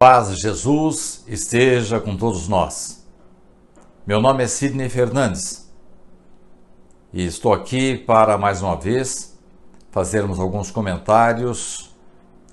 Paz 0.00 0.30
de 0.30 0.40
Jesus 0.40 1.24
esteja 1.26 1.98
com 1.98 2.16
todos 2.16 2.46
nós. 2.46 3.04
Meu 4.06 4.20
nome 4.22 4.44
é 4.44 4.46
Sidney 4.46 4.88
Fernandes 4.88 5.68
e 7.12 7.26
estou 7.26 7.52
aqui 7.52 7.98
para 7.98 8.38
mais 8.38 8.62
uma 8.62 8.76
vez 8.76 9.36
fazermos 9.90 10.38
alguns 10.38 10.70
comentários 10.70 11.92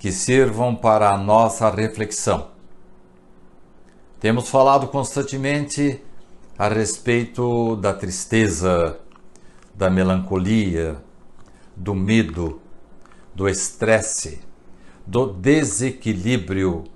que 0.00 0.10
sirvam 0.10 0.74
para 0.74 1.10
a 1.12 1.16
nossa 1.16 1.70
reflexão. 1.70 2.48
Temos 4.18 4.48
falado 4.48 4.88
constantemente 4.88 6.02
a 6.58 6.66
respeito 6.66 7.76
da 7.76 7.94
tristeza, 7.94 8.98
da 9.72 9.88
melancolia, 9.88 10.96
do 11.76 11.94
medo, 11.94 12.60
do 13.32 13.48
estresse, 13.48 14.40
do 15.06 15.28
desequilíbrio 15.32 16.95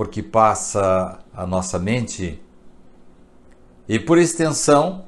porque 0.00 0.22
passa 0.22 1.18
a 1.30 1.46
nossa 1.46 1.78
mente. 1.78 2.42
E 3.86 3.98
por 3.98 4.16
extensão, 4.16 5.04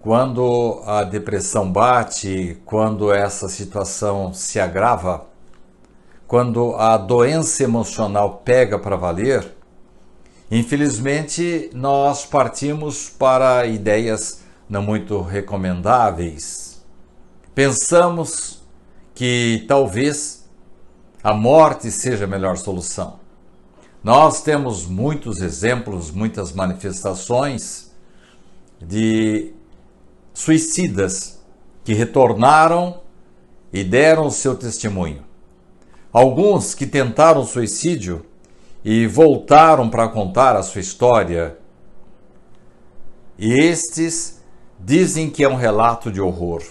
quando 0.00 0.82
a 0.84 1.04
depressão 1.04 1.70
bate, 1.70 2.60
quando 2.64 3.12
essa 3.12 3.48
situação 3.48 4.34
se 4.34 4.58
agrava, 4.58 5.26
quando 6.26 6.74
a 6.74 6.96
doença 6.96 7.62
emocional 7.62 8.42
pega 8.44 8.76
para 8.76 8.96
valer, 8.96 9.54
infelizmente 10.50 11.70
nós 11.72 12.26
partimos 12.26 13.08
para 13.08 13.66
ideias 13.66 14.42
não 14.68 14.82
muito 14.82 15.22
recomendáveis. 15.22 16.84
Pensamos 17.54 18.64
que 19.14 19.64
talvez 19.68 20.44
a 21.22 21.32
morte 21.32 21.88
seja 21.92 22.24
a 22.24 22.26
melhor 22.26 22.56
solução. 22.56 23.21
Nós 24.02 24.42
temos 24.42 24.84
muitos 24.84 25.40
exemplos, 25.40 26.10
muitas 26.10 26.52
manifestações 26.52 27.92
de 28.80 29.52
suicidas 30.34 31.40
que 31.84 31.94
retornaram 31.94 33.00
e 33.72 33.84
deram 33.84 34.28
seu 34.28 34.56
testemunho. 34.56 35.22
Alguns 36.12 36.74
que 36.74 36.84
tentaram 36.84 37.46
suicídio 37.46 38.26
e 38.84 39.06
voltaram 39.06 39.88
para 39.88 40.08
contar 40.08 40.56
a 40.56 40.64
sua 40.64 40.80
história. 40.80 41.56
E 43.38 43.52
estes 43.52 44.42
dizem 44.80 45.30
que 45.30 45.44
é 45.44 45.48
um 45.48 45.54
relato 45.54 46.10
de 46.10 46.20
horror. 46.20 46.62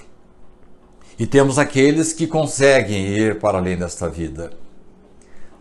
E 1.18 1.26
temos 1.26 1.58
aqueles 1.58 2.12
que 2.12 2.28
conseguem 2.28 3.08
ir 3.08 3.40
para 3.40 3.58
além 3.58 3.78
desta 3.78 4.10
vida 4.10 4.61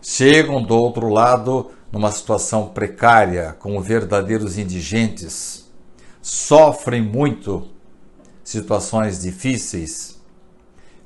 chegam 0.01 0.61
do 0.61 0.75
outro 0.75 1.09
lado 1.09 1.71
numa 1.91 2.11
situação 2.11 2.69
precária, 2.69 3.55
como 3.59 3.81
verdadeiros 3.81 4.57
indigentes, 4.57 5.69
sofrem 6.21 7.01
muito 7.01 7.67
situações 8.43 9.21
difíceis, 9.21 10.19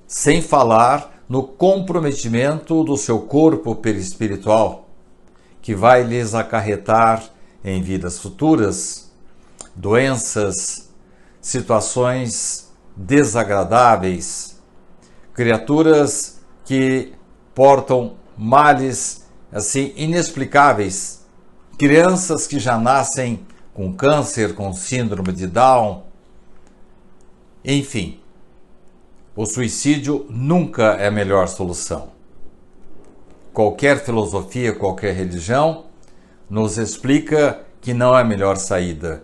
sem 0.07 0.41
falar 0.41 1.23
no 1.27 1.43
comprometimento 1.43 2.83
do 2.83 2.95
seu 2.95 3.21
corpo 3.21 3.75
perispiritual, 3.75 4.89
que 5.61 5.73
vai 5.73 6.03
lhes 6.03 6.35
acarretar 6.35 7.23
em 7.63 7.81
vidas 7.81 8.19
futuras 8.19 9.11
doenças, 9.75 10.89
situações 11.41 12.71
desagradáveis, 12.95 14.61
criaturas 15.33 16.39
que 16.63 17.13
portam 17.53 18.15
males 18.37 19.25
assim 19.51 19.93
inexplicáveis, 19.95 21.25
crianças 21.77 22.45
que 22.47 22.59
já 22.59 22.77
nascem 22.77 23.45
com 23.73 23.93
câncer, 23.93 24.55
com 24.55 24.73
síndrome 24.73 25.31
de 25.31 25.47
Down, 25.47 26.03
enfim. 27.63 28.19
O 29.35 29.45
suicídio 29.45 30.25
nunca 30.29 30.93
é 30.93 31.07
a 31.07 31.11
melhor 31.11 31.47
solução. 31.47 32.09
Qualquer 33.53 34.03
filosofia, 34.03 34.73
qualquer 34.73 35.13
religião 35.13 35.85
nos 36.49 36.77
explica 36.77 37.61
que 37.81 37.93
não 37.93 38.17
é 38.17 38.21
a 38.21 38.25
melhor 38.25 38.57
saída. 38.57 39.23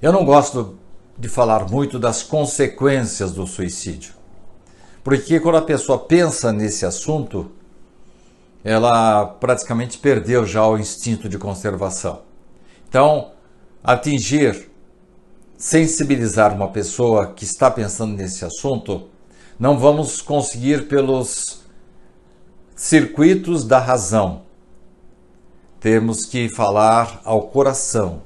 Eu 0.00 0.12
não 0.12 0.24
gosto 0.24 0.78
de 1.18 1.28
falar 1.28 1.68
muito 1.68 1.98
das 1.98 2.22
consequências 2.22 3.32
do 3.32 3.46
suicídio. 3.46 4.19
Porque 5.02 5.40
quando 5.40 5.56
a 5.56 5.62
pessoa 5.62 5.98
pensa 5.98 6.52
nesse 6.52 6.84
assunto, 6.84 7.50
ela 8.62 9.24
praticamente 9.24 9.98
perdeu 9.98 10.44
já 10.44 10.66
o 10.66 10.78
instinto 10.78 11.28
de 11.28 11.38
conservação. 11.38 12.22
Então, 12.88 13.30
atingir, 13.82 14.70
sensibilizar 15.56 16.54
uma 16.54 16.68
pessoa 16.68 17.32
que 17.32 17.44
está 17.44 17.70
pensando 17.70 18.14
nesse 18.14 18.44
assunto, 18.44 19.08
não 19.58 19.78
vamos 19.78 20.20
conseguir 20.20 20.88
pelos 20.88 21.62
circuitos 22.76 23.64
da 23.64 23.78
razão. 23.78 24.42
Temos 25.78 26.26
que 26.26 26.48
falar 26.50 27.22
ao 27.24 27.42
coração. 27.42 28.22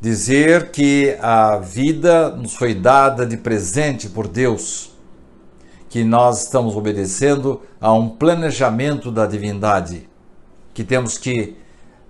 Dizer 0.00 0.70
que 0.70 1.16
a 1.20 1.58
vida 1.58 2.30
nos 2.30 2.54
foi 2.54 2.74
dada 2.74 3.26
de 3.26 3.36
presente 3.36 4.08
por 4.08 4.26
Deus 4.26 4.92
que 5.88 6.04
nós 6.04 6.44
estamos 6.44 6.76
obedecendo 6.76 7.62
a 7.80 7.92
um 7.92 8.08
planejamento 8.08 9.10
da 9.10 9.26
divindade, 9.26 10.08
que 10.74 10.84
temos 10.84 11.16
que 11.16 11.56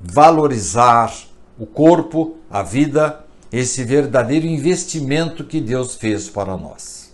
valorizar 0.00 1.12
o 1.59 1.66
corpo, 1.66 2.37
a 2.50 2.62
vida, 2.62 3.25
esse 3.50 3.84
verdadeiro 3.84 4.47
investimento 4.47 5.44
que 5.44 5.61
Deus 5.61 5.94
fez 5.94 6.28
para 6.28 6.56
nós. 6.56 7.12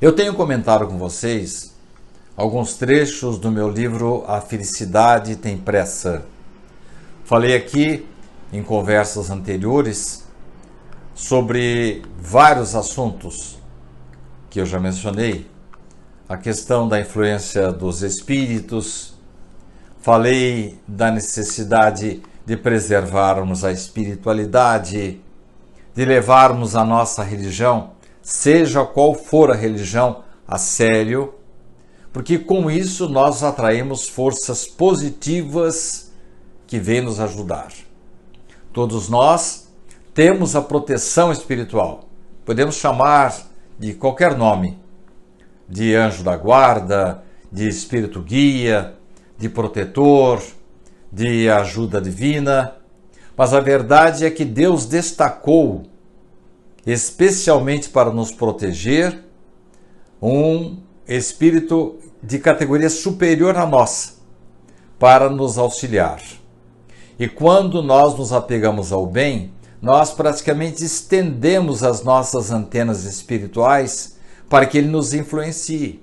Eu 0.00 0.12
tenho 0.12 0.34
comentado 0.34 0.86
com 0.86 0.98
vocês 0.98 1.74
alguns 2.36 2.74
trechos 2.74 3.38
do 3.38 3.50
meu 3.50 3.70
livro 3.70 4.24
A 4.26 4.40
Felicidade 4.40 5.36
Tem 5.36 5.56
Pressa. 5.56 6.24
Falei 7.24 7.56
aqui 7.56 8.06
em 8.52 8.62
conversas 8.62 9.30
anteriores 9.30 10.24
sobre 11.14 12.02
vários 12.18 12.74
assuntos 12.74 13.53
que 14.54 14.60
eu 14.60 14.66
já 14.66 14.78
mencionei, 14.78 15.50
a 16.28 16.36
questão 16.36 16.86
da 16.86 17.00
influência 17.00 17.72
dos 17.72 18.04
espíritos, 18.04 19.12
falei 20.00 20.78
da 20.86 21.10
necessidade 21.10 22.22
de 22.46 22.56
preservarmos 22.56 23.64
a 23.64 23.72
espiritualidade, 23.72 25.20
de 25.92 26.04
levarmos 26.04 26.76
a 26.76 26.84
nossa 26.84 27.24
religião, 27.24 27.94
seja 28.22 28.84
qual 28.84 29.12
for 29.12 29.50
a 29.50 29.56
religião, 29.56 30.22
a 30.46 30.56
sério, 30.56 31.34
porque 32.12 32.38
com 32.38 32.70
isso 32.70 33.08
nós 33.08 33.42
atraímos 33.42 34.08
forças 34.08 34.68
positivas 34.68 36.12
que 36.64 36.78
vêm 36.78 37.00
nos 37.00 37.18
ajudar. 37.18 37.72
Todos 38.72 39.08
nós 39.08 39.68
temos 40.14 40.54
a 40.54 40.62
proteção 40.62 41.32
espiritual. 41.32 42.04
Podemos 42.44 42.76
chamar 42.76 43.52
de 43.78 43.94
qualquer 43.94 44.36
nome, 44.36 44.78
de 45.68 45.94
anjo 45.94 46.22
da 46.22 46.36
guarda, 46.36 47.22
de 47.50 47.68
espírito 47.68 48.20
guia, 48.20 48.94
de 49.38 49.48
protetor, 49.48 50.42
de 51.10 51.48
ajuda 51.48 52.00
divina, 52.00 52.76
mas 53.36 53.52
a 53.52 53.60
verdade 53.60 54.24
é 54.24 54.30
que 54.30 54.44
Deus 54.44 54.86
destacou, 54.86 55.84
especialmente 56.86 57.88
para 57.88 58.10
nos 58.10 58.32
proteger, 58.32 59.24
um 60.20 60.78
espírito 61.06 61.98
de 62.22 62.38
categoria 62.38 62.88
superior 62.88 63.56
à 63.56 63.66
nossa, 63.66 64.14
para 64.98 65.28
nos 65.28 65.58
auxiliar. 65.58 66.20
E 67.18 67.28
quando 67.28 67.82
nós 67.82 68.16
nos 68.16 68.32
apegamos 68.32 68.92
ao 68.92 69.06
bem, 69.06 69.52
nós 69.84 70.14
praticamente 70.14 70.82
estendemos 70.82 71.84
as 71.84 72.02
nossas 72.02 72.50
antenas 72.50 73.04
espirituais 73.04 74.16
para 74.48 74.64
que 74.64 74.78
ele 74.78 74.88
nos 74.88 75.12
influencie. 75.12 76.02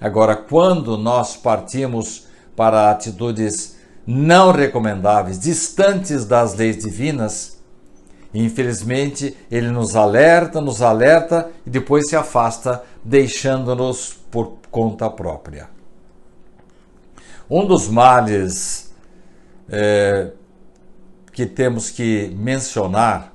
Agora, 0.00 0.36
quando 0.36 0.96
nós 0.96 1.36
partimos 1.36 2.28
para 2.54 2.92
atitudes 2.92 3.76
não 4.06 4.52
recomendáveis, 4.52 5.36
distantes 5.36 6.24
das 6.24 6.54
leis 6.54 6.78
divinas, 6.78 7.58
infelizmente 8.32 9.36
ele 9.50 9.68
nos 9.68 9.96
alerta, 9.96 10.60
nos 10.60 10.80
alerta 10.80 11.50
e 11.66 11.70
depois 11.70 12.08
se 12.08 12.14
afasta, 12.14 12.84
deixando-nos 13.02 14.16
por 14.30 14.58
conta 14.70 15.10
própria. 15.10 15.68
Um 17.50 17.66
dos 17.66 17.88
males 17.88 18.94
é, 19.68 20.30
que 21.38 21.46
temos 21.46 21.88
que 21.88 22.34
mencionar 22.34 23.32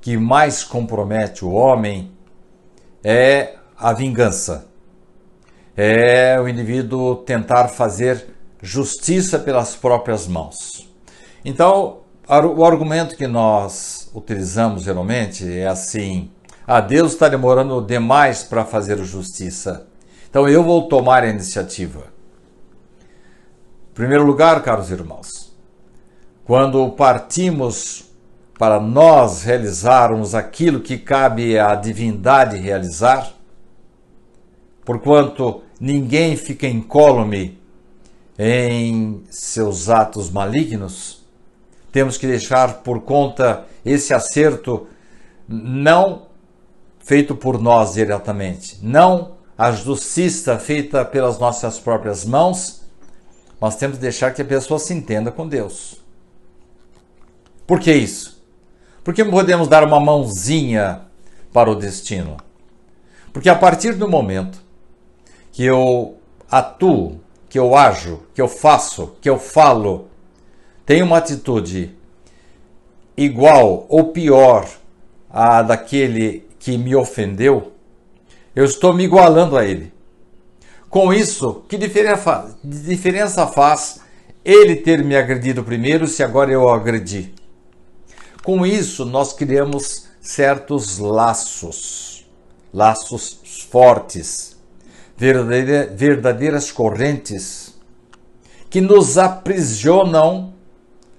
que 0.00 0.16
mais 0.16 0.64
compromete 0.64 1.44
o 1.44 1.50
homem 1.50 2.10
é 3.04 3.56
a 3.76 3.92
vingança. 3.92 4.68
É 5.76 6.40
o 6.40 6.48
indivíduo 6.48 7.16
tentar 7.16 7.68
fazer 7.68 8.26
justiça 8.62 9.38
pelas 9.38 9.76
próprias 9.76 10.26
mãos. 10.26 10.90
Então, 11.44 11.98
o 12.26 12.64
argumento 12.64 13.14
que 13.14 13.26
nós 13.26 14.10
utilizamos 14.14 14.84
geralmente 14.84 15.58
é 15.58 15.66
assim: 15.66 16.30
ah, 16.66 16.80
Deus 16.80 17.12
está 17.12 17.28
demorando 17.28 17.82
demais 17.82 18.42
para 18.42 18.64
fazer 18.64 18.96
justiça. 19.04 19.86
Então 20.30 20.48
eu 20.48 20.64
vou 20.64 20.88
tomar 20.88 21.22
a 21.22 21.28
iniciativa. 21.28 22.04
Em 23.90 23.94
primeiro 23.94 24.24
lugar, 24.24 24.62
caros 24.62 24.90
irmãos, 24.90 25.45
quando 26.46 26.88
partimos 26.90 28.04
para 28.56 28.78
nós 28.80 29.42
realizarmos 29.42 30.32
aquilo 30.32 30.80
que 30.80 30.96
cabe 30.96 31.58
à 31.58 31.74
divindade 31.74 32.56
realizar, 32.56 33.32
porquanto 34.84 35.62
ninguém 35.80 36.36
fica 36.36 36.68
incólume 36.68 37.60
em 38.38 39.24
seus 39.28 39.90
atos 39.90 40.30
malignos, 40.30 41.26
temos 41.90 42.16
que 42.16 42.28
deixar 42.28 42.74
por 42.74 43.00
conta 43.00 43.64
esse 43.84 44.14
acerto 44.14 44.86
não 45.48 46.26
feito 47.00 47.34
por 47.34 47.60
nós 47.60 47.94
diretamente, 47.94 48.78
não 48.82 49.32
a 49.58 49.72
justiça 49.72 50.58
feita 50.58 51.04
pelas 51.04 51.40
nossas 51.40 51.80
próprias 51.80 52.24
mãos, 52.24 52.82
mas 53.60 53.74
temos 53.74 53.96
que 53.96 54.02
deixar 54.02 54.32
que 54.32 54.42
a 54.42 54.44
pessoa 54.44 54.78
se 54.78 54.94
entenda 54.94 55.32
com 55.32 55.48
Deus. 55.48 56.05
Por 57.66 57.80
que 57.80 57.92
isso? 57.92 58.42
Porque 59.02 59.24
podemos 59.24 59.68
dar 59.68 59.84
uma 59.84 60.00
mãozinha 60.00 61.02
para 61.52 61.70
o 61.70 61.74
destino. 61.74 62.36
Porque 63.32 63.48
a 63.48 63.54
partir 63.54 63.94
do 63.94 64.08
momento 64.08 64.60
que 65.52 65.64
eu 65.64 66.16
atuo, 66.50 67.20
que 67.48 67.58
eu 67.58 67.76
ajo, 67.76 68.22
que 68.34 68.40
eu 68.40 68.48
faço, 68.48 69.16
que 69.20 69.28
eu 69.28 69.38
falo, 69.38 70.08
tenho 70.84 71.06
uma 71.06 71.18
atitude 71.18 71.94
igual 73.16 73.86
ou 73.88 74.12
pior 74.12 74.68
à 75.30 75.62
daquele 75.62 76.46
que 76.58 76.76
me 76.76 76.94
ofendeu, 76.94 77.72
eu 78.54 78.64
estou 78.64 78.92
me 78.92 79.04
igualando 79.04 79.56
a 79.56 79.64
ele. 79.64 79.92
Com 80.88 81.12
isso, 81.12 81.64
que 81.68 81.76
diferença 81.76 83.46
faz 83.46 84.00
ele 84.44 84.76
ter 84.76 85.04
me 85.04 85.16
agredido 85.16 85.62
primeiro 85.62 86.06
se 86.06 86.22
agora 86.22 86.50
eu 86.50 86.62
o 86.62 86.70
agredi? 86.70 87.35
Com 88.46 88.64
isso, 88.64 89.04
nós 89.04 89.32
criamos 89.32 90.06
certos 90.20 91.00
laços, 91.00 92.24
laços 92.72 93.40
fortes, 93.68 94.56
verdadeiras 95.16 96.70
correntes 96.70 97.74
que 98.70 98.80
nos 98.80 99.18
aprisionam 99.18 100.54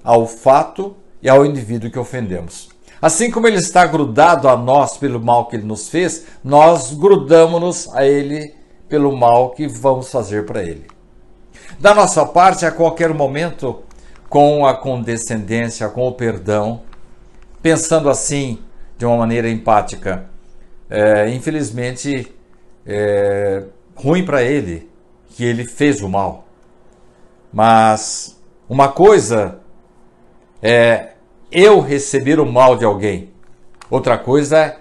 ao 0.01 0.25
fato 0.25 0.95
e 1.21 1.27
ao 1.27 1.45
indivíduo 1.45 1.91
que 1.91 1.99
ofendemos. 1.99 2.69
Assim 3.01 3.29
como 3.29 3.45
ele 3.45 3.57
está 3.57 3.85
grudado 3.85 4.47
a 4.47 4.55
nós 4.55 4.95
pelo 4.95 5.19
mal 5.19 5.47
que 5.47 5.57
ele 5.57 5.65
nos 5.65 5.89
fez, 5.89 6.27
nós 6.41 6.93
grudamos-nos 6.93 7.93
a 7.93 8.05
ele 8.05 8.55
pelo 8.87 9.13
mal 9.13 9.49
que 9.49 9.67
vamos 9.67 10.09
fazer 10.09 10.45
para 10.45 10.63
ele. 10.63 10.87
Da 11.77 11.93
nossa 11.93 12.25
parte, 12.25 12.65
a 12.65 12.71
qualquer 12.71 13.13
momento, 13.13 13.83
com 14.29 14.65
a 14.65 14.73
condescendência, 14.73 15.89
com 15.89 16.07
o 16.07 16.13
perdão, 16.13 16.86
pensando 17.61 18.09
assim, 18.09 18.59
de 18.97 19.05
uma 19.05 19.17
maneira 19.17 19.49
empática. 19.49 20.29
É, 20.89 21.29
infelizmente, 21.29 22.33
é 22.85 23.63
ruim 23.95 24.23
para 24.23 24.43
ele 24.43 24.89
que 25.29 25.43
ele 25.43 25.65
fez 25.65 26.01
o 26.01 26.09
mal. 26.09 26.47
Mas 27.51 28.39
uma 28.67 28.89
coisa 28.89 29.59
é 30.61 31.13
eu 31.51 31.79
receber 31.79 32.39
o 32.39 32.45
mal 32.45 32.75
de 32.75 32.85
alguém, 32.85 33.31
outra 33.89 34.17
coisa 34.17 34.77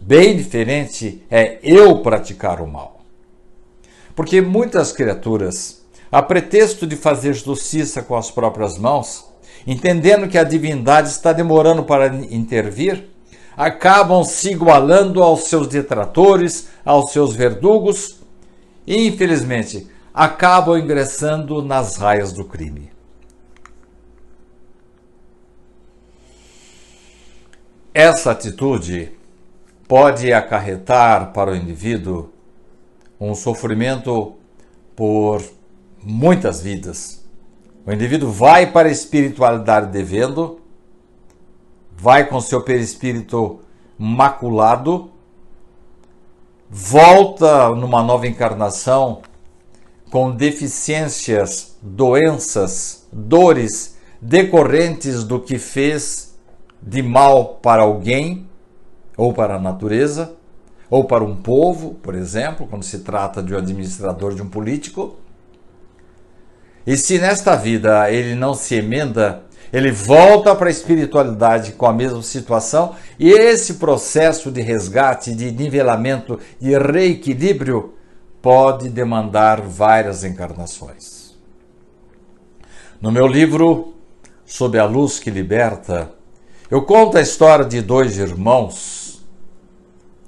bem 0.00 0.36
diferente 0.36 1.22
é 1.30 1.58
eu 1.62 1.98
praticar 1.98 2.60
o 2.60 2.66
mal. 2.66 3.00
Porque 4.14 4.40
muitas 4.40 4.92
criaturas, 4.92 5.84
a 6.10 6.22
pretexto 6.22 6.86
de 6.86 6.96
fazer 6.96 7.34
justiça 7.34 8.02
com 8.02 8.16
as 8.16 8.30
próprias 8.30 8.78
mãos, 8.78 9.29
entendendo 9.66 10.28
que 10.28 10.38
a 10.38 10.44
divindade 10.44 11.08
está 11.08 11.32
demorando 11.32 11.84
para 11.84 12.06
intervir, 12.30 13.10
acabam 13.56 14.24
se 14.24 14.50
igualando 14.52 15.22
aos 15.22 15.44
seus 15.44 15.66
detratores, 15.66 16.68
aos 16.84 17.12
seus 17.12 17.34
verdugos 17.34 18.20
e, 18.86 19.06
infelizmente, 19.06 19.86
acabam 20.14 20.78
ingressando 20.78 21.62
nas 21.62 21.96
raias 21.96 22.32
do 22.32 22.44
crime. 22.44 22.90
Essa 27.92 28.30
atitude 28.30 29.12
pode 29.86 30.32
acarretar 30.32 31.32
para 31.32 31.50
o 31.50 31.56
indivíduo 31.56 32.32
um 33.20 33.34
sofrimento 33.34 34.36
por 34.94 35.42
muitas 36.02 36.62
vidas 36.62 37.19
o 37.90 37.92
indivíduo 37.92 38.30
vai 38.30 38.70
para 38.70 38.88
a 38.88 38.92
espiritualidade 38.92 39.90
devendo, 39.90 40.60
vai 41.98 42.24
com 42.24 42.40
seu 42.40 42.62
perispírito 42.62 43.58
maculado, 43.98 45.10
volta 46.70 47.68
numa 47.70 48.00
nova 48.00 48.28
encarnação 48.28 49.22
com 50.08 50.30
deficiências, 50.30 51.76
doenças, 51.82 53.08
dores 53.12 53.98
decorrentes 54.20 55.24
do 55.24 55.40
que 55.40 55.58
fez 55.58 56.38
de 56.80 57.02
mal 57.02 57.56
para 57.56 57.82
alguém 57.82 58.46
ou 59.16 59.32
para 59.32 59.56
a 59.56 59.60
natureza 59.60 60.36
ou 60.88 61.02
para 61.06 61.24
um 61.24 61.34
povo, 61.34 61.94
por 61.94 62.14
exemplo, 62.14 62.68
quando 62.68 62.84
se 62.84 63.00
trata 63.00 63.42
de 63.42 63.52
um 63.52 63.58
administrador 63.58 64.32
de 64.32 64.42
um 64.42 64.48
político 64.48 65.16
e 66.86 66.96
se 66.96 67.18
nesta 67.18 67.54
vida 67.56 68.10
ele 68.10 68.34
não 68.34 68.54
se 68.54 68.74
emenda, 68.74 69.42
ele 69.72 69.92
volta 69.92 70.54
para 70.54 70.68
a 70.68 70.70
espiritualidade 70.70 71.72
com 71.72 71.86
a 71.86 71.92
mesma 71.92 72.22
situação 72.22 72.94
e 73.18 73.30
esse 73.30 73.74
processo 73.74 74.50
de 74.50 74.60
resgate, 74.60 75.34
de 75.34 75.52
nivelamento, 75.52 76.40
de 76.58 76.76
reequilíbrio 76.76 77.94
pode 78.42 78.88
demandar 78.88 79.60
várias 79.60 80.24
encarnações. 80.24 81.36
No 83.00 83.12
meu 83.12 83.26
livro 83.26 83.94
Sob 84.44 84.78
a 84.78 84.84
Luz 84.84 85.20
que 85.20 85.30
Liberta, 85.30 86.10
eu 86.70 86.82
conto 86.82 87.18
a 87.18 87.20
história 87.20 87.64
de 87.64 87.80
dois 87.80 88.18
irmãos. 88.18 89.24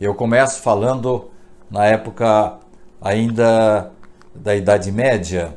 Eu 0.01 0.15
começo 0.15 0.61
falando 0.61 1.31
na 1.71 1.87
época 1.87 2.59
ainda 3.01 3.91
da 4.35 4.55
Idade 4.55 4.93
Média, 4.93 5.57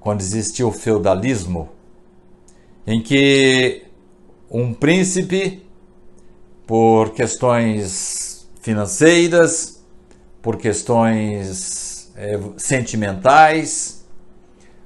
quando 0.00 0.22
existia 0.22 0.66
o 0.66 0.72
feudalismo, 0.72 1.68
em 2.86 3.02
que 3.02 3.84
um 4.50 4.72
príncipe, 4.72 5.62
por 6.66 7.10
questões 7.10 8.48
financeiras, 8.60 9.84
por 10.40 10.56
questões 10.56 12.12
é, 12.16 12.40
sentimentais, 12.56 14.04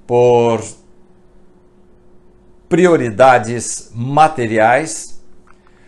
por 0.06 0.62
prioridades 2.68 3.90
materiais, 3.94 5.22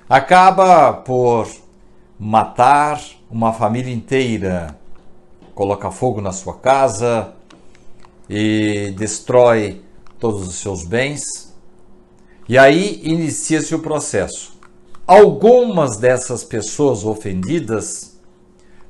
acaba 0.09 0.93
por 0.93 1.49
matar 2.19 3.01
uma 3.31 3.53
família 3.53 3.93
inteira, 3.93 4.79
coloca 5.55 5.91
fogo 5.91 6.21
na 6.21 6.33
sua 6.33 6.57
casa, 6.59 7.36
e 8.29 8.93
destrói 8.97 9.83
todos 10.19 10.47
os 10.47 10.57
seus 10.57 10.85
bens. 10.85 11.55
E 12.49 12.57
aí 12.57 13.01
inicia-se 13.03 13.75
o 13.75 13.81
processo. 13.81 14.57
Algumas 15.07 15.99
dessas 15.99 16.43
pessoas 16.43 17.05
ofendidas 17.05 18.19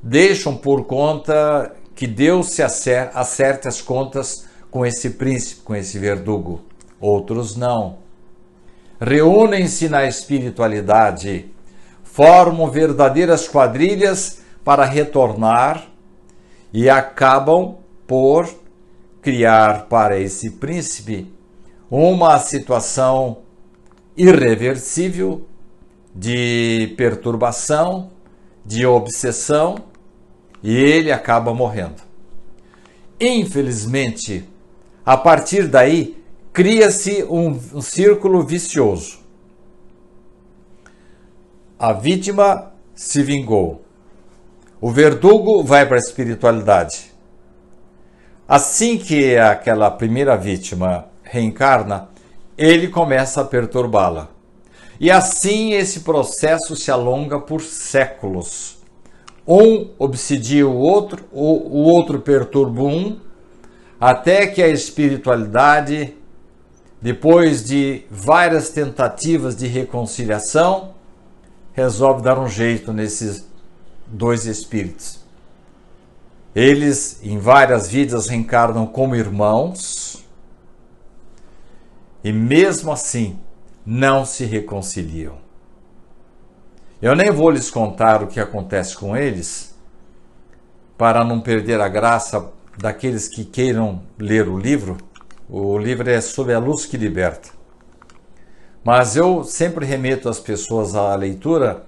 deixam 0.02 0.56
por 0.56 0.84
conta 0.84 1.74
que 1.94 2.06
Deus 2.06 2.50
se 2.50 2.62
acerte 2.62 3.66
as 3.66 3.80
contas 3.80 4.46
com 4.70 4.84
esse 4.84 5.10
príncipe, 5.10 5.62
com 5.62 5.74
esse 5.74 5.98
verdugo. 5.98 6.60
Outros 7.00 7.56
não. 7.56 7.98
Reúnem-se 9.00 9.88
na 9.88 10.06
espiritualidade, 10.06 11.50
formam 12.02 12.70
verdadeiras 12.70 13.46
quadrilhas 13.46 14.40
para 14.64 14.84
retornar 14.84 15.86
e 16.72 16.88
acabam 16.88 17.76
por 18.06 18.48
criar 19.26 19.86
para 19.88 20.20
esse 20.20 20.52
príncipe 20.52 21.26
uma 21.90 22.38
situação 22.38 23.38
irreversível 24.16 25.44
de 26.14 26.94
perturbação, 26.96 28.12
de 28.64 28.86
obsessão, 28.86 29.78
e 30.62 30.76
ele 30.76 31.10
acaba 31.10 31.52
morrendo. 31.52 32.00
Infelizmente, 33.20 34.48
a 35.04 35.16
partir 35.16 35.66
daí, 35.66 36.16
cria-se 36.52 37.24
um, 37.24 37.48
um 37.74 37.80
círculo 37.80 38.46
vicioso. 38.46 39.18
A 41.76 41.92
vítima 41.92 42.72
se 42.94 43.24
vingou. 43.24 43.84
O 44.80 44.92
verdugo 44.92 45.64
vai 45.64 45.84
para 45.84 45.96
a 45.96 45.98
espiritualidade. 45.98 47.15
Assim 48.48 48.96
que 48.96 49.36
aquela 49.36 49.90
primeira 49.90 50.36
vítima 50.36 51.06
reencarna, 51.24 52.08
ele 52.56 52.86
começa 52.86 53.40
a 53.40 53.44
perturbá-la. 53.44 54.28
E 55.00 55.10
assim 55.10 55.72
esse 55.72 56.00
processo 56.00 56.76
se 56.76 56.90
alonga 56.90 57.40
por 57.40 57.60
séculos. 57.60 58.78
Um 59.46 59.90
obsidia 59.98 60.66
o 60.66 60.76
outro, 60.76 61.24
o, 61.32 61.82
outro 61.82 62.20
perturba 62.20 62.82
um, 62.82 63.18
até 64.00 64.46
que 64.46 64.62
a 64.62 64.68
espiritualidade, 64.68 66.16
depois 67.02 67.64
de 67.64 68.04
várias 68.08 68.70
tentativas 68.70 69.56
de 69.56 69.66
reconciliação, 69.66 70.94
resolve 71.72 72.22
dar 72.22 72.38
um 72.38 72.48
jeito 72.48 72.92
nesses 72.92 73.46
dois 74.06 74.46
espíritos. 74.46 75.15
Eles, 76.56 77.20
em 77.22 77.36
várias 77.38 77.86
vidas, 77.86 78.28
reencarnam 78.28 78.86
como 78.86 79.14
irmãos 79.14 80.24
e, 82.24 82.32
mesmo 82.32 82.90
assim, 82.90 83.38
não 83.84 84.24
se 84.24 84.46
reconciliam. 84.46 85.36
Eu 87.02 87.14
nem 87.14 87.30
vou 87.30 87.50
lhes 87.50 87.70
contar 87.70 88.22
o 88.22 88.26
que 88.26 88.40
acontece 88.40 88.96
com 88.96 89.14
eles, 89.14 89.76
para 90.96 91.22
não 91.22 91.42
perder 91.42 91.78
a 91.78 91.88
graça 91.88 92.50
daqueles 92.78 93.28
que 93.28 93.44
queiram 93.44 94.00
ler 94.18 94.48
o 94.48 94.58
livro. 94.58 94.96
O 95.50 95.76
livro 95.76 96.08
é 96.08 96.18
Sob 96.22 96.54
a 96.54 96.58
Luz 96.58 96.86
que 96.86 96.96
Liberta. 96.96 97.50
Mas 98.82 99.14
eu 99.14 99.44
sempre 99.44 99.84
remeto 99.84 100.26
as 100.26 100.40
pessoas 100.40 100.94
à 100.94 101.14
leitura 101.16 101.84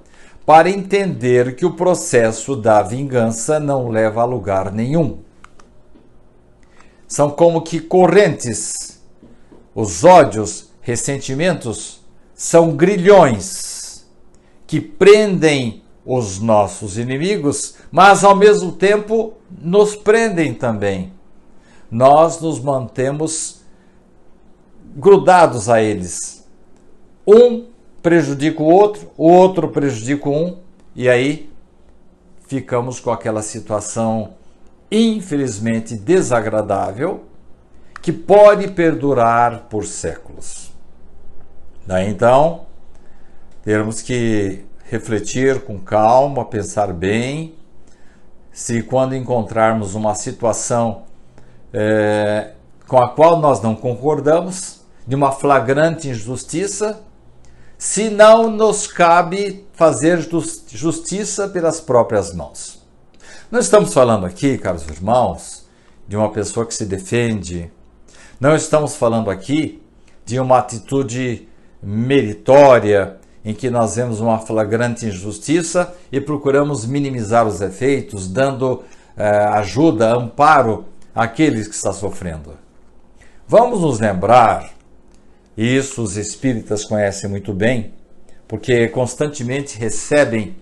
para 0.48 0.70
entender 0.70 1.56
que 1.56 1.66
o 1.66 1.74
processo 1.74 2.56
da 2.56 2.80
vingança 2.80 3.60
não 3.60 3.90
leva 3.90 4.22
a 4.22 4.24
lugar 4.24 4.72
nenhum. 4.72 5.18
São 7.06 7.28
como 7.28 7.60
que 7.60 7.78
correntes. 7.78 8.98
Os 9.74 10.04
ódios 10.04 10.70
Ressentimentos 10.80 12.00
são 12.34 12.74
grilhões 12.74 14.08
que 14.66 14.80
prendem 14.80 15.82
os 16.02 16.40
nossos 16.40 16.96
inimigos, 16.96 17.74
mas 17.90 18.24
ao 18.24 18.34
mesmo 18.34 18.72
tempo 18.72 19.34
nos 19.50 19.94
prendem 19.94 20.54
também. 20.54 21.12
Nós 21.90 22.40
nos 22.40 22.58
mantemos 22.58 23.60
grudados 24.96 25.68
a 25.68 25.82
eles. 25.82 26.48
Um 27.26 27.66
prejudica 28.02 28.62
o 28.62 28.66
outro, 28.66 29.10
o 29.16 29.28
outro 29.28 29.68
prejudica 29.68 30.28
um, 30.28 30.58
e 30.94 31.08
aí 31.08 31.50
ficamos 32.46 33.00
com 33.00 33.10
aquela 33.10 33.42
situação 33.42 34.34
infelizmente 34.90 35.94
desagradável 35.94 37.24
que 38.00 38.12
pode 38.12 38.68
perdurar 38.68 39.66
por 39.68 39.84
séculos. 39.84 40.72
Daí 41.86 42.08
então, 42.08 42.66
teremos 43.62 44.00
que 44.00 44.64
refletir 44.84 45.60
com 45.60 45.78
calma, 45.78 46.44
pensar 46.44 46.92
bem, 46.92 47.54
se 48.50 48.82
quando 48.82 49.14
encontrarmos 49.14 49.94
uma 49.94 50.14
situação 50.14 51.02
é, 51.72 52.52
com 52.86 52.98
a 52.98 53.08
qual 53.10 53.38
nós 53.38 53.60
não 53.60 53.74
concordamos, 53.74 54.80
de 55.06 55.14
uma 55.14 55.32
flagrante 55.32 56.08
injustiça, 56.08 57.02
se 57.78 58.10
não 58.10 58.50
nos 58.50 58.88
cabe 58.88 59.64
fazer 59.72 60.18
justiça 60.68 61.48
pelas 61.48 61.80
próprias 61.80 62.34
mãos. 62.34 62.82
Não 63.50 63.60
estamos 63.60 63.94
falando 63.94 64.26
aqui, 64.26 64.58
caros 64.58 64.84
irmãos, 64.88 65.66
de 66.08 66.16
uma 66.16 66.30
pessoa 66.30 66.66
que 66.66 66.74
se 66.74 66.84
defende, 66.84 67.70
não 68.40 68.56
estamos 68.56 68.96
falando 68.96 69.30
aqui 69.30 69.80
de 70.26 70.40
uma 70.40 70.58
atitude 70.58 71.48
meritória, 71.82 73.16
em 73.44 73.54
que 73.54 73.70
nós 73.70 73.96
vemos 73.96 74.20
uma 74.20 74.38
flagrante 74.38 75.06
injustiça 75.06 75.94
e 76.10 76.20
procuramos 76.20 76.84
minimizar 76.84 77.46
os 77.46 77.60
efeitos, 77.60 78.28
dando 78.28 78.82
eh, 79.16 79.48
ajuda, 79.52 80.14
amparo 80.14 80.84
àqueles 81.14 81.66
que 81.68 81.74
estão 81.74 81.92
sofrendo. 81.92 82.52
Vamos 83.46 83.80
nos 83.80 84.00
lembrar, 84.00 84.70
e 85.58 85.76
isso 85.76 86.04
os 86.04 86.16
espíritas 86.16 86.84
conhecem 86.84 87.28
muito 87.28 87.52
bem, 87.52 87.92
porque 88.46 88.86
constantemente 88.86 89.76
recebem 89.76 90.54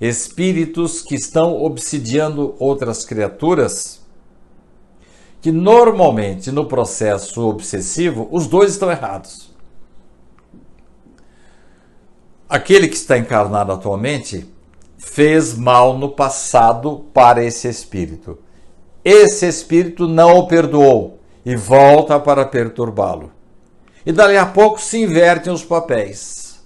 espíritos 0.00 1.02
que 1.02 1.16
estão 1.16 1.60
obsidiando 1.60 2.54
outras 2.60 3.04
criaturas, 3.04 4.00
que 5.40 5.50
normalmente 5.50 6.52
no 6.52 6.66
processo 6.66 7.48
obsessivo 7.48 8.28
os 8.30 8.46
dois 8.46 8.70
estão 8.70 8.88
errados. 8.92 9.52
Aquele 12.48 12.86
que 12.86 12.94
está 12.94 13.18
encarnado 13.18 13.72
atualmente 13.72 14.48
fez 14.96 15.52
mal 15.58 15.98
no 15.98 16.10
passado 16.10 17.06
para 17.12 17.42
esse 17.42 17.66
espírito. 17.66 18.38
Esse 19.04 19.48
espírito 19.48 20.06
não 20.06 20.38
o 20.38 20.46
perdoou 20.46 21.18
e 21.44 21.56
volta 21.56 22.20
para 22.20 22.46
perturbá-lo. 22.46 23.36
E 24.08 24.12
dali 24.12 24.38
a 24.38 24.46
pouco 24.46 24.80
se 24.80 25.02
invertem 25.02 25.52
os 25.52 25.62
papéis. 25.62 26.64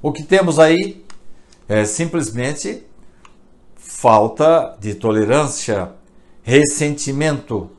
O 0.00 0.10
que 0.10 0.22
temos 0.22 0.58
aí 0.58 1.04
é 1.68 1.84
simplesmente 1.84 2.82
falta 3.76 4.78
de 4.80 4.94
tolerância, 4.94 5.92
ressentimento, 6.42 7.70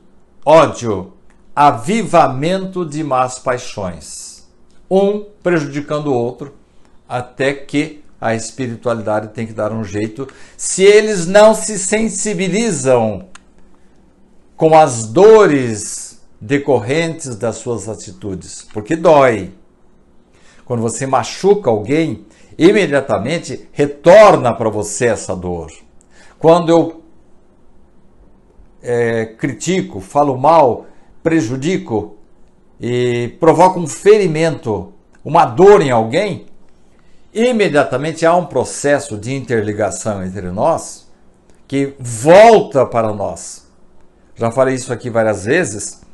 ódio, 0.44 1.14
avivamento 1.52 2.86
de 2.86 3.02
más 3.02 3.40
paixões 3.40 4.46
um 4.88 5.24
prejudicando 5.42 6.06
o 6.06 6.14
outro, 6.14 6.54
até 7.08 7.52
que 7.52 8.04
a 8.20 8.36
espiritualidade 8.36 9.34
tem 9.34 9.48
que 9.48 9.52
dar 9.52 9.72
um 9.72 9.82
jeito. 9.82 10.28
Se 10.56 10.84
eles 10.84 11.26
não 11.26 11.56
se 11.56 11.76
sensibilizam 11.76 13.26
com 14.56 14.78
as 14.78 15.08
dores 15.08 16.05
decorrentes 16.46 17.34
das 17.34 17.56
suas 17.56 17.88
atitudes, 17.88 18.66
porque 18.72 18.94
dói. 18.94 19.52
Quando 20.64 20.80
você 20.80 21.04
machuca 21.04 21.68
alguém, 21.68 22.24
imediatamente 22.56 23.68
retorna 23.72 24.54
para 24.54 24.70
você 24.70 25.06
essa 25.06 25.34
dor. 25.34 25.72
Quando 26.38 26.70
eu 26.70 27.02
é, 28.80 29.26
critico, 29.26 30.00
falo 30.00 30.36
mal, 30.36 30.86
prejudico, 31.22 32.16
e 32.80 33.36
provoca 33.40 33.80
um 33.80 33.86
ferimento, 33.86 34.92
uma 35.24 35.44
dor 35.46 35.80
em 35.82 35.90
alguém, 35.90 36.46
imediatamente 37.34 38.24
há 38.24 38.34
um 38.36 38.46
processo 38.46 39.16
de 39.16 39.34
interligação 39.34 40.24
entre 40.24 40.50
nós 40.50 41.10
que 41.66 41.94
volta 41.98 42.86
para 42.86 43.12
nós. 43.12 43.66
Já 44.36 44.52
falei 44.52 44.74
isso 44.74 44.92
aqui 44.92 45.10
várias 45.10 45.44
vezes. 45.44 46.05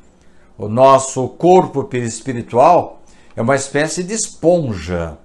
O 0.62 0.69
nosso 0.69 1.26
corpo 1.31 1.83
perispiritual 1.83 3.02
é 3.35 3.42
uma 3.42 3.57
espécie 3.57 4.04
de 4.04 4.14
esponja. 4.14 5.19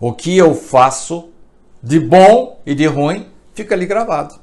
O 0.00 0.12
que 0.12 0.36
eu 0.36 0.56
faço 0.56 1.28
de 1.80 2.00
bom 2.00 2.60
e 2.66 2.74
de 2.74 2.86
ruim 2.86 3.28
fica 3.54 3.76
ali 3.76 3.86
gravado. 3.86 4.34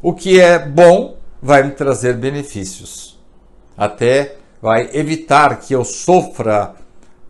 O 0.00 0.14
que 0.14 0.40
é 0.40 0.58
bom 0.58 1.18
vai 1.42 1.62
me 1.62 1.72
trazer 1.72 2.14
benefícios 2.14 3.18
até 3.76 4.36
vai 4.62 4.88
evitar 4.94 5.60
que 5.60 5.74
eu 5.74 5.84
sofra 5.84 6.76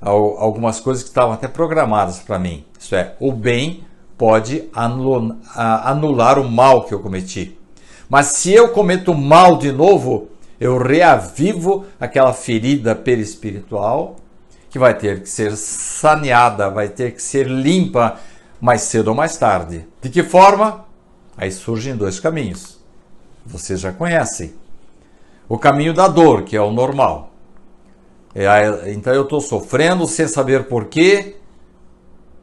algumas 0.01 0.79
coisas 0.79 1.03
que 1.03 1.09
estavam 1.09 1.33
até 1.33 1.49
programadas 1.49 2.21
para 2.21 2.39
mim. 2.39 2.65
Isso 2.79 2.95
é, 2.95 3.17
o 3.19 3.33
bem 3.33 3.83
pode 4.17 4.69
anular 4.73 6.39
o 6.39 6.49
mal 6.49 6.85
que 6.85 6.95
eu 6.95 7.01
cometi. 7.01 7.59
Mas 8.09 8.27
se 8.27 8.53
eu 8.53 8.69
cometo 8.69 9.13
mal 9.13 9.57
de 9.59 9.73
novo, 9.73 10.29
eu 10.61 10.79
reavivo 10.79 11.87
aquela 12.01 12.33
ferida 12.33 12.95
perispiritual 12.95 14.17
que 14.71 14.79
vai 14.79 14.95
ter 14.95 15.23
que 15.23 15.29
ser 15.29 15.57
saneada, 15.57 16.69
vai 16.69 16.89
ter 16.89 17.13
que 17.13 17.23
ser 17.23 17.47
limpa 17.47 18.19
mais 18.61 18.83
cedo 18.83 19.09
ou 19.09 19.15
mais 19.15 19.37
tarde. 19.37 19.87
De 20.03 20.11
que 20.11 20.23
forma? 20.23 20.85
Aí 21.37 21.51
surgem 21.51 21.97
dois 21.97 22.19
caminhos. 22.21 22.79
Vocês 23.47 23.81
já 23.81 23.93
conhecem 23.93 24.55
o 25.49 25.57
caminho 25.57 25.95
da 25.95 26.09
dor, 26.09 26.43
que 26.43 26.57
é 26.57 26.61
o 26.61 26.71
normal. 26.71 27.33
É, 28.35 28.93
então 28.93 29.15
eu 29.15 29.23
estou 29.23 29.41
sofrendo 29.41 30.07
sem 30.07 30.29
saber 30.29 30.65
porquê, 30.65 31.37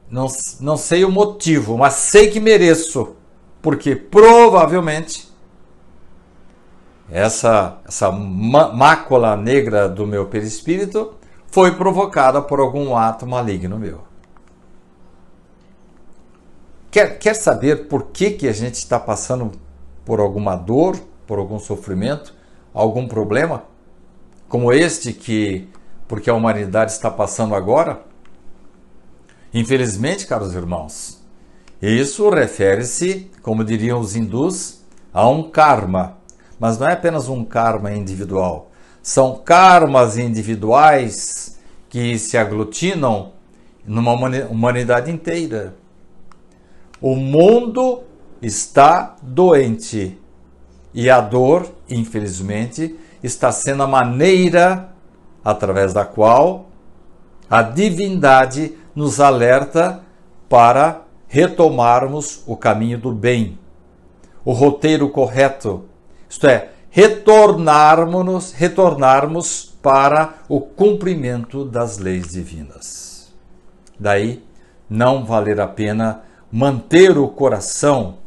não, 0.10 0.28
não 0.60 0.78
sei 0.78 1.06
o 1.06 1.12
motivo, 1.12 1.78
mas 1.78 1.94
sei 1.94 2.32
que 2.32 2.40
mereço, 2.40 3.16
porque 3.62 3.96
provavelmente 3.96 5.25
essa, 7.10 7.80
essa 7.88 8.12
mácula 8.12 9.36
negra 9.38 9.88
do 9.88 10.08
meu 10.08 10.26
perispírito 10.26 11.14
foi 11.48 11.76
provocada 11.76 12.42
por 12.42 12.60
algum 12.60 12.96
ato 12.96 13.26
maligno 13.26 13.78
meu. 13.78 14.02
Quer, 16.90 17.20
quer 17.20 17.34
saber 17.34 17.88
por 17.88 18.06
que, 18.06 18.32
que 18.32 18.48
a 18.48 18.54
gente 18.54 18.76
está 18.76 19.00
passando 19.00 19.52
por 20.06 20.20
alguma 20.20 20.56
dor, 20.56 20.98
por 21.28 21.40
algum 21.40 21.60
sofrimento, 21.60 22.34
algum 22.74 23.08
problema? 23.08 23.64
Como 24.48 24.72
este 24.72 25.12
que, 25.12 25.68
porque 26.08 26.30
a 26.30 26.34
humanidade 26.34 26.92
está 26.92 27.12
passando 27.12 27.56
agora? 27.56 28.02
Infelizmente, 29.54 30.28
caros 30.28 30.54
irmãos, 30.54 31.22
isso 31.82 32.30
refere-se, 32.30 33.32
como 33.42 33.64
diriam 33.64 34.00
os 34.00 34.16
hindus, 34.16 34.82
a 35.14 35.28
um 35.28 35.50
karma. 35.50 36.18
Mas 36.60 36.78
não 36.78 36.88
é 36.88 36.94
apenas 36.94 37.28
um 37.28 37.44
karma 37.44 37.92
individual. 37.92 38.72
São 39.02 39.38
karmas 39.44 40.18
individuais 40.18 41.60
que 41.90 42.18
se 42.18 42.38
aglutinam 42.38 43.34
numa 43.86 44.14
humanidade 44.50 45.12
inteira. 45.12 45.76
O 47.02 47.16
mundo 47.16 48.04
está 48.42 49.16
doente 49.22 50.20
e 50.94 51.10
a 51.10 51.20
dor, 51.20 51.70
infelizmente, 51.90 52.98
está 53.22 53.52
sendo 53.52 53.84
a 53.84 53.88
maneira 53.88 54.90
através 55.44 55.94
da 55.94 56.06
qual 56.06 56.68
a 57.50 57.62
divindade 57.62 58.76
nos 58.96 59.20
alerta 59.20 60.02
para 60.50 61.02
retomarmos 61.28 62.44
o 62.48 62.56
caminho 62.56 62.98
do 62.98 63.12
bem, 63.12 63.60
o 64.44 64.54
roteiro 64.54 65.10
correto, 65.10 65.86
isto 66.30 66.48
é, 66.48 66.70
retornarmos, 66.90 68.52
retornarmos 68.52 69.74
para 69.82 70.36
o 70.48 70.60
cumprimento 70.60 71.66
das 71.66 71.98
leis 71.98 72.30
divinas. 72.30 73.34
Daí, 74.00 74.44
não 74.90 75.26
valer 75.26 75.60
a 75.60 75.68
pena 75.68 76.24
manter 76.52 77.18
o 77.18 77.28
coração 77.28 78.18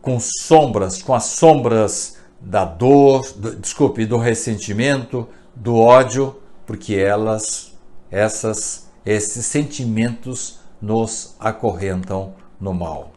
com 0.00 0.18
sombras, 0.20 1.02
com 1.02 1.14
as 1.14 1.24
sombras 1.24 2.16
da 2.40 2.64
dor, 2.64 3.30
do, 3.32 3.56
desculpe, 3.56 4.06
do 4.06 4.16
ressentimento, 4.16 5.28
do 5.54 5.76
ódio, 5.76 6.36
porque 6.64 6.94
elas, 6.94 7.76
essas 8.10 8.88
esses 9.08 9.46
sentimentos 9.46 10.60
nos 10.82 11.34
acorrentam 11.40 12.34
no 12.60 12.74
mal. 12.74 13.12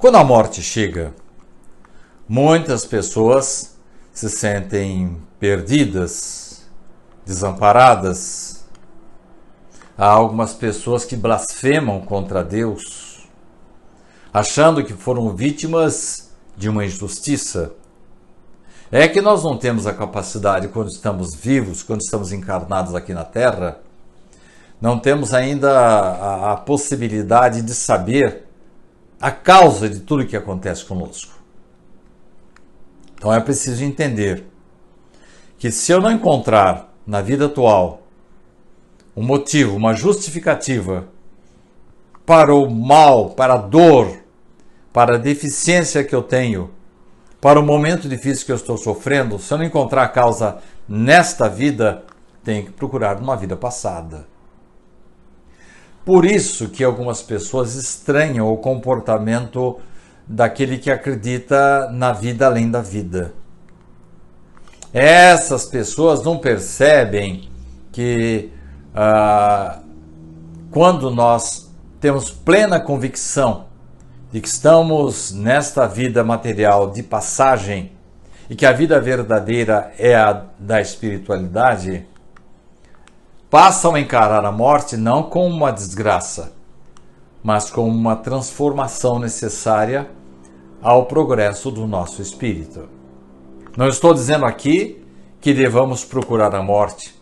Quando 0.00 0.16
a 0.16 0.24
morte 0.24 0.62
chega, 0.62 1.12
muitas 2.26 2.86
pessoas 2.86 3.76
se 4.12 4.30
sentem 4.30 5.20
perdidas, 5.38 6.66
desamparadas. 7.26 8.64
Há 9.98 10.06
algumas 10.06 10.54
pessoas 10.54 11.04
que 11.04 11.14
blasfemam 11.14 12.00
contra 12.00 12.42
Deus, 12.42 13.28
achando 14.32 14.82
que 14.82 14.94
foram 14.94 15.36
vítimas 15.36 16.30
de 16.56 16.68
uma 16.68 16.84
injustiça 16.84 17.74
é 18.92 19.06
que 19.06 19.20
nós 19.20 19.44
não 19.44 19.56
temos 19.56 19.86
a 19.86 19.94
capacidade, 19.94 20.66
quando 20.66 20.88
estamos 20.88 21.34
vivos, 21.34 21.82
quando 21.82 22.00
estamos 22.00 22.32
encarnados 22.32 22.92
aqui 22.94 23.14
na 23.14 23.22
Terra, 23.22 23.78
não 24.80 24.98
temos 24.98 25.32
ainda 25.32 25.78
a, 25.78 26.52
a 26.52 26.56
possibilidade 26.56 27.62
de 27.62 27.72
saber 27.72 28.49
a 29.20 29.30
causa 29.30 29.88
de 29.88 30.00
tudo 30.00 30.26
que 30.26 30.36
acontece 30.36 30.84
conosco. 30.84 31.34
Então 33.14 33.32
é 33.32 33.38
preciso 33.38 33.84
entender 33.84 34.46
que 35.58 35.70
se 35.70 35.92
eu 35.92 36.00
não 36.00 36.10
encontrar 36.10 36.90
na 37.06 37.20
vida 37.20 37.46
atual 37.46 38.02
um 39.14 39.22
motivo, 39.22 39.76
uma 39.76 39.92
justificativa 39.92 41.06
para 42.24 42.54
o 42.54 42.70
mal, 42.70 43.30
para 43.30 43.54
a 43.54 43.58
dor, 43.58 44.20
para 44.90 45.16
a 45.16 45.18
deficiência 45.18 46.02
que 46.02 46.14
eu 46.14 46.22
tenho, 46.22 46.70
para 47.40 47.60
o 47.60 47.62
momento 47.62 48.08
difícil 48.08 48.46
que 48.46 48.52
eu 48.52 48.56
estou 48.56 48.78
sofrendo, 48.78 49.38
se 49.38 49.52
eu 49.52 49.58
não 49.58 49.64
encontrar 49.64 50.04
a 50.04 50.08
causa 50.08 50.58
nesta 50.88 51.48
vida, 51.48 52.04
tenho 52.42 52.64
que 52.64 52.72
procurar 52.72 53.20
numa 53.20 53.36
vida 53.36 53.56
passada. 53.56 54.29
Por 56.04 56.24
isso 56.24 56.68
que 56.68 56.82
algumas 56.82 57.22
pessoas 57.22 57.74
estranham 57.74 58.50
o 58.50 58.56
comportamento 58.56 59.78
daquele 60.26 60.78
que 60.78 60.90
acredita 60.90 61.90
na 61.92 62.12
vida 62.12 62.46
além 62.46 62.70
da 62.70 62.80
vida. 62.80 63.34
Essas 64.92 65.66
pessoas 65.66 66.22
não 66.22 66.38
percebem 66.38 67.48
que 67.92 68.50
ah, 68.94 69.80
quando 70.70 71.10
nós 71.10 71.70
temos 72.00 72.30
plena 72.30 72.80
convicção 72.80 73.66
de 74.32 74.40
que 74.40 74.48
estamos 74.48 75.32
nesta 75.32 75.86
vida 75.86 76.24
material 76.24 76.90
de 76.90 77.02
passagem 77.02 77.92
e 78.48 78.56
que 78.56 78.64
a 78.64 78.72
vida 78.72 79.00
verdadeira 79.00 79.92
é 79.98 80.14
a 80.14 80.44
da 80.58 80.80
espiritualidade, 80.80 82.06
passam 83.50 83.96
a 83.96 84.00
encarar 84.00 84.44
a 84.44 84.52
morte 84.52 84.96
não 84.96 85.24
como 85.24 85.48
uma 85.48 85.72
desgraça, 85.72 86.52
mas 87.42 87.68
como 87.68 87.88
uma 87.88 88.14
transformação 88.14 89.18
necessária 89.18 90.08
ao 90.80 91.06
progresso 91.06 91.70
do 91.70 91.86
nosso 91.86 92.22
espírito. 92.22 92.88
Não 93.76 93.88
estou 93.88 94.14
dizendo 94.14 94.44
aqui 94.44 95.04
que 95.40 95.52
devamos 95.52 96.04
procurar 96.04 96.54
a 96.54 96.62
morte, 96.62 97.14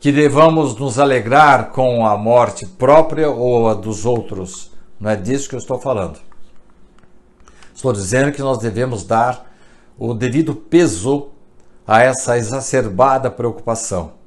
que 0.00 0.10
devamos 0.10 0.74
nos 0.76 0.98
alegrar 0.98 1.70
com 1.70 2.04
a 2.04 2.16
morte 2.16 2.66
própria 2.66 3.30
ou 3.30 3.68
a 3.68 3.74
dos 3.74 4.04
outros. 4.04 4.72
Não 4.98 5.10
é 5.10 5.16
disso 5.16 5.48
que 5.48 5.54
eu 5.54 5.58
estou 5.58 5.78
falando. 5.78 6.18
Estou 7.72 7.92
dizendo 7.92 8.32
que 8.32 8.42
nós 8.42 8.58
devemos 8.58 9.04
dar 9.04 9.50
o 9.96 10.14
devido 10.14 10.54
peso 10.54 11.28
a 11.86 12.02
essa 12.02 12.36
exacerbada 12.36 13.30
preocupação. 13.30 14.19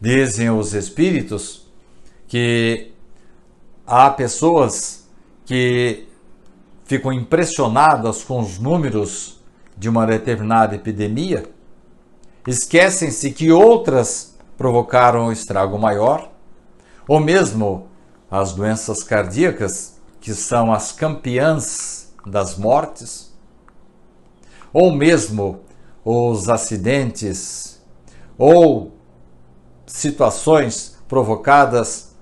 Dizem 0.00 0.48
os 0.50 0.74
espíritos 0.74 1.66
que 2.28 2.92
há 3.86 4.10
pessoas 4.10 5.08
que 5.44 6.06
ficam 6.84 7.12
impressionadas 7.12 8.22
com 8.22 8.40
os 8.40 8.58
números 8.58 9.40
de 9.76 9.88
uma 9.88 10.06
determinada 10.06 10.74
epidemia, 10.74 11.44
esquecem-se 12.46 13.32
que 13.32 13.50
outras 13.50 14.36
provocaram 14.56 15.26
um 15.26 15.32
estrago 15.32 15.78
maior, 15.78 16.30
ou 17.06 17.18
mesmo 17.18 17.88
as 18.30 18.52
doenças 18.52 19.02
cardíacas, 19.02 19.98
que 20.20 20.34
são 20.34 20.72
as 20.72 20.92
campeãs 20.92 22.12
das 22.26 22.56
mortes, 22.56 23.32
ou 24.72 24.92
mesmo 24.92 25.60
os 26.04 26.48
acidentes 26.48 27.80
ou 28.36 28.97
situações 29.88 30.96
provocadas 31.08 32.14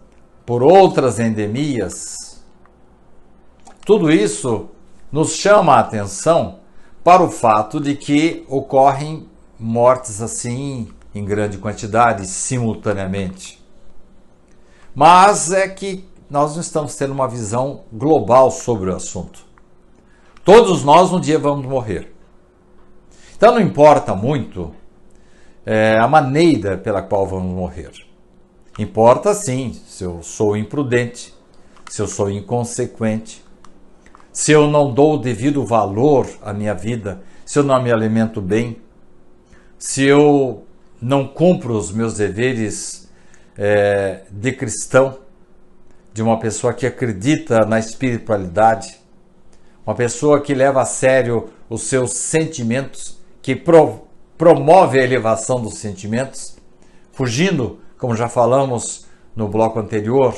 por 0.47 0.63
outras 0.63 1.19
endemias. 1.19 2.41
Tudo 3.85 4.11
isso 4.11 4.71
nos 5.11 5.33
chama 5.33 5.75
a 5.75 5.81
atenção 5.81 6.61
para 7.05 7.23
o 7.23 7.31
fato 7.31 7.81
de 7.81 7.95
que 7.95 8.45
ocorrem 8.49 9.29
mortes 9.59 10.23
assim 10.23 10.89
em 11.15 11.25
grande 11.25 11.59
quantidade 11.59 12.27
simultaneamente. 12.27 13.65
Mas 14.95 15.53
é 15.53 15.69
que 15.69 16.09
nós 16.29 16.55
não 16.55 16.61
estamos 16.61 16.97
tendo 16.97 17.13
uma 17.13 17.29
visão 17.29 17.85
global 17.93 18.51
sobre 18.51 18.91
o 18.91 18.97
assunto. 18.97 19.45
Todos 20.45 20.85
nós 20.85 21.13
um 21.13 21.21
dia 21.21 21.39
vamos 21.39 21.67
morrer. 21.67 22.15
Então 23.37 23.55
não 23.55 23.61
importa 23.61 24.15
muito 24.15 24.75
é, 25.67 25.99
a 25.99 26.07
maneira 26.07 26.79
pela 26.79 27.03
qual 27.03 27.27
vamos 27.27 27.53
morrer. 27.53 27.91
Importa 28.79 29.35
sim 29.35 29.73
se 29.87 30.05
eu 30.05 30.23
sou 30.23 30.57
imprudente, 30.57 31.35
se 31.91 32.01
eu 32.01 32.07
sou 32.07 32.31
inconsequente, 32.31 33.45
se 34.33 34.53
eu 34.53 34.69
não 34.69 34.95
dou 34.95 35.15
o 35.15 35.19
devido 35.19 35.67
valor 35.67 36.27
à 36.41 36.53
minha 36.53 36.75
vida, 36.75 37.21
se 37.45 37.59
eu 37.59 37.65
não 37.65 37.83
me 37.83 37.93
alimento 37.93 38.41
bem, 38.41 38.79
se 39.79 40.05
eu 40.05 40.65
não 41.03 41.27
cumpro 41.27 41.77
os 41.77 41.91
meus 41.91 42.15
deveres 42.15 43.11
é, 43.59 44.23
de 44.31 44.53
cristão, 44.53 45.19
de 46.13 46.23
uma 46.23 46.39
pessoa 46.39 46.73
que 46.73 46.87
acredita 46.87 47.67
na 47.67 47.79
espiritualidade 47.79 49.05
uma 49.87 49.95
pessoa 49.95 50.41
que 50.41 50.53
leva 50.53 50.83
a 50.83 50.85
sério 50.85 51.49
os 51.71 51.83
seus 51.83 52.15
sentimentos, 52.15 53.21
que 53.41 53.55
pro, 53.55 54.06
promove 54.37 54.99
a 54.99 55.05
elevação 55.05 55.61
dos 55.61 55.79
sentimentos, 55.79 56.57
fugindo, 57.13 57.81
como 57.99 58.15
já 58.15 58.29
falamos 58.29 59.07
no 59.35 59.49
bloco 59.49 59.79
anterior, 59.79 60.35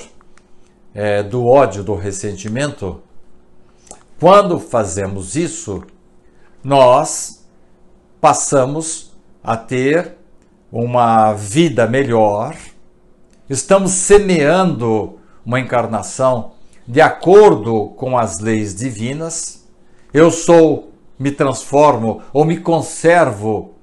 é, 0.95 1.23
do 1.23 1.47
ódio, 1.47 1.83
do 1.83 1.95
ressentimento. 1.95 3.01
Quando 4.21 4.59
fazemos 4.59 5.37
isso, 5.37 5.83
nós 6.63 7.47
passamos 8.21 9.13
a 9.43 9.57
ter 9.57 10.17
uma 10.71 11.33
vida 11.33 11.87
melhor, 11.87 12.57
estamos 13.49 13.93
semeando 13.93 15.19
uma 15.45 15.59
encarnação 15.59 16.53
de 16.87 17.01
acordo 17.01 17.89
com 17.97 18.19
as 18.19 18.39
leis 18.39 18.75
divinas. 18.75 19.67
Eu 20.13 20.31
sou, 20.31 20.93
me 21.19 21.31
transformo 21.31 22.23
ou 22.33 22.45
me 22.45 22.59
conservo 22.59 23.78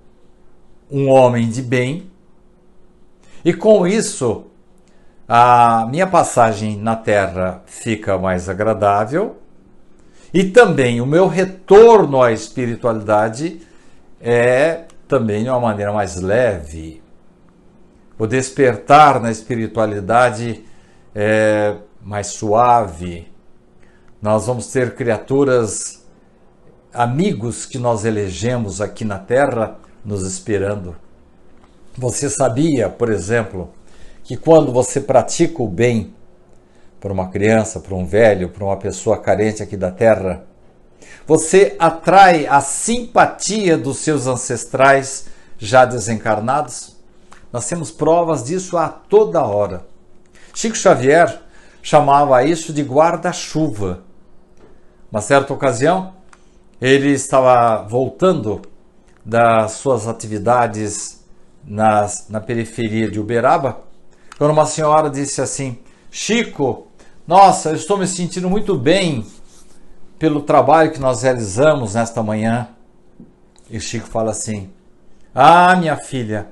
um 0.89 1.09
homem 1.09 1.49
de 1.49 1.61
bem. 1.61 2.09
E 3.43 3.53
com 3.53 3.85
isso, 3.85 4.45
a 5.27 5.87
minha 5.89 6.07
passagem 6.07 6.77
na 6.77 6.95
Terra 6.95 7.63
fica 7.65 8.17
mais 8.17 8.47
agradável 8.47 9.37
e 10.33 10.43
também 10.43 11.01
o 11.01 11.05
meu 11.05 11.27
retorno 11.27 12.21
à 12.21 12.31
espiritualidade 12.31 13.61
é 14.19 14.83
também 15.07 15.43
de 15.43 15.49
uma 15.49 15.59
maneira 15.59 15.93
mais 15.93 16.19
leve. 16.19 17.01
O 18.17 18.25
despertar 18.27 19.19
na 19.21 19.31
espiritualidade 19.31 20.63
é 21.13 21.75
mais 22.01 22.27
suave. 22.27 23.31
Nós 24.21 24.47
vamos 24.47 24.67
ter 24.67 24.95
criaturas, 24.95 26.05
amigos 26.93 27.65
que 27.65 27.77
nós 27.77 28.05
elegemos 28.05 28.81
aqui 28.81 29.05
na 29.05 29.19
Terra 29.19 29.77
nos 30.05 30.23
esperando. 30.23 30.95
Você 31.97 32.29
sabia, 32.29 32.87
por 32.89 33.09
exemplo, 33.09 33.71
que 34.23 34.37
quando 34.37 34.71
você 34.71 35.01
pratica 35.01 35.63
o 35.63 35.67
bem 35.67 36.13
para 36.99 37.11
uma 37.11 37.29
criança, 37.29 37.79
para 37.79 37.95
um 37.95 38.05
velho, 38.05 38.49
para 38.49 38.63
uma 38.63 38.77
pessoa 38.77 39.17
carente 39.17 39.63
aqui 39.63 39.75
da 39.75 39.91
terra, 39.91 40.43
você 41.25 41.75
atrai 41.79 42.45
a 42.45 42.61
simpatia 42.61 43.77
dos 43.77 43.97
seus 43.97 44.27
ancestrais 44.27 45.27
já 45.57 45.85
desencarnados? 45.85 46.95
Nós 47.51 47.67
temos 47.67 47.89
provas 47.89 48.43
disso 48.43 48.77
a 48.77 48.89
toda 48.89 49.43
hora. 49.43 49.85
Chico 50.53 50.75
Xavier 50.75 51.41
chamava 51.81 52.43
isso 52.43 52.73
de 52.73 52.83
guarda-chuva. 52.83 54.03
Uma 55.11 55.21
certa 55.21 55.53
ocasião, 55.53 56.13
ele 56.81 57.11
estava 57.11 57.83
voltando 57.83 58.61
das 59.25 59.73
suas 59.73 60.07
atividades 60.07 61.25
nas, 61.65 62.27
na 62.29 62.39
periferia 62.39 63.09
de 63.09 63.19
Uberaba, 63.19 63.79
quando 64.38 64.51
uma 64.51 64.65
senhora 64.65 65.09
disse 65.09 65.41
assim: 65.41 65.79
Chico, 66.11 66.88
nossa, 67.27 67.69
eu 67.69 67.75
estou 67.75 67.97
me 67.97 68.07
sentindo 68.07 68.49
muito 68.49 68.77
bem 68.77 69.25
pelo 70.19 70.41
trabalho 70.41 70.91
que 70.91 70.99
nós 70.99 71.23
realizamos 71.23 71.95
nesta 71.95 72.21
manhã. 72.21 72.67
E 73.69 73.79
Chico 73.79 74.07
fala 74.07 74.31
assim: 74.31 74.69
Ah, 75.33 75.75
minha 75.75 75.97
filha, 75.97 76.49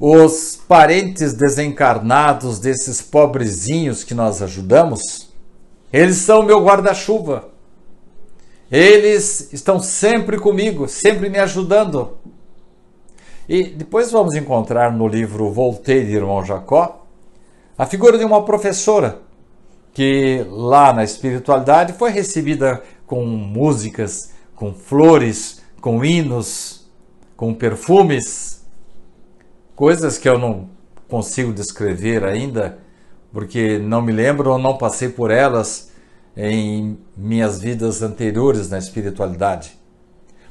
os 0.00 0.56
parentes 0.66 1.32
desencarnados 1.32 2.58
desses 2.58 3.00
pobrezinhos 3.00 4.02
que 4.02 4.14
nós 4.14 4.42
ajudamos, 4.42 5.32
eles 5.92 6.16
são 6.16 6.42
meu 6.42 6.64
guarda-chuva. 6.64 7.53
Eles 8.74 9.52
estão 9.52 9.78
sempre 9.78 10.36
comigo, 10.36 10.88
sempre 10.88 11.30
me 11.30 11.38
ajudando. 11.38 12.18
E 13.48 13.62
depois 13.62 14.10
vamos 14.10 14.34
encontrar 14.34 14.90
no 14.90 15.06
livro 15.06 15.48
Voltei 15.52 16.04
de 16.04 16.16
Irmão 16.16 16.44
Jacó 16.44 17.06
a 17.78 17.86
figura 17.86 18.18
de 18.18 18.24
uma 18.24 18.44
professora 18.44 19.20
que 19.92 20.44
lá 20.50 20.92
na 20.92 21.04
espiritualidade 21.04 21.92
foi 21.92 22.10
recebida 22.10 22.82
com 23.06 23.24
músicas, 23.24 24.32
com 24.56 24.74
flores, 24.74 25.62
com 25.80 26.04
hinos, 26.04 26.90
com 27.36 27.54
perfumes, 27.54 28.66
coisas 29.76 30.18
que 30.18 30.28
eu 30.28 30.36
não 30.36 30.68
consigo 31.08 31.52
descrever 31.52 32.24
ainda, 32.24 32.76
porque 33.32 33.78
não 33.78 34.02
me 34.02 34.10
lembro 34.10 34.50
ou 34.50 34.58
não 34.58 34.76
passei 34.76 35.10
por 35.10 35.30
elas 35.30 35.93
em 36.36 36.98
minhas 37.16 37.60
vidas 37.60 38.02
anteriores 38.02 38.68
na 38.68 38.78
espiritualidade, 38.78 39.78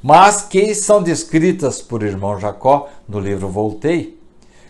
mas 0.01 0.41
que 0.41 0.73
são 0.73 1.01
descritas 1.01 1.81
por 1.81 2.03
irmão 2.03 2.39
Jacó 2.39 2.89
no 3.07 3.19
livro 3.19 3.47
Voltei 3.49 4.21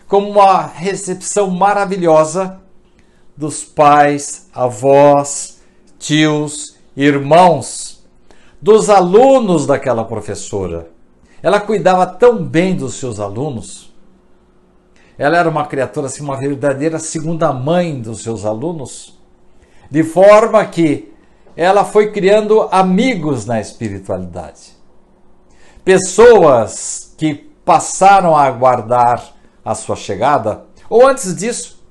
como 0.06 0.30
uma 0.30 0.66
recepção 0.66 1.50
maravilhosa 1.50 2.60
dos 3.36 3.64
pais, 3.64 4.48
avós, 4.54 5.60
tios, 5.98 6.76
irmãos, 6.96 8.04
dos 8.60 8.88
alunos 8.88 9.66
daquela 9.66 10.04
professora. 10.04 10.88
Ela 11.42 11.60
cuidava 11.60 12.06
tão 12.06 12.42
bem 12.42 12.76
dos 12.76 12.94
seus 12.94 13.18
alunos. 13.18 13.92
Ela 15.18 15.38
era 15.38 15.48
uma 15.48 15.66
criatura 15.66 16.06
assim, 16.06 16.22
uma 16.22 16.38
verdadeira 16.38 16.98
segunda 16.98 17.52
mãe 17.52 18.00
dos 18.00 18.22
seus 18.22 18.44
alunos 18.44 19.13
de 19.90 20.02
forma 20.02 20.64
que 20.64 21.12
ela 21.56 21.84
foi 21.84 22.10
criando 22.10 22.62
amigos 22.70 23.46
na 23.46 23.60
espiritualidade. 23.60 24.74
Pessoas 25.84 27.14
que 27.16 27.34
passaram 27.64 28.36
a 28.36 28.44
aguardar 28.44 29.34
a 29.64 29.74
sua 29.74 29.96
chegada, 29.96 30.64
ou 30.88 31.06
antes 31.06 31.34
disso, 31.34 31.82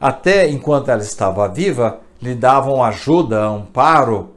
até 0.00 0.48
enquanto 0.48 0.90
ela 0.90 1.02
estava 1.02 1.46
viva, 1.48 2.00
lhe 2.20 2.34
davam 2.34 2.82
ajuda, 2.82 3.44
amparo, 3.44 4.30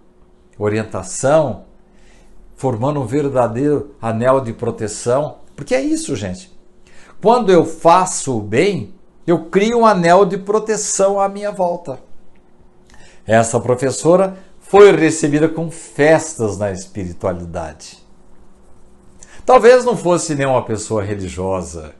orientação, 0.57 1.65
formando 2.55 3.01
um 3.01 3.05
verdadeiro 3.05 3.95
anel 4.01 4.41
de 4.41 4.53
proteção. 4.53 5.37
Porque 5.55 5.73
é 5.73 5.81
isso, 5.81 6.15
gente. 6.15 6.51
Quando 7.21 7.51
eu 7.51 7.65
faço 7.65 8.37
o 8.37 8.41
bem, 8.41 8.93
eu 9.25 9.45
crio 9.45 9.79
um 9.79 9.85
anel 9.85 10.25
de 10.25 10.37
proteção 10.37 11.19
à 11.19 11.29
minha 11.29 11.51
volta. 11.51 11.99
Essa 13.25 13.59
professora 13.59 14.37
foi 14.59 14.91
recebida 14.91 15.47
com 15.47 15.71
festas 15.71 16.57
na 16.57 16.71
espiritualidade. 16.71 18.03
Talvez 19.45 19.85
não 19.85 19.95
fosse 19.95 20.35
nenhuma 20.35 20.63
pessoa 20.63 21.03
religiosa. 21.03 21.93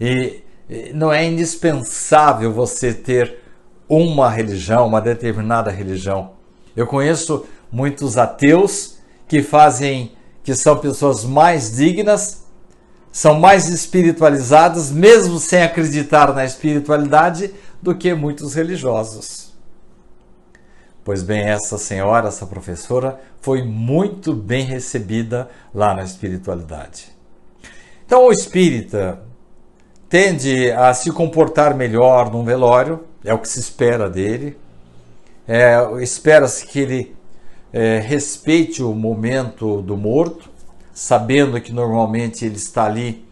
E 0.00 0.42
não 0.94 1.12
é 1.12 1.24
indispensável 1.24 2.52
você 2.52 2.92
ter 2.92 3.38
uma 3.88 4.28
religião, 4.28 4.86
uma 4.86 5.00
determinada 5.00 5.70
religião. 5.70 6.32
Eu 6.76 6.86
conheço 6.86 7.46
muitos 7.72 8.18
ateus 8.18 8.98
que 9.26 9.42
fazem 9.42 10.12
que 10.44 10.54
são 10.54 10.76
pessoas 10.76 11.24
mais 11.24 11.76
dignas, 11.76 12.44
são 13.10 13.38
mais 13.38 13.68
espiritualizadas, 13.68 14.90
mesmo 14.90 15.38
sem 15.38 15.62
acreditar 15.62 16.32
na 16.34 16.44
espiritualidade, 16.44 17.52
do 17.82 17.94
que 17.94 18.14
muitos 18.14 18.54
religiosos. 18.54 19.47
Pois 21.08 21.22
bem, 21.22 21.40
essa 21.40 21.78
senhora, 21.78 22.28
essa 22.28 22.44
professora, 22.44 23.18
foi 23.40 23.62
muito 23.62 24.34
bem 24.34 24.62
recebida 24.62 25.48
lá 25.74 25.94
na 25.94 26.02
espiritualidade. 26.02 27.08
Então, 28.04 28.26
o 28.26 28.30
espírita 28.30 29.18
tende 30.06 30.70
a 30.70 30.92
se 30.92 31.10
comportar 31.10 31.74
melhor 31.74 32.30
num 32.30 32.44
velório, 32.44 33.06
é 33.24 33.32
o 33.32 33.38
que 33.38 33.48
se 33.48 33.58
espera 33.58 34.10
dele. 34.10 34.58
É, 35.48 35.78
Espera-se 36.02 36.66
que 36.66 36.78
ele 36.78 37.16
é, 37.72 38.00
respeite 38.00 38.82
o 38.82 38.92
momento 38.94 39.80
do 39.80 39.96
morto, 39.96 40.50
sabendo 40.92 41.58
que 41.58 41.72
normalmente 41.72 42.44
ele 42.44 42.56
está 42.56 42.84
ali 42.84 43.26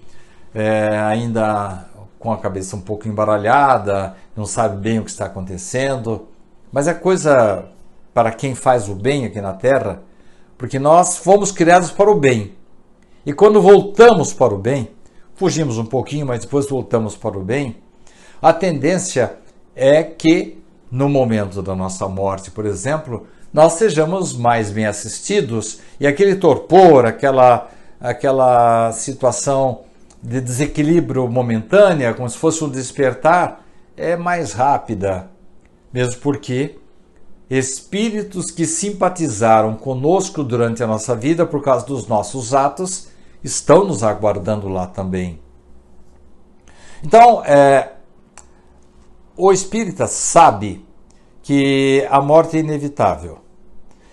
é, 0.54 0.98
ainda 0.98 1.90
com 2.18 2.32
a 2.32 2.38
cabeça 2.38 2.74
um 2.74 2.80
pouco 2.80 3.06
embaralhada, 3.06 4.16
não 4.34 4.46
sabe 4.46 4.78
bem 4.78 4.98
o 4.98 5.04
que 5.04 5.10
está 5.10 5.26
acontecendo 5.26 6.26
mas 6.72 6.88
é 6.88 6.94
coisa 6.94 7.66
para 8.12 8.33
quem 8.33 8.55
faz 8.55 8.88
o 8.88 8.94
bem 8.94 9.26
aqui 9.26 9.40
na 9.40 9.52
terra, 9.52 10.02
porque 10.57 10.79
nós 10.79 11.18
fomos 11.18 11.52
criados 11.52 11.90
para 11.90 12.11
o 12.11 12.18
bem. 12.18 12.55
E 13.24 13.33
quando 13.33 13.61
voltamos 13.61 14.33
para 14.33 14.55
o 14.55 14.59
bem, 14.59 14.90
fugimos 15.35 15.79
um 15.79 15.85
pouquinho, 15.85 16.26
mas 16.26 16.40
depois 16.40 16.68
voltamos 16.68 17.16
para 17.16 17.37
o 17.37 17.42
bem, 17.42 17.76
a 18.40 18.52
tendência 18.52 19.37
é 19.74 20.02
que 20.02 20.62
no 20.90 21.09
momento 21.09 21.62
da 21.62 21.74
nossa 21.74 22.09
morte, 22.09 22.50
por 22.50 22.64
exemplo, 22.64 23.26
nós 23.52 23.74
sejamos 23.74 24.37
mais 24.37 24.70
bem 24.70 24.87
assistidos 24.87 25.81
e 25.98 26.07
aquele 26.07 26.37
torpor, 26.37 27.05
aquela, 27.05 27.70
aquela 28.00 28.92
situação 28.92 29.81
de 30.22 30.40
desequilíbrio 30.40 31.29
momentânea, 31.29 32.14
como 32.14 32.29
se 32.29 32.38
fosse 32.38 32.62
um 32.64 32.68
despertar, 32.68 33.64
é 33.96 34.16
mais 34.16 34.52
rápida, 34.52 35.31
mesmo 35.96 36.20
porque 36.20 36.76
espíritos 37.48 38.50
que 38.50 38.66
simpatizaram 38.66 39.74
conosco 39.74 40.44
durante 40.44 40.82
a 40.82 40.87
nossa 40.87 41.16
vida 41.16 41.46
por 41.46 41.62
causa 41.62 41.87
dos 41.87 42.06
nossos 42.06 42.52
atos 42.52 43.09
estão 43.42 43.82
nos 43.82 44.02
aguardando 44.02 44.68
lá 44.68 44.87
também. 44.87 45.40
Então, 47.02 47.42
é, 47.46 47.92
o 49.35 49.50
espírita 49.50 50.06
sabe 50.06 50.85
que 51.42 52.06
a 52.11 52.20
morte 52.20 52.59
é 52.59 52.61
inevitável 52.61 53.38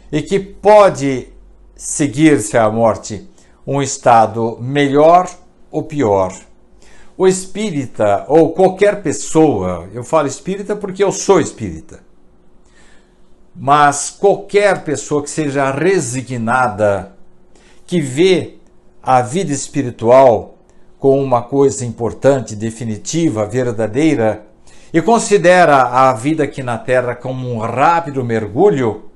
e 0.09 0.21
que 0.21 0.39
pode 0.39 1.33
seguir-se 1.75 2.57
à 2.57 2.71
morte 2.71 3.29
um 3.67 3.81
estado 3.81 4.57
melhor 4.61 5.29
ou 5.69 5.83
pior. 5.83 6.33
O 7.15 7.27
espírita 7.27 8.25
ou 8.27 8.53
qualquer 8.53 9.03
pessoa, 9.03 9.87
eu 9.93 10.03
falo 10.03 10.27
espírita 10.27 10.75
porque 10.75 11.03
eu 11.03 11.11
sou 11.11 11.39
espírita, 11.39 11.99
mas 13.55 14.09
qualquer 14.09 14.83
pessoa 14.83 15.21
que 15.21 15.29
seja 15.29 15.71
resignada, 15.71 17.15
que 17.85 18.01
vê 18.01 18.55
a 19.01 19.21
vida 19.21 19.51
espiritual 19.51 20.57
como 20.97 21.21
uma 21.21 21.41
coisa 21.41 21.85
importante, 21.85 22.55
definitiva, 22.55 23.45
verdadeira, 23.45 24.47
e 24.93 25.01
considera 25.01 25.83
a 25.83 26.13
vida 26.13 26.45
aqui 26.45 26.63
na 26.63 26.77
Terra 26.77 27.13
como 27.13 27.51
um 27.51 27.59
rápido 27.59 28.23
mergulho 28.23 29.11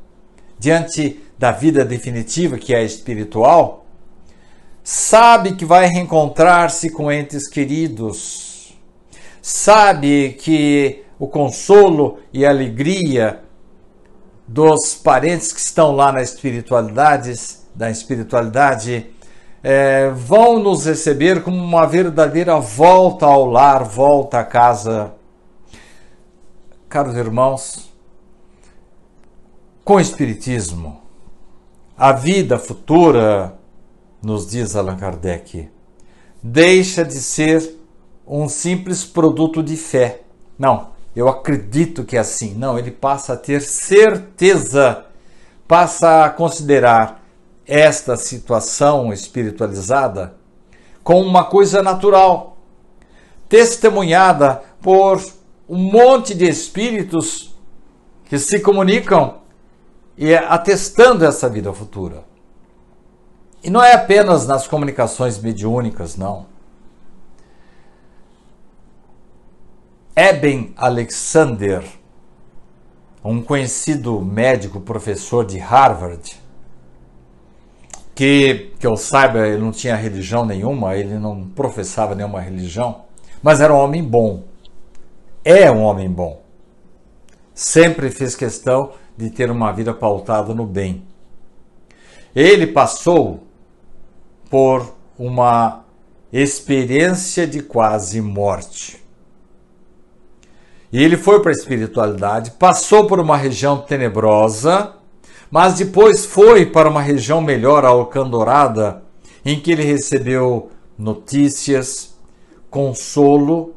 diante 0.59 1.19
da 1.37 1.51
vida 1.51 1.85
definitiva 1.85 2.57
que 2.57 2.75
é 2.75 2.83
espiritual, 2.83 3.86
sabe 4.89 5.55
que 5.55 5.65
vai 5.65 5.85
reencontrar-se 5.87 6.89
com 6.89 7.11
entes 7.11 7.49
queridos, 7.49 8.73
sabe 9.41 10.37
que 10.39 11.03
o 11.19 11.27
consolo 11.27 12.19
e 12.31 12.45
a 12.45 12.49
alegria 12.49 13.43
dos 14.47 14.95
parentes 14.95 15.51
que 15.51 15.59
estão 15.59 15.91
lá 15.91 16.13
na 16.13 16.21
espiritualidade, 16.21 17.33
da 17.75 17.91
espiritualidade, 17.91 19.07
é, 19.61 20.09
vão 20.11 20.57
nos 20.57 20.85
receber 20.85 21.43
como 21.43 21.61
uma 21.61 21.85
verdadeira 21.85 22.57
volta 22.57 23.25
ao 23.25 23.45
lar, 23.45 23.83
volta 23.83 24.39
à 24.39 24.45
casa. 24.45 25.13
Caros 26.87 27.17
irmãos, 27.17 27.91
com 29.83 29.95
o 29.95 29.99
Espiritismo, 29.99 31.01
a 31.97 32.13
vida 32.13 32.57
futura, 32.57 33.56
nos 34.27 34.45
diz 34.45 34.75
Allan 34.75 34.97
Kardec, 34.97 35.69
deixa 36.43 37.05
de 37.05 37.13
ser 37.13 37.79
um 38.27 38.49
simples 38.49 39.05
produto 39.05 39.63
de 39.63 39.77
fé. 39.77 40.23
Não, 40.59 40.89
eu 41.15 41.29
acredito 41.29 42.03
que 42.03 42.17
é 42.17 42.19
assim. 42.19 42.53
Não, 42.55 42.77
ele 42.77 42.91
passa 42.91 43.33
a 43.33 43.37
ter 43.37 43.61
certeza, 43.61 45.05
passa 45.65 46.25
a 46.25 46.29
considerar 46.29 47.23
esta 47.65 48.17
situação 48.17 49.13
espiritualizada 49.13 50.35
como 51.05 51.21
uma 51.21 51.45
coisa 51.45 51.81
natural, 51.81 52.57
testemunhada 53.47 54.61
por 54.81 55.23
um 55.69 55.77
monte 55.77 56.35
de 56.35 56.49
espíritos 56.49 57.55
que 58.25 58.37
se 58.37 58.59
comunicam 58.59 59.37
e 60.17 60.35
atestando 60.35 61.23
essa 61.23 61.47
vida 61.47 61.71
futura. 61.71 62.26
E 63.67 63.69
não 63.69 63.83
é 63.83 63.91
apenas 63.91 64.47
nas 64.47 64.65
comunicações 64.65 65.37
mediúnicas, 65.37 66.15
não. 66.15 66.45
Eben 70.15 70.73
Alexander, 70.77 71.83
um 73.21 73.41
conhecido 73.41 74.21
médico 74.21 74.79
professor 74.79 75.45
de 75.45 75.57
Harvard, 75.57 76.41
que, 78.15 78.71
que 78.79 78.87
eu 78.87 78.95
saiba, 78.95 79.45
ele 79.45 79.61
não 79.61 79.73
tinha 79.73 79.97
religião 79.97 80.45
nenhuma, 80.45 80.95
ele 80.95 81.19
não 81.19 81.49
professava 81.49 82.15
nenhuma 82.15 82.39
religião, 82.39 83.01
mas 83.43 83.59
era 83.59 83.73
um 83.73 83.79
homem 83.79 84.01
bom. 84.01 84.45
É 85.43 85.69
um 85.69 85.83
homem 85.83 86.09
bom. 86.09 86.41
Sempre 87.53 88.11
fez 88.11 88.33
questão 88.33 88.93
de 89.17 89.29
ter 89.29 89.51
uma 89.51 89.73
vida 89.73 89.93
pautada 89.93 90.53
no 90.53 90.65
bem. 90.65 91.03
Ele 92.33 92.67
passou 92.67 93.45
por 94.49 94.95
uma 95.17 95.85
experiência 96.31 97.47
de 97.47 97.61
quase 97.61 98.21
morte. 98.21 99.03
E 100.91 101.03
ele 101.03 101.17
foi 101.17 101.41
para 101.41 101.51
a 101.51 101.53
espiritualidade, 101.53 102.51
passou 102.51 103.07
por 103.07 103.19
uma 103.19 103.35
região 103.35 103.79
tenebrosa, 103.79 104.93
mas 105.51 105.75
depois 105.75 106.25
foi 106.25 106.65
para 106.65 106.89
uma 106.89 107.01
região 107.01 107.41
melhor, 107.41 107.85
Alcandorada, 107.85 109.03
em 109.45 109.59
que 109.59 109.71
ele 109.71 109.83
recebeu 109.83 110.69
notícias, 110.97 112.15
consolo 112.69 113.73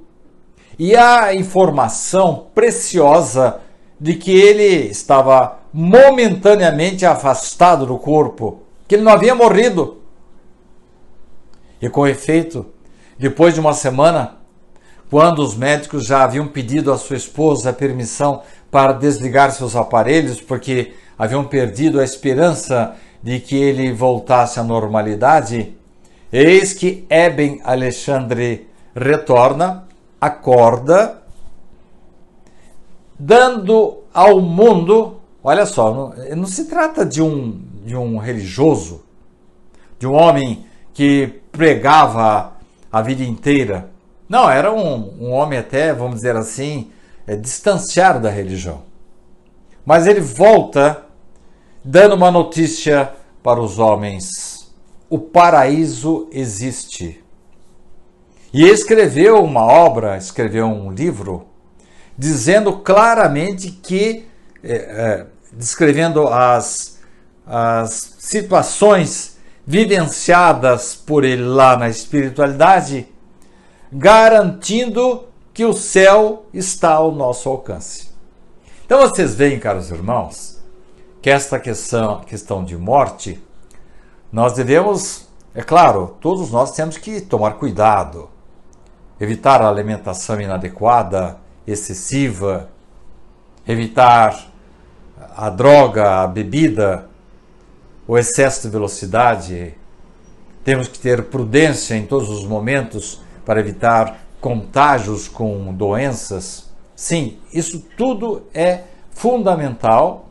e 0.78 0.96
a 0.96 1.34
informação 1.34 2.46
preciosa 2.54 3.60
de 4.00 4.14
que 4.14 4.32
ele 4.32 4.88
estava 4.88 5.58
momentaneamente 5.72 7.04
afastado 7.04 7.86
do 7.86 7.98
corpo, 7.98 8.62
que 8.88 8.94
ele 8.94 9.04
não 9.04 9.12
havia 9.12 9.34
morrido. 9.34 9.99
E 11.80 11.88
com 11.88 12.06
efeito, 12.06 12.66
depois 13.18 13.54
de 13.54 13.60
uma 13.60 13.72
semana, 13.72 14.36
quando 15.10 15.40
os 15.40 15.56
médicos 15.56 16.06
já 16.06 16.22
haviam 16.22 16.46
pedido 16.46 16.92
à 16.92 16.98
sua 16.98 17.16
esposa 17.16 17.72
permissão 17.72 18.42
para 18.70 18.92
desligar 18.92 19.50
seus 19.50 19.74
aparelhos, 19.74 20.40
porque 20.40 20.92
haviam 21.18 21.44
perdido 21.44 21.98
a 21.98 22.04
esperança 22.04 22.94
de 23.22 23.40
que 23.40 23.56
ele 23.56 23.92
voltasse 23.92 24.60
à 24.60 24.62
normalidade, 24.62 25.74
eis 26.32 26.72
que 26.72 27.04
Eben 27.10 27.60
Alexandre 27.64 28.68
retorna, 28.94 29.84
acorda, 30.20 31.22
dando 33.18 33.98
ao 34.14 34.40
mundo, 34.40 35.20
olha 35.42 35.66
só, 35.66 35.92
não, 35.92 36.36
não 36.36 36.46
se 36.46 36.66
trata 36.66 37.04
de 37.04 37.20
um, 37.20 37.60
de 37.84 37.96
um 37.96 38.16
religioso, 38.16 39.02
de 39.98 40.06
um 40.06 40.14
homem 40.14 40.64
que 41.00 41.40
pregava 41.50 42.52
a 42.92 43.00
vida 43.00 43.24
inteira 43.24 43.90
não, 44.30 44.48
era 44.48 44.72
um, 44.72 45.16
um 45.18 45.32
homem 45.32 45.58
até, 45.58 45.92
vamos 45.92 46.16
dizer 46.16 46.36
assim, 46.36 46.92
é, 47.26 47.34
distanciado 47.34 48.20
da 48.20 48.30
religião. 48.30 48.82
Mas 49.84 50.06
ele 50.06 50.20
volta 50.20 51.04
dando 51.82 52.14
uma 52.14 52.30
notícia 52.30 53.12
para 53.42 53.60
os 53.60 53.80
homens: 53.80 54.72
o 55.08 55.18
paraíso 55.18 56.28
existe. 56.30 57.24
E 58.52 58.68
escreveu 58.68 59.42
uma 59.42 59.64
obra, 59.66 60.16
escreveu 60.16 60.66
um 60.66 60.92
livro, 60.92 61.46
dizendo 62.16 62.78
claramente 62.78 63.72
que, 63.72 64.26
é, 64.62 64.74
é, 64.74 65.26
descrevendo 65.52 66.28
as, 66.28 67.00
as 67.44 68.14
situações 68.20 69.29
vivenciadas 69.70 70.96
por 70.96 71.22
ele 71.22 71.44
lá 71.44 71.76
na 71.76 71.88
espiritualidade, 71.88 73.06
garantindo 73.92 75.28
que 75.54 75.64
o 75.64 75.72
céu 75.72 76.46
está 76.52 76.94
ao 76.94 77.12
nosso 77.12 77.48
alcance. 77.48 78.10
Então 78.84 78.98
vocês 78.98 79.32
veem, 79.32 79.60
caros 79.60 79.92
irmãos, 79.92 80.60
que 81.22 81.30
esta 81.30 81.56
questão, 81.56 82.20
questão 82.22 82.64
de 82.64 82.76
morte, 82.76 83.40
nós 84.32 84.54
devemos, 84.54 85.28
é 85.54 85.62
claro, 85.62 86.16
todos 86.20 86.50
nós 86.50 86.72
temos 86.72 86.98
que 86.98 87.20
tomar 87.20 87.52
cuidado, 87.52 88.28
evitar 89.20 89.62
a 89.62 89.68
alimentação 89.68 90.40
inadequada, 90.40 91.38
excessiva, 91.64 92.70
evitar 93.68 94.50
a 95.36 95.48
droga, 95.48 96.22
a 96.22 96.26
bebida, 96.26 97.08
o 98.10 98.18
excesso 98.18 98.62
de 98.62 98.68
velocidade. 98.70 99.72
Temos 100.64 100.88
que 100.88 100.98
ter 100.98 101.26
prudência 101.26 101.94
em 101.94 102.04
todos 102.04 102.28
os 102.28 102.44
momentos 102.44 103.20
para 103.46 103.60
evitar 103.60 104.26
contágios 104.40 105.28
com 105.28 105.72
doenças. 105.72 106.68
Sim, 106.96 107.38
isso 107.52 107.78
tudo 107.96 108.42
é 108.52 108.80
fundamental. 109.12 110.28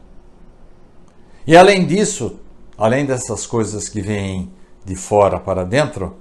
E 1.48 1.56
além 1.56 1.88
disso, 1.88 2.38
além 2.78 3.06
dessas 3.06 3.48
coisas 3.48 3.88
que 3.88 4.02
vêm 4.02 4.52
de 4.84 4.98
fora 4.98 5.40
para 5.40 5.64
dentro, 5.64 6.18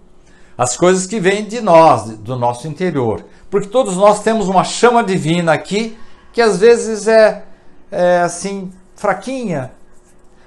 as 0.57 0.77
coisas 0.77 1.09
que 1.09 1.19
vêm 1.19 1.45
de 1.45 1.61
nós, 1.61 2.19
do 2.19 2.37
nosso 2.37 2.69
interior. 2.69 3.25
Porque 3.51 3.67
todos 3.67 3.97
nós 3.97 4.23
temos 4.23 4.49
uma 4.49 4.63
chama 4.63 5.03
divina 5.03 5.55
aqui 5.55 5.99
que 6.33 6.41
às 6.41 6.61
vezes 6.61 7.09
é, 7.09 7.45
é 7.91 8.21
assim 8.21 8.73
fraquinha, 8.95 9.73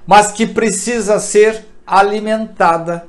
mas 0.05 0.31
que 0.31 0.45
precisa 0.45 1.19
ser 1.19 1.65
alimentada 1.85 3.07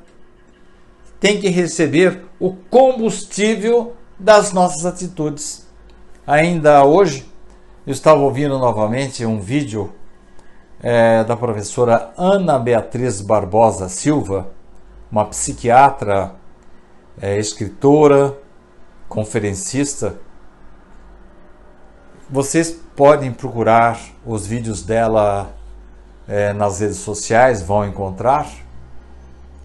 tem 1.23 1.41
que 1.41 1.49
receber 1.49 2.25
o 2.41 2.53
combustível 2.53 3.95
das 4.19 4.53
nossas 4.53 4.85
atitudes. 4.85 5.69
Ainda 6.27 6.85
hoje, 6.85 7.25
eu 7.87 7.93
estava 7.93 8.21
ouvindo 8.21 8.59
novamente 8.59 9.25
um 9.25 9.41
vídeo 9.41 9.93
é, 10.83 11.23
da 11.23 11.37
professora 11.37 12.13
Ana 12.17 12.59
Beatriz 12.59 13.21
Barbosa 13.21 13.89
Silva, 13.89 14.49
uma 15.11 15.25
psiquiatra, 15.27 16.35
é, 17.21 17.39
escritora, 17.39 18.37
conferencista, 19.09 20.19
vocês 22.29 22.71
podem 22.97 23.31
procurar 23.31 24.01
os 24.25 24.47
vídeos 24.47 24.83
dela 24.83 25.55
é, 26.27 26.53
nas 26.53 26.81
redes 26.81 26.99
sociais, 26.99 27.63
vão 27.63 27.87
encontrar. 27.87 28.49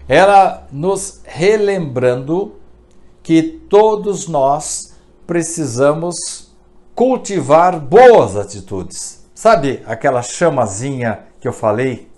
Ela 0.08 0.66
nos 0.72 1.20
relembrando 1.24 2.56
que 3.22 3.42
todos 3.42 4.26
nós 4.26 4.94
precisamos 5.26 6.50
cultivar 6.94 7.78
boas 7.78 8.36
atitudes. 8.36 9.24
Sabe 9.34 9.82
aquela 9.86 10.22
chamazinha 10.22 11.20
que 11.40 11.46
eu 11.46 11.52
falei? 11.52 12.08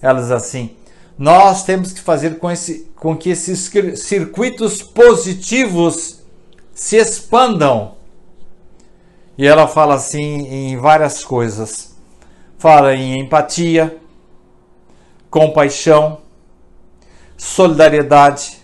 Ela 0.00 0.20
diz 0.20 0.30
assim: 0.30 0.76
nós 1.18 1.64
temos 1.64 1.92
que 1.92 2.00
fazer 2.00 2.38
com, 2.38 2.48
esse, 2.48 2.90
com 2.94 3.16
que 3.16 3.30
esses 3.30 3.70
circuitos 3.96 4.82
positivos 4.82 6.20
se 6.72 6.96
expandam. 6.96 7.96
E 9.36 9.46
ela 9.46 9.66
fala 9.66 9.94
assim 9.94 10.46
em 10.46 10.76
várias 10.76 11.24
coisas. 11.24 11.87
Fala 12.58 12.94
em 12.94 13.20
empatia, 13.20 13.98
compaixão, 15.30 16.20
solidariedade, 17.36 18.58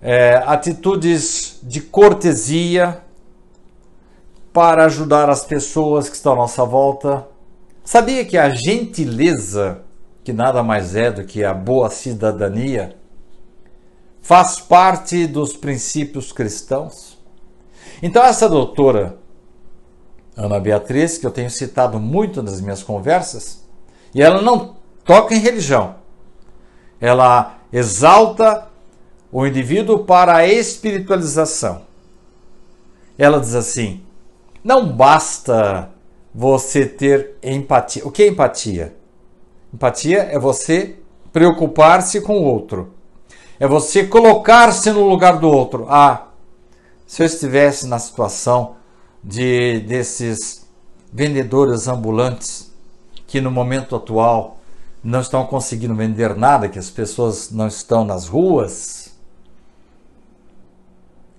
é, 0.00 0.42
atitudes 0.46 1.58
de 1.62 1.80
cortesia 1.80 3.02
para 4.52 4.84
ajudar 4.86 5.28
as 5.28 5.44
pessoas 5.44 6.08
que 6.08 6.16
estão 6.16 6.32
à 6.32 6.36
nossa 6.36 6.64
volta. 6.64 7.26
Sabia 7.84 8.24
que 8.24 8.38
a 8.38 8.50
gentileza 8.50 9.82
que 10.24 10.32
nada 10.32 10.62
mais 10.62 10.94
é 10.94 11.10
do 11.10 11.24
que 11.24 11.42
a 11.44 11.52
boa 11.52 11.90
cidadania, 11.90 12.96
faz 14.20 14.60
parte 14.60 15.26
dos 15.26 15.56
princípios 15.56 16.32
cristãos. 16.32 17.18
Então, 18.02 18.24
essa 18.24 18.48
doutora 18.48 19.18
Ana 20.36 20.58
Beatriz, 20.58 21.18
que 21.18 21.26
eu 21.26 21.30
tenho 21.30 21.50
citado 21.50 22.00
muito 22.00 22.42
nas 22.42 22.60
minhas 22.60 22.82
conversas, 22.82 23.62
e 24.14 24.22
ela 24.22 24.40
não 24.40 24.76
toca 25.04 25.34
em 25.34 25.38
religião, 25.38 25.96
ela 27.00 27.58
exalta 27.72 28.68
o 29.30 29.46
indivíduo 29.46 30.04
para 30.04 30.36
a 30.36 30.46
espiritualização. 30.46 31.82
Ela 33.18 33.40
diz 33.40 33.54
assim: 33.54 34.02
não 34.62 34.86
basta 34.86 35.90
você 36.34 36.86
ter 36.86 37.36
empatia. 37.42 38.06
O 38.06 38.10
que 38.10 38.22
é 38.22 38.28
empatia? 38.28 38.94
Empatia 39.72 40.18
é 40.30 40.38
você 40.38 40.96
preocupar-se 41.32 42.20
com 42.20 42.38
o 42.38 42.44
outro. 42.44 42.94
É 43.58 43.66
você 43.66 44.06
colocar-se 44.06 44.90
no 44.90 45.08
lugar 45.08 45.38
do 45.38 45.48
outro. 45.48 45.86
Ah, 45.88 46.28
se 47.06 47.22
eu 47.22 47.26
estivesse 47.26 47.86
na 47.86 47.98
situação 47.98 48.76
de 49.22 49.80
desses 49.80 50.66
vendedores 51.12 51.86
ambulantes 51.88 52.72
que 53.26 53.40
no 53.40 53.50
momento 53.50 53.96
atual 53.96 54.58
não 55.02 55.20
estão 55.20 55.46
conseguindo 55.46 55.94
vender 55.94 56.36
nada, 56.36 56.68
que 56.68 56.78
as 56.78 56.90
pessoas 56.90 57.50
não 57.50 57.66
estão 57.66 58.04
nas 58.04 58.28
ruas, 58.28 59.12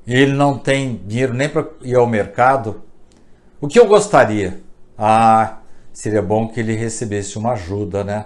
ele 0.05 0.33
não 0.33 0.57
tem 0.57 1.01
dinheiro 1.05 1.33
nem 1.33 1.47
para 1.47 1.67
ir 1.81 1.95
ao 1.95 2.05
mercado, 2.05 2.81
o 3.61 3.67
que 3.67 3.79
eu 3.79 3.87
gostaria? 3.87 4.61
Ah, 4.97 5.59
seria 5.93 6.21
bom 6.21 6.49
que 6.49 6.59
ele 6.59 6.75
recebesse 6.75 7.37
uma 7.37 7.53
ajuda, 7.53 8.03
né? 8.03 8.25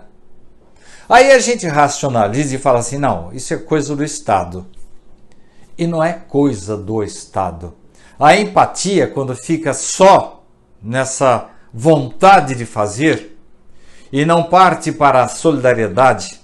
Aí 1.08 1.32
a 1.32 1.39
gente 1.39 1.67
racionaliza 1.67 2.56
e 2.56 2.58
fala 2.58 2.80
assim: 2.80 2.98
não, 2.98 3.32
isso 3.32 3.54
é 3.54 3.58
coisa 3.58 3.96
do 3.96 4.04
Estado. 4.04 4.65
E 5.78 5.86
não 5.86 6.04
é 6.04 6.12
coisa 6.12 6.76
do 6.76 7.04
Estado. 7.04 7.76
A 8.19 8.36
empatia, 8.36 9.08
quando 9.08 9.36
fica 9.36 9.73
só 9.73 10.43
nessa 10.82 11.49
vontade 11.73 12.56
de 12.56 12.65
fazer 12.65 13.38
e 14.12 14.25
não 14.25 14.43
parte 14.43 14.91
para 14.91 15.23
a 15.23 15.27
solidariedade, 15.27 16.39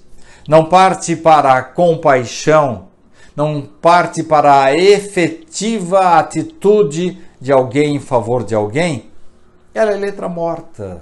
não 0.47 0.65
parte 0.65 1.15
para 1.15 1.53
a 1.53 1.63
compaixão, 1.63 2.89
não 3.35 3.61
parte 3.61 4.21
para 4.21 4.63
a 4.63 4.77
efetiva 4.77 6.19
atitude 6.19 7.19
de 7.41 7.51
alguém 7.51 7.95
em 7.95 7.99
favor 7.99 8.43
de 8.43 8.53
alguém, 8.53 9.11
ela 9.73 9.91
é 9.91 9.95
letra 9.95 10.29
morta. 10.29 11.01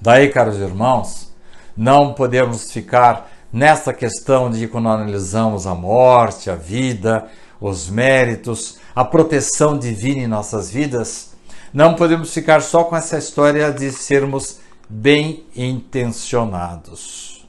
Daí, 0.00 0.30
caros 0.30 0.58
irmãos, 0.58 1.32
não 1.76 2.12
podemos 2.12 2.72
ficar 2.72 3.30
nessa 3.52 3.92
questão 3.92 4.50
de 4.50 4.66
quando 4.66 4.88
analisamos 4.88 5.66
a 5.66 5.74
morte, 5.74 6.50
a 6.50 6.56
vida, 6.56 7.28
os 7.68 7.88
méritos, 7.88 8.78
a 8.94 9.04
proteção 9.04 9.78
divina 9.78 10.22
em 10.22 10.26
nossas 10.26 10.70
vidas, 10.70 11.32
não 11.72 11.94
podemos 11.94 12.34
ficar 12.34 12.60
só 12.60 12.84
com 12.84 12.96
essa 12.96 13.16
história 13.16 13.72
de 13.72 13.90
sermos 13.92 14.58
bem 14.88 15.46
intencionados. 15.54 17.46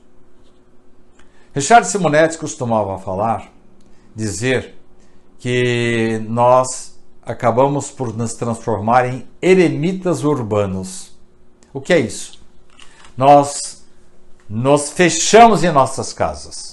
Richard 1.53 1.87
Simonetti 1.87 2.37
costumava 2.37 2.97
falar, 2.99 3.51
dizer 4.15 4.75
que 5.39 6.21
nós 6.27 6.97
acabamos 7.21 7.89
por 7.91 8.15
nos 8.15 8.33
transformar 8.33 9.07
em 9.07 9.27
eremitas 9.41 10.23
urbanos. 10.23 11.11
O 11.73 11.81
que 11.81 11.91
é 11.91 11.99
isso? 11.99 12.39
Nós 13.17 13.83
nos 14.47 14.91
fechamos 14.91 15.63
em 15.63 15.71
nossas 15.71 16.13
casas 16.13 16.72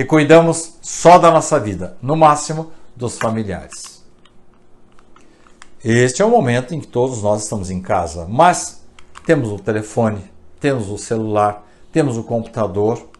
e 0.00 0.04
cuidamos 0.06 0.76
só 0.80 1.18
da 1.18 1.30
nossa 1.30 1.60
vida, 1.60 1.94
no 2.00 2.16
máximo 2.16 2.72
dos 2.96 3.18
familiares. 3.18 4.02
Este 5.84 6.22
é 6.22 6.24
o 6.24 6.30
momento 6.30 6.74
em 6.74 6.80
que 6.80 6.86
todos 6.86 7.22
nós 7.22 7.42
estamos 7.42 7.70
em 7.70 7.82
casa, 7.82 8.26
mas 8.26 8.82
temos 9.26 9.50
o 9.50 9.58
telefone, 9.58 10.24
temos 10.58 10.88
o 10.88 10.96
celular, 10.96 11.68
temos 11.92 12.16
o 12.16 12.22
computador, 12.22 13.10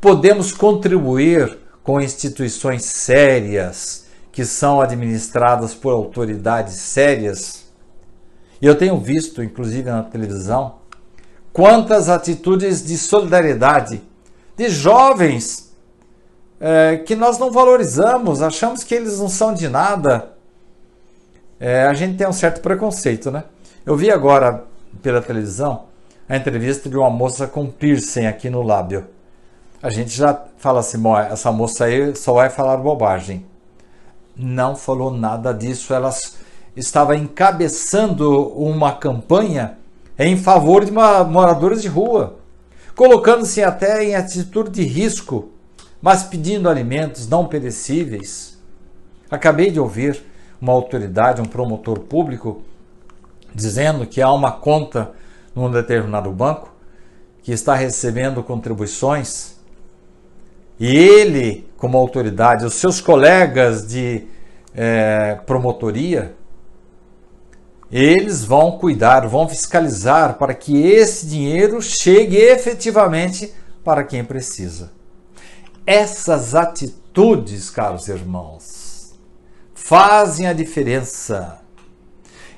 podemos 0.00 0.52
contribuir 0.52 1.58
com 1.82 2.00
instituições 2.00 2.84
sérias 2.84 4.06
que 4.30 4.44
são 4.44 4.80
administradas 4.80 5.74
por 5.74 5.92
autoridades 5.92 6.74
sérias. 6.74 7.64
E 8.60 8.66
eu 8.66 8.78
tenho 8.78 8.96
visto, 8.96 9.42
inclusive 9.42 9.90
na 9.90 10.04
televisão, 10.04 10.76
quantas 11.52 12.08
atitudes 12.08 12.86
de 12.86 12.96
solidariedade 12.96 14.00
de 14.56 14.68
jovens 14.68 15.71
é, 16.62 16.96
que 16.96 17.14
nós 17.14 17.38
não 17.38 17.50
valorizamos, 17.50 18.40
achamos 18.40 18.82
que 18.82 18.94
eles 18.94 19.18
não 19.18 19.28
são 19.28 19.52
de 19.52 19.68
nada. 19.68 20.32
É, 21.60 21.82
a 21.84 21.92
gente 21.92 22.16
tem 22.16 22.26
um 22.26 22.32
certo 22.32 22.62
preconceito, 22.62 23.30
né? 23.30 23.44
Eu 23.84 23.96
vi 23.96 24.10
agora 24.10 24.64
pela 25.02 25.20
televisão 25.20 25.84
a 26.28 26.36
entrevista 26.36 26.88
de 26.88 26.96
uma 26.96 27.10
moça 27.10 27.46
com 27.46 27.70
piercing 27.70 28.26
aqui 28.26 28.48
no 28.48 28.62
lábio. 28.62 29.06
A 29.82 29.90
gente 29.90 30.16
já 30.16 30.40
fala 30.56 30.80
assim, 30.80 30.98
essa 31.30 31.50
moça 31.52 31.84
aí 31.84 32.14
só 32.14 32.32
vai 32.32 32.48
falar 32.48 32.76
bobagem 32.76 33.44
não 34.36 34.74
falou 34.74 35.10
nada 35.10 35.52
disso. 35.52 35.92
Ela 35.94 36.10
estava 36.76 37.16
encabeçando 37.16 38.48
uma 38.50 38.92
campanha 38.92 39.78
em 40.18 40.36
favor 40.36 40.84
de 40.84 40.92
moradores 40.92 41.82
de 41.82 41.88
rua, 41.88 42.36
colocando-se 42.94 43.62
até 43.62 44.04
em 44.04 44.14
atitude 44.14 44.70
de 44.70 44.82
risco, 44.82 45.48
mas 46.02 46.24
pedindo 46.24 46.68
alimentos 46.68 47.28
não 47.28 47.46
perecíveis. 47.46 48.60
Acabei 49.30 49.70
de 49.70 49.78
ouvir 49.78 50.20
uma 50.60 50.72
autoridade, 50.72 51.40
um 51.40 51.46
promotor 51.46 52.00
público, 52.00 52.62
dizendo 53.54 54.04
que 54.04 54.20
há 54.20 54.30
uma 54.32 54.50
conta 54.50 55.12
num 55.54 55.70
determinado 55.70 56.30
banco 56.32 56.74
que 57.42 57.52
está 57.52 57.74
recebendo 57.74 58.42
contribuições 58.42 59.52
e 60.78 60.96
ele, 60.96 61.70
como 61.76 61.96
autoridade, 61.96 62.64
os 62.64 62.74
seus 62.74 63.00
colegas 63.00 63.86
de 63.86 64.26
é, 64.74 65.38
promotoria, 65.46 66.34
eles 67.90 68.42
vão 68.42 68.78
cuidar, 68.78 69.28
vão 69.28 69.48
fiscalizar 69.48 70.38
para 70.38 70.54
que 70.54 70.82
esse 70.82 71.26
dinheiro 71.26 71.80
chegue 71.82 72.36
efetivamente 72.36 73.52
para 73.84 74.02
quem 74.02 74.24
precisa. 74.24 74.90
Essas 75.86 76.54
atitudes, 76.54 77.70
caros 77.70 78.08
irmãos, 78.08 79.14
fazem 79.74 80.46
a 80.46 80.52
diferença. 80.52 81.60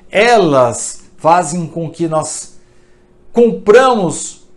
Elas 0.09 1.01
fazem 1.17 1.67
com 1.67 1.89
que 1.89 2.07
nós 2.07 2.57
cumpramos 3.33 4.47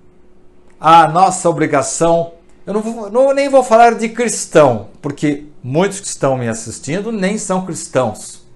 a 0.78 1.08
nossa 1.08 1.48
obrigação 1.48 2.38
eu 2.68 2.74
não, 2.74 2.82
vou, 2.82 3.10
não, 3.10 3.32
nem 3.32 3.48
vou 3.48 3.64
falar 3.64 3.94
de 3.94 4.10
cristão, 4.10 4.90
porque 5.00 5.46
muitos 5.62 6.00
que 6.00 6.06
estão 6.06 6.36
me 6.36 6.48
assistindo 6.48 7.10
nem 7.10 7.38
são 7.38 7.64
cristãos. 7.64 8.46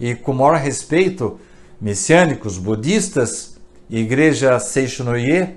E 0.00 0.14
com 0.14 0.32
maior 0.32 0.56
respeito, 0.56 1.38
messiânicos, 1.78 2.56
budistas, 2.56 3.58
igreja 3.90 4.58
Seishonoye, 4.58 5.50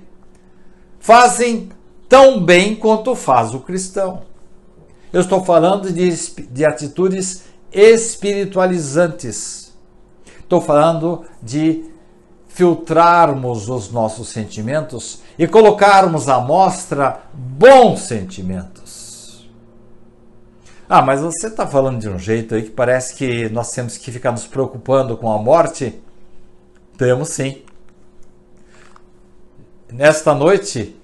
fazem 0.99 1.69
tão 2.07 2.39
bem 2.43 2.75
quanto 2.75 3.15
faz 3.15 3.53
o 3.53 3.59
cristão. 3.59 4.21
Eu 5.11 5.21
estou 5.21 5.43
falando 5.43 5.91
de, 5.91 6.09
de 6.49 6.65
atitudes 6.65 7.43
espiritualizantes. 7.71 9.73
Estou 10.39 10.61
falando 10.61 11.25
de 11.41 11.89
filtrarmos 12.47 13.69
os 13.69 13.91
nossos 13.91 14.29
sentimentos 14.29 15.21
e 15.37 15.47
colocarmos 15.47 16.29
à 16.29 16.39
mostra 16.39 17.23
bons 17.33 18.01
sentimentos. 18.01 19.49
Ah, 20.87 21.01
mas 21.01 21.19
você 21.19 21.47
está 21.47 21.65
falando 21.65 21.99
de 21.99 22.07
um 22.07 22.19
jeito 22.19 22.55
aí 22.55 22.63
que 22.63 22.69
parece 22.69 23.15
que 23.15 23.49
nós 23.49 23.71
temos 23.71 23.97
que 23.97 24.11
ficar 24.11 24.31
nos 24.31 24.45
preocupando 24.45 25.17
com 25.17 25.31
a 25.31 25.37
morte? 25.37 25.99
Temos 26.97 27.29
sim. 27.29 27.63
Nesta 29.91 30.35
noite 30.35 30.95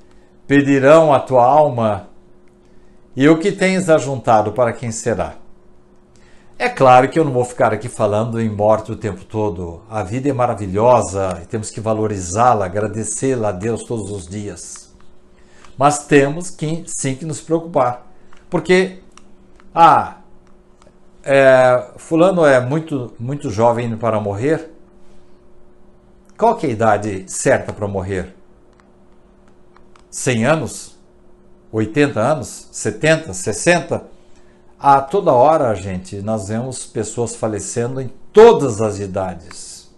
pedirão 0.52 1.14
a 1.14 1.20
tua 1.22 1.46
alma, 1.46 2.10
e 3.16 3.30
o 3.30 3.40
que 3.40 3.54
tens 3.54 3.90
ajuntado 3.90 4.52
para 4.52 4.74
quem 4.74 4.92
será? 4.92 5.36
É 6.60 6.68
claro 6.68 7.08
que 7.08 7.18
eu 7.18 7.24
não 7.24 7.32
vou 7.32 7.46
ficar 7.46 7.72
aqui 7.72 7.88
falando 7.88 8.38
em 8.38 8.50
morte 8.50 8.92
o 8.92 8.98
tempo 8.98 9.24
todo. 9.24 9.82
A 9.90 10.04
vida 10.04 10.28
é 10.28 10.34
maravilhosa 10.34 11.40
e 11.42 11.46
temos 11.46 11.70
que 11.70 11.80
valorizá-la, 11.80 12.66
agradecê-la 12.66 13.48
a 13.48 13.52
Deus 13.54 13.86
todos 13.86 14.12
os 14.12 14.28
dias. 14.28 14.94
Mas 15.78 16.06
temos 16.06 16.50
que 16.50 16.84
sim 16.86 17.16
que 17.16 17.24
nos 17.24 17.40
preocupar. 17.40 18.12
Porque, 18.50 19.00
ah, 19.74 20.18
é, 21.24 21.92
fulano 21.96 22.46
é 22.46 22.60
muito, 22.60 23.14
muito 23.18 23.50
jovem 23.50 23.96
para 23.96 24.20
morrer. 24.20 24.70
Qual 26.38 26.60
é 26.62 26.66
a 26.66 26.70
idade 26.70 27.24
certa 27.32 27.72
para 27.72 27.88
morrer? 27.88 28.41
100 30.12 30.46
anos? 30.46 30.98
80 31.72 32.20
anos? 32.20 32.68
70? 32.72 33.34
60? 33.34 34.04
A 34.78 35.02
toda 35.02 35.32
hora, 35.32 35.74
gente, 35.74 36.22
nós 36.22 36.50
vemos 36.50 36.86
pessoas 36.86 37.36
falecendo 37.36 38.02
em 38.02 38.12
todas 38.34 38.82
as 38.82 39.00
idades. 39.00 39.90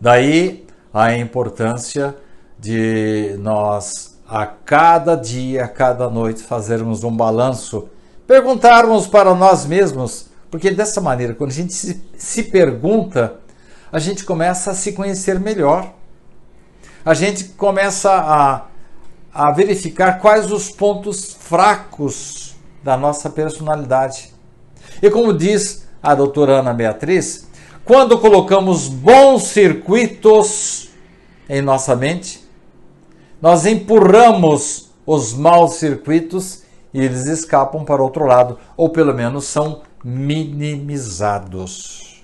Daí 0.00 0.66
a 0.92 1.14
importância 1.14 2.16
de 2.58 3.36
nós, 3.38 4.18
a 4.28 4.46
cada 4.46 5.14
dia, 5.14 5.64
a 5.64 5.68
cada 5.68 6.08
noite, 6.10 6.42
fazermos 6.42 7.04
um 7.04 7.14
balanço, 7.14 7.88
perguntarmos 8.26 9.06
para 9.06 9.34
nós 9.34 9.66
mesmos, 9.66 10.30
porque 10.50 10.70
dessa 10.70 11.00
maneira, 11.00 11.34
quando 11.34 11.50
a 11.50 11.54
gente 11.54 11.72
se, 11.72 12.02
se 12.16 12.44
pergunta, 12.44 13.34
a 13.92 13.98
gente 13.98 14.24
começa 14.24 14.70
a 14.70 14.74
se 14.74 14.92
conhecer 14.92 15.38
melhor. 15.38 15.92
A 17.04 17.14
gente 17.14 17.44
começa 17.44 18.12
a, 18.12 18.66
a 19.32 19.50
verificar 19.52 20.20
quais 20.20 20.52
os 20.52 20.68
pontos 20.68 21.36
fracos 21.40 22.56
da 22.82 22.96
nossa 22.96 23.30
personalidade. 23.30 24.34
E 25.02 25.10
como 25.10 25.32
diz 25.32 25.88
a 26.02 26.14
doutora 26.14 26.60
Ana 26.60 26.74
Beatriz, 26.74 27.48
quando 27.84 28.18
colocamos 28.18 28.88
bons 28.88 29.44
circuitos 29.44 30.90
em 31.48 31.62
nossa 31.62 31.96
mente, 31.96 32.46
nós 33.40 33.64
empurramos 33.64 34.90
os 35.06 35.32
maus 35.32 35.74
circuitos 35.74 36.64
e 36.92 37.00
eles 37.00 37.26
escapam 37.26 37.84
para 37.84 38.02
outro 38.02 38.26
lado, 38.26 38.58
ou 38.76 38.90
pelo 38.90 39.14
menos 39.14 39.46
são 39.46 39.82
minimizados. 40.04 42.22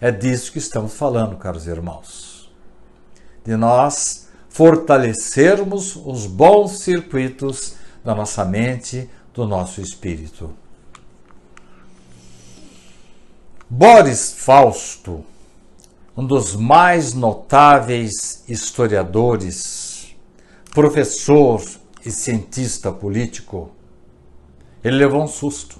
É 0.00 0.10
disso 0.10 0.52
que 0.52 0.58
estamos 0.58 0.94
falando, 0.94 1.36
caros 1.36 1.66
irmãos. 1.66 2.31
De 3.44 3.56
nós 3.56 4.28
fortalecermos 4.48 5.96
os 5.96 6.26
bons 6.26 6.80
circuitos 6.80 7.74
da 8.04 8.14
nossa 8.14 8.44
mente, 8.44 9.08
do 9.32 9.46
nosso 9.46 9.80
espírito. 9.80 10.52
Boris 13.68 14.34
Fausto, 14.34 15.24
um 16.14 16.26
dos 16.26 16.54
mais 16.54 17.14
notáveis 17.14 18.44
historiadores, 18.46 20.14
professor 20.74 21.62
e 22.04 22.10
cientista 22.10 22.92
político, 22.92 23.70
ele 24.84 24.96
levou 24.96 25.22
um 25.22 25.26
susto. 25.26 25.78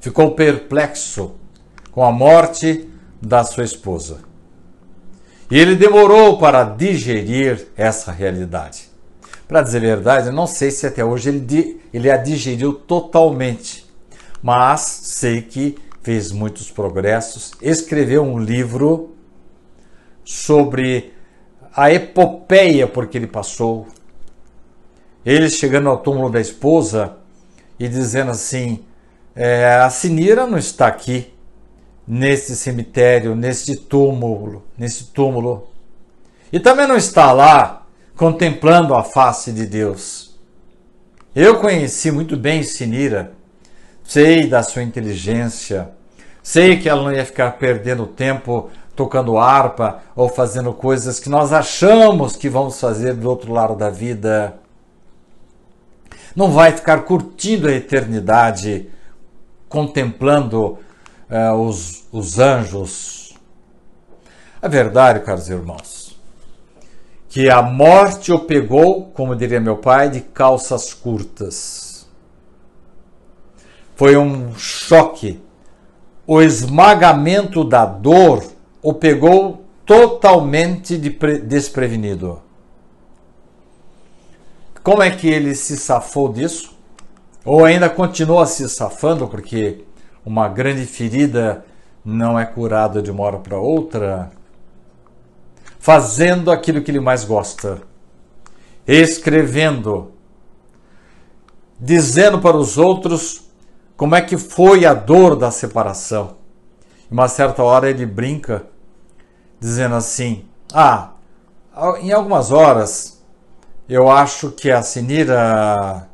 Ficou 0.00 0.34
perplexo 0.34 1.34
com 1.90 2.02
a 2.02 2.10
morte 2.10 2.88
da 3.20 3.44
sua 3.44 3.64
esposa. 3.64 4.25
E 5.50 5.58
ele 5.58 5.76
demorou 5.76 6.38
para 6.38 6.64
digerir 6.64 7.68
essa 7.76 8.10
realidade. 8.10 8.88
Para 9.46 9.62
dizer 9.62 9.78
a 9.78 9.96
verdade, 9.96 10.30
não 10.30 10.46
sei 10.46 10.72
se 10.72 10.86
até 10.86 11.04
hoje 11.04 11.28
ele, 11.28 11.80
ele 11.94 12.10
a 12.10 12.16
digeriu 12.16 12.72
totalmente, 12.72 13.86
mas 14.42 14.80
sei 14.80 15.40
que 15.40 15.76
fez 16.02 16.32
muitos 16.32 16.70
progressos, 16.70 17.52
escreveu 17.62 18.24
um 18.24 18.40
livro 18.40 19.14
sobre 20.24 21.12
a 21.74 21.92
epopeia 21.92 22.88
por 22.88 23.06
que 23.06 23.18
ele 23.18 23.28
passou. 23.28 23.86
Ele 25.24 25.48
chegando 25.48 25.88
ao 25.88 25.98
túmulo 25.98 26.28
da 26.28 26.40
esposa 26.40 27.18
e 27.78 27.86
dizendo 27.86 28.32
assim: 28.32 28.84
é, 29.34 29.76
a 29.76 29.90
Sinira 29.90 30.46
não 30.46 30.58
está 30.58 30.88
aqui 30.88 31.35
nesse 32.06 32.54
cemitério, 32.54 33.34
nesse 33.34 33.76
túmulo, 33.76 34.64
nesse 34.78 35.06
túmulo. 35.06 35.68
E 36.52 36.60
também 36.60 36.86
não 36.86 36.96
está 36.96 37.32
lá 37.32 37.86
contemplando 38.14 38.94
a 38.94 39.02
face 39.02 39.52
de 39.52 39.66
Deus. 39.66 40.38
Eu 41.34 41.58
conheci 41.60 42.10
muito 42.10 42.36
bem 42.36 42.62
Sinira, 42.62 43.32
sei 44.04 44.46
da 44.46 44.62
sua 44.62 44.82
inteligência, 44.82 45.90
sei 46.42 46.78
que 46.78 46.88
ela 46.88 47.02
não 47.02 47.12
ia 47.12 47.26
ficar 47.26 47.58
perdendo 47.58 48.06
tempo 48.06 48.70
tocando 48.94 49.36
harpa 49.36 50.00
ou 50.14 50.28
fazendo 50.28 50.72
coisas 50.72 51.20
que 51.20 51.28
nós 51.28 51.52
achamos 51.52 52.34
que 52.34 52.48
vamos 52.48 52.80
fazer 52.80 53.12
do 53.12 53.28
outro 53.28 53.52
lado 53.52 53.76
da 53.76 53.90
vida. 53.90 54.58
Não 56.34 56.50
vai 56.50 56.72
ficar 56.72 57.02
curtindo 57.02 57.68
a 57.68 57.72
eternidade, 57.72 58.88
contemplando 59.68 60.78
uh, 61.30 61.54
os, 61.54 62.06
os 62.12 62.38
anjos. 62.38 63.34
A 64.60 64.68
verdade, 64.68 65.20
caros 65.20 65.48
irmãos, 65.48 66.18
que 67.28 67.50
a 67.50 67.62
morte 67.62 68.32
o 68.32 68.40
pegou, 68.40 69.10
como 69.14 69.36
diria 69.36 69.60
meu 69.60 69.76
pai, 69.76 70.08
de 70.08 70.20
calças 70.20 70.94
curtas. 70.94 72.06
Foi 73.94 74.16
um 74.16 74.54
choque. 74.54 75.40
O 76.26 76.42
esmagamento 76.42 77.62
da 77.62 77.86
dor 77.86 78.44
o 78.82 78.92
pegou 78.92 79.64
totalmente 79.84 80.98
de 80.98 81.10
desprevenido. 81.38 82.42
Como 84.82 85.02
é 85.02 85.10
que 85.10 85.28
ele 85.28 85.54
se 85.54 85.76
safou 85.76 86.32
disso? 86.32 86.76
Ou 87.44 87.64
ainda 87.64 87.88
continua 87.88 88.46
se 88.46 88.68
safando, 88.68 89.28
porque 89.28 89.85
uma 90.26 90.48
grande 90.48 90.84
ferida 90.84 91.64
não 92.04 92.38
é 92.38 92.44
curada 92.44 93.00
de 93.00 93.10
uma 93.10 93.22
hora 93.22 93.38
para 93.38 93.58
outra? 93.58 94.30
fazendo 95.86 96.50
aquilo 96.50 96.82
que 96.82 96.90
ele 96.90 96.98
mais 96.98 97.22
gosta, 97.22 97.80
escrevendo, 98.84 100.10
dizendo 101.78 102.40
para 102.40 102.56
os 102.56 102.76
outros 102.76 103.48
como 103.96 104.16
é 104.16 104.20
que 104.20 104.36
foi 104.36 104.84
a 104.84 104.92
dor 104.92 105.36
da 105.36 105.48
separação. 105.52 106.38
Uma 107.08 107.28
certa 107.28 107.62
hora 107.62 107.88
ele 107.88 108.04
brinca, 108.04 108.66
dizendo 109.60 109.94
assim: 109.94 110.44
Ah, 110.74 111.10
em 112.00 112.10
algumas 112.10 112.50
horas 112.50 113.24
eu 113.88 114.10
acho 114.10 114.50
que 114.50 114.72
a 114.72 114.82
Sinira 114.82 116.08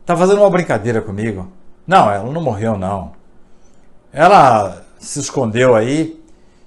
está 0.00 0.16
fazendo 0.16 0.40
uma 0.40 0.48
brincadeira 0.48 1.02
comigo. 1.02 1.46
Não, 1.86 2.10
ela 2.10 2.32
não 2.32 2.40
morreu, 2.40 2.78
não. 2.78 3.12
Ela 4.12 4.84
se 4.98 5.20
escondeu 5.20 5.74
aí 5.74 6.20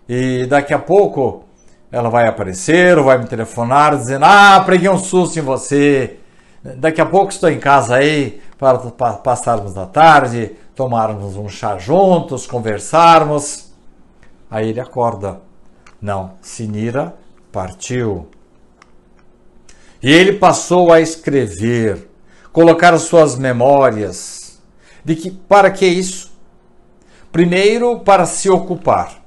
e 0.08 0.46
daqui 0.46 0.74
a 0.74 0.80
pouco 0.80 1.46
ela 1.92 2.10
vai 2.10 2.28
aparecer 2.28 2.98
ou 2.98 3.06
vai 3.06 3.18
me 3.18 3.28
telefonar 3.28 3.98
dizendo: 3.98 4.26
Ah, 4.26 4.62
preguei 4.66 4.89
um 4.89 5.00
susto 5.00 5.38
em 5.39 5.42
você. 5.42 6.18
Daqui 6.64 7.02
a 7.02 7.06
pouco 7.06 7.32
estou 7.32 7.50
em 7.50 7.60
casa 7.60 7.96
aí 7.96 8.42
para 8.58 8.78
passarmos 8.78 9.74
da 9.74 9.88
tarde, 9.88 10.56
tomarmos 10.76 11.36
um 11.36 11.50
chá 11.50 11.78
juntos, 11.78 12.46
conversarmos. 12.46 13.72
Aí 14.50 14.70
ele 14.70 14.80
acorda. 14.80 15.42
Não, 16.00 16.34
Sinira 16.42 17.16
partiu. 17.52 18.28
E 20.02 20.12
ele 20.12 20.34
passou 20.34 20.92
a 20.92 21.00
escrever, 21.00 22.10
colocar 22.52 22.94
as 22.94 23.04
suas 23.04 23.38
memórias. 23.38 24.60
De 25.04 25.16
que 25.16 25.30
para 25.32 25.70
que 25.70 25.86
isso? 25.86 26.30
Primeiro, 27.32 27.99
para 27.99 28.25
se 28.25 28.49
ocupar. 28.49 29.23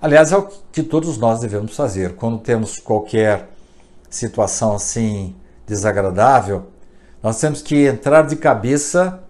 Aliás, 0.00 0.32
é 0.32 0.36
o 0.36 0.48
que 0.72 0.82
todos 0.82 1.18
nós 1.18 1.40
devemos 1.40 1.76
fazer. 1.76 2.14
Quando 2.14 2.38
temos 2.38 2.78
qualquer 2.78 3.50
situação 4.08 4.74
assim 4.74 5.34
desagradável, 5.66 6.66
nós 7.22 7.38
temos 7.38 7.60
que 7.60 7.86
entrar 7.86 8.22
de 8.22 8.36
cabeça 8.36 9.22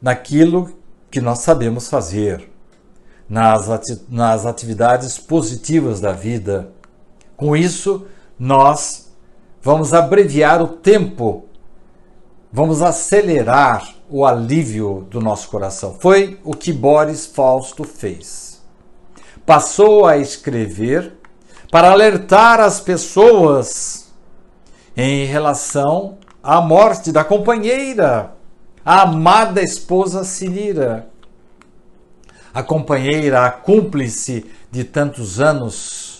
naquilo 0.00 0.76
que 1.10 1.20
nós 1.20 1.38
sabemos 1.38 1.88
fazer, 1.88 2.50
nas, 3.28 3.70
ati 3.70 4.02
nas 4.08 4.44
atividades 4.44 5.16
positivas 5.16 6.00
da 6.00 6.12
vida. 6.12 6.70
Com 7.36 7.56
isso, 7.56 8.06
nós 8.38 9.10
vamos 9.62 9.94
abreviar 9.94 10.60
o 10.60 10.68
tempo, 10.68 11.44
vamos 12.54 12.82
acelerar 12.82 13.96
o 14.08 14.24
alívio 14.24 15.08
do 15.10 15.20
nosso 15.20 15.48
coração. 15.48 15.96
Foi 15.98 16.38
o 16.44 16.54
que 16.54 16.72
Boris 16.72 17.26
Fausto 17.26 17.82
fez. 17.82 18.62
Passou 19.44 20.06
a 20.06 20.18
escrever 20.18 21.14
para 21.68 21.90
alertar 21.90 22.60
as 22.60 22.78
pessoas 22.78 24.12
em 24.96 25.24
relação 25.24 26.16
à 26.40 26.60
morte 26.60 27.10
da 27.10 27.24
companheira, 27.24 28.36
a 28.84 29.02
amada 29.02 29.60
esposa 29.60 30.22
Sinira, 30.22 31.08
a 32.54 32.62
companheira, 32.62 33.44
a 33.44 33.50
cúmplice 33.50 34.48
de 34.70 34.84
tantos 34.84 35.40
anos. 35.40 36.13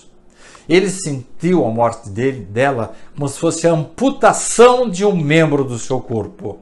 Ele 0.68 0.88
sentiu 0.88 1.64
a 1.64 1.70
morte 1.70 2.08
dele, 2.08 2.40
dela 2.44 2.94
como 3.14 3.28
se 3.28 3.38
fosse 3.38 3.66
a 3.66 3.72
amputação 3.72 4.88
de 4.88 5.04
um 5.04 5.14
membro 5.14 5.64
do 5.64 5.78
seu 5.78 6.00
corpo. 6.00 6.58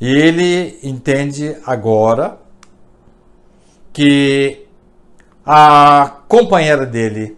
E 0.00 0.08
ele 0.08 0.78
entende 0.82 1.56
agora 1.66 2.38
que 3.92 4.66
a 5.44 6.20
companheira 6.28 6.86
dele, 6.86 7.36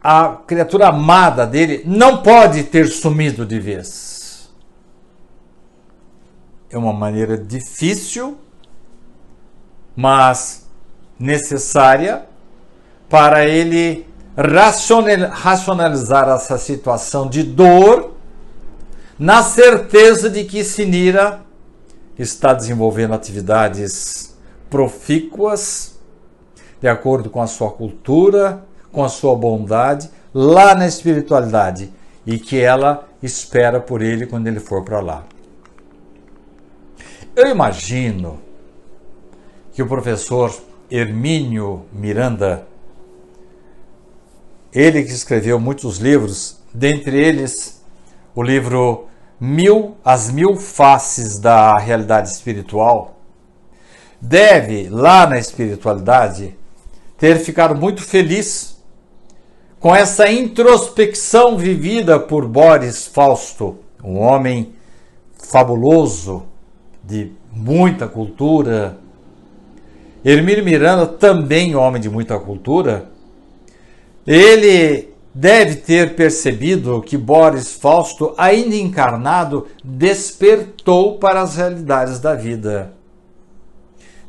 a 0.00 0.36
criatura 0.46 0.88
amada 0.88 1.46
dele, 1.46 1.82
não 1.84 2.22
pode 2.22 2.64
ter 2.64 2.86
sumido 2.86 3.44
de 3.44 3.58
vez. 3.58 4.50
É 6.70 6.78
uma 6.78 6.92
maneira 6.92 7.36
difícil, 7.36 8.38
mas 9.94 10.66
necessária 11.18 12.26
para 13.12 13.44
ele 13.44 14.06
racionalizar 14.34 16.30
essa 16.30 16.56
situação 16.56 17.28
de 17.28 17.42
dor 17.42 18.14
na 19.18 19.42
certeza 19.42 20.30
de 20.30 20.44
que 20.44 20.64
Sinira 20.64 21.42
está 22.18 22.54
desenvolvendo 22.54 23.12
atividades 23.12 24.34
profícuas, 24.70 25.98
de 26.80 26.88
acordo 26.88 27.28
com 27.28 27.42
a 27.42 27.46
sua 27.46 27.70
cultura, 27.70 28.64
com 28.90 29.04
a 29.04 29.10
sua 29.10 29.36
bondade, 29.36 30.08
lá 30.32 30.74
na 30.74 30.86
espiritualidade, 30.86 31.92
e 32.24 32.38
que 32.38 32.58
ela 32.58 33.06
espera 33.22 33.78
por 33.78 34.00
ele 34.00 34.24
quando 34.24 34.46
ele 34.46 34.58
for 34.58 34.82
para 34.84 35.00
lá. 35.00 35.22
Eu 37.36 37.46
imagino 37.50 38.40
que 39.74 39.82
o 39.82 39.86
professor 39.86 40.50
Hermínio 40.90 41.84
Miranda, 41.92 42.71
ele 44.72 45.02
que 45.02 45.12
escreveu 45.12 45.60
muitos 45.60 45.98
livros, 45.98 46.58
dentre 46.72 47.16
eles 47.16 47.82
o 48.34 48.42
livro 48.42 49.06
Mil, 49.38 49.96
As 50.04 50.30
Mil 50.30 50.56
Faces 50.56 51.38
da 51.38 51.76
Realidade 51.76 52.28
Espiritual, 52.28 53.18
deve, 54.20 54.88
lá 54.88 55.26
na 55.26 55.38
espiritualidade, 55.38 56.56
ter 57.18 57.38
ficado 57.38 57.74
muito 57.74 58.02
feliz 58.02 58.80
com 59.78 59.94
essa 59.94 60.30
introspecção 60.30 61.58
vivida 61.58 62.18
por 62.18 62.46
Boris 62.46 63.06
Fausto, 63.06 63.78
um 64.02 64.18
homem 64.20 64.72
fabuloso, 65.34 66.44
de 67.02 67.32
muita 67.50 68.06
cultura. 68.06 68.96
Hermínio 70.24 70.64
Miranda, 70.64 71.06
também 71.06 71.74
homem 71.74 72.00
de 72.00 72.08
muita 72.08 72.38
cultura, 72.38 73.10
ele 74.26 75.12
deve 75.34 75.76
ter 75.76 76.14
percebido 76.14 77.00
que 77.02 77.16
Boris 77.16 77.72
Fausto, 77.72 78.34
ainda 78.36 78.76
encarnado, 78.76 79.66
despertou 79.82 81.18
para 81.18 81.40
as 81.40 81.56
realidades 81.56 82.18
da 82.20 82.34
vida. 82.34 82.94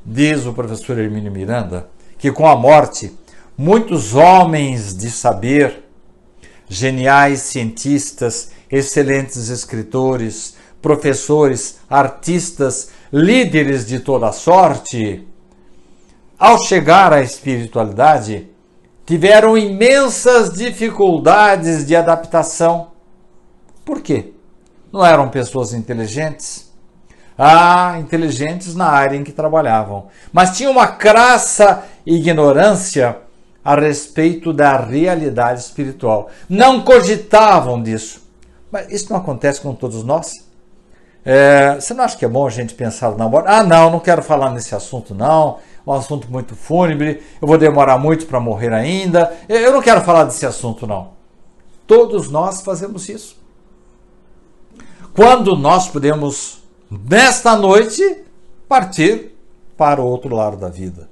Diz 0.06 0.46
o 0.46 0.54
professor 0.54 0.98
Hermínio 0.98 1.32
Miranda 1.32 1.92
que 2.24 2.32
com 2.32 2.48
a 2.48 2.56
morte, 2.56 3.12
muitos 3.58 4.16
homens 4.16 4.96
de 4.96 5.12
saber, 5.12 5.84
geniais 6.70 7.42
cientistas, 7.42 8.52
excelentes 8.72 9.50
escritores, 9.50 10.56
professores, 10.82 11.80
artistas, 11.90 12.92
líderes 13.12 13.86
de 13.86 14.00
toda 14.00 14.32
sorte, 14.32 15.28
ao 16.40 16.58
chegar 16.64 17.12
à 17.12 17.22
espiritualidade, 17.22 18.48
tiveram 19.06 19.58
imensas 19.58 20.54
dificuldades 20.54 21.86
de 21.86 21.96
adaptação. 21.96 22.88
Por 23.86 24.02
quê? 24.02 24.34
Não 24.92 25.06
eram 25.06 25.30
pessoas 25.30 25.74
inteligentes? 25.74 26.72
Ah, 27.38 27.98
inteligentes 28.00 28.76
na 28.76 28.88
área 28.88 29.18
em 29.18 29.24
que 29.24 29.32
trabalhavam, 29.32 30.08
mas 30.32 30.56
tinham 30.56 30.72
uma 30.72 30.86
crassa 30.88 31.84
ignorância 32.06 33.18
a 33.66 33.76
respeito 33.76 34.54
da 34.54 34.78
realidade 34.78 35.62
espiritual. 35.62 36.30
Não 36.48 36.82
cogitavam 36.82 37.82
disso. 37.82 38.22
Mas 38.72 38.92
isso 38.92 39.12
não 39.12 39.18
acontece 39.18 39.62
com 39.62 39.74
todos 39.74 40.04
nós? 40.04 40.32
É, 41.26 41.76
você 41.76 41.94
não 41.94 42.04
acha 42.04 42.18
que 42.18 42.26
é 42.26 42.28
bom 42.28 42.46
a 42.46 42.50
gente 42.50 42.76
pensar 42.76 43.16
na 43.18 43.28
morte? 43.28 43.48
Ah, 43.48 43.64
não, 43.64 43.90
não 43.90 44.00
quero 44.00 44.22
falar 44.22 44.52
nesse 44.52 44.76
assunto, 44.76 45.16
não 45.16 45.58
um 45.86 45.94
assunto 45.94 46.32
muito 46.32 46.56
fúnebre, 46.56 47.22
eu 47.42 47.48
vou 47.48 47.58
demorar 47.58 47.98
muito 47.98 48.26
para 48.26 48.40
morrer 48.40 48.74
ainda. 48.74 49.36
Eu 49.50 49.74
não 49.74 49.82
quero 49.82 50.02
falar 50.02 50.24
desse 50.24 50.46
assunto, 50.46 50.88
não. 50.88 51.12
Todos 51.86 52.30
nós 52.30 52.62
fazemos 52.62 53.10
isso. 53.10 53.38
Quando 55.14 55.56
nós 55.56 55.88
podemos, 55.90 56.64
nesta 56.90 57.56
noite, 57.56 58.24
partir 58.68 59.34
para 59.78 60.02
o 60.02 60.06
outro 60.06 60.34
lado 60.34 60.58
da 60.58 60.70
vida. 60.70 61.10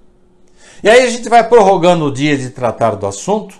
E 0.84 0.90
aí 0.90 1.02
a 1.04 1.10
gente 1.10 1.30
vai 1.30 1.48
prorrogando 1.48 2.06
o 2.06 2.12
dia 2.12 2.38
de 2.38 2.50
tratar 2.50 2.96
do 2.96 3.06
assunto, 3.06 3.56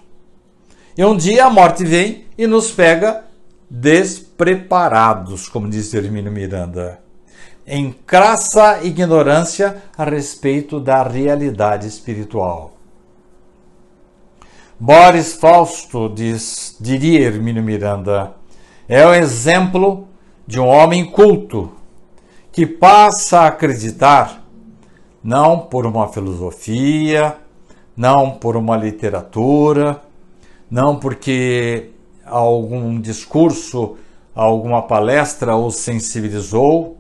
e 0.98 1.06
um 1.06 1.16
dia 1.16 1.46
a 1.46 1.50
morte 1.50 1.84
vem 1.84 2.26
e 2.38 2.48
nos 2.48 2.72
pega 2.72 3.26
despreparados, 3.70 5.48
como 5.48 5.70
disse 5.70 5.96
Hermínio 5.98 6.32
Miranda 6.32 7.00
em 7.66 7.92
crassa 7.92 8.84
ignorância 8.84 9.84
a 9.98 10.04
respeito 10.04 10.80
da 10.80 11.04
realidade 11.04 11.88
espiritual. 11.88 12.74
Boris 14.80 15.36
Fausto 15.36 16.10
diz, 16.10 16.76
diria 16.80 17.28
Hermínio 17.28 17.62
Miranda, 17.62 18.34
é 18.90 19.06
o 19.06 19.14
exemplo 19.14 20.08
de 20.48 20.60
um 20.60 20.68
homem 20.68 21.06
culto 21.06 21.72
que 22.52 22.66
passa 22.66 23.42
a 23.42 23.48
acreditar 23.48 24.44
não 25.24 25.60
por 25.60 25.86
uma 25.86 26.08
filosofia, 26.08 27.38
não 27.96 28.32
por 28.32 28.58
uma 28.58 28.76
literatura, 28.76 30.02
não 30.70 30.96
porque 30.98 31.92
algum 32.26 33.00
discurso, 33.00 33.98
alguma 34.34 34.82
palestra 34.82 35.56
o 35.56 35.70
sensibilizou, 35.70 36.98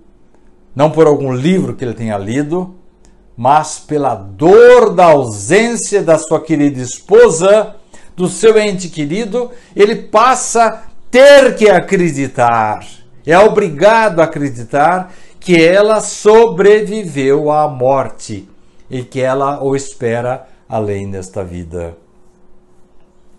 não 0.76 0.89
por 0.91 1.07
algum 1.07 1.34
livro 1.34 1.76
que 1.76 1.84
ele 1.84 1.93
tenha 1.93 2.17
lido, 2.17 2.76
mas 3.36 3.80
pela 3.80 4.15
dor 4.15 4.93
da 4.93 5.05
ausência 5.05 6.01
da 6.01 6.17
sua 6.17 6.41
querida 6.41 6.80
esposa, 6.82 7.76
do 8.15 8.28
seu 8.28 8.57
ente 8.59 8.89
querido, 8.89 9.51
ele 9.76 9.95
passa 9.95 10.65
a 10.65 10.84
ter 11.09 11.55
que 11.55 11.69
acreditar, 11.69 12.86
é 13.26 13.38
obrigado 13.38 14.19
a 14.19 14.26
acreditar 14.26 15.11
que 15.39 15.61
ela 15.61 15.99
sobreviveu 15.99 17.51
à 17.51 17.67
morte 17.67 18.47
e 18.89 19.03
que 19.03 19.19
ela 19.19 19.63
o 19.63 19.76
espera 19.76 20.47
além 20.69 21.09
desta 21.09 21.43
vida. 21.43 21.97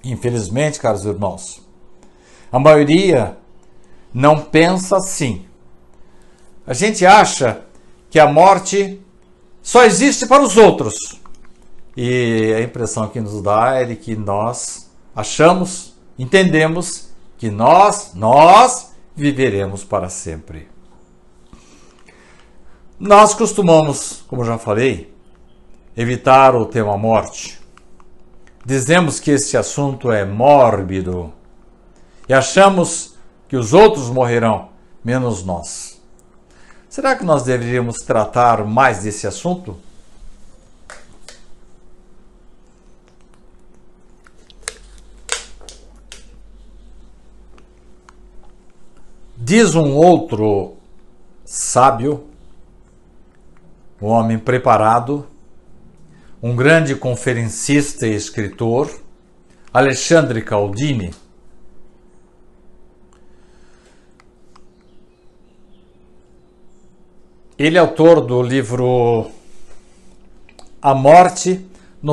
Infelizmente, 0.05 0.81
caros 0.81 1.05
irmãos, 1.05 1.63
a 2.51 2.59
maioria 2.59 3.37
não 4.13 4.39
pensa 4.39 4.97
assim 4.97 5.47
a 6.67 6.75
gente 6.75 7.05
acha 7.05 7.63
que 8.11 8.19
a 8.19 8.27
morte 8.27 9.01
só 9.63 9.85
existe 9.85 10.27
para 10.27 10.43
os 10.43 10.57
outros. 10.57 11.21
E 11.97 12.55
a 12.57 12.63
impressão 12.63 13.09
que 13.09 13.21
nos 13.21 13.43
dá 13.43 13.75
é 13.75 13.85
de 13.85 13.97
que 13.97 14.17
nós 14.17 14.91
achamos, 15.15 15.95
entendemos 16.19 17.11
que 17.37 17.51
nós, 17.51 18.13
nós 18.15 18.93
viveremos 19.15 19.85
para 19.85 20.09
sempre. 20.09 20.69
Nós 22.99 23.35
costumamos, 23.35 24.25
como 24.29 24.45
já 24.45 24.57
falei, 24.59 25.13
evitar 25.97 26.55
o 26.55 26.67
tema 26.67 26.97
morte. 26.97 27.61
Dizemos 28.65 29.19
que 29.19 29.33
esse 29.33 29.57
assunto 29.57 30.13
é 30.13 30.25
mórbido 30.25 31.33
e 32.29 32.33
achamos 32.33 33.17
que 33.49 33.57
os 33.57 33.75
outros 33.75 34.09
morrerão, 34.09 34.69
menos 35.05 35.45
nós. 35.45 35.92
Será 36.93 37.17
que 37.17 37.25
nós 37.25 37.45
deveríamos 37.45 37.97
tratar 38.05 38.67
mais 38.67 39.05
desse 39.05 39.27
assunto? 39.27 39.79
Diz 49.35 49.75
um 49.75 49.97
outro 49.97 50.77
sábio, 51.47 52.27
um 53.99 54.09
homem 54.09 54.39
preparado, 54.39 55.27
um 56.43 56.55
grande 56.55 56.95
conferencista 56.95 58.07
e 58.07 58.15
escritor, 58.15 59.01
Alexandre 59.73 60.43
Caldini, 60.43 61.15
Ele 67.63 67.77
é 67.77 67.81
autor 67.81 68.21
do 68.21 68.43
livro 68.43 69.31
A 70.83 70.97
Morte 70.97 71.65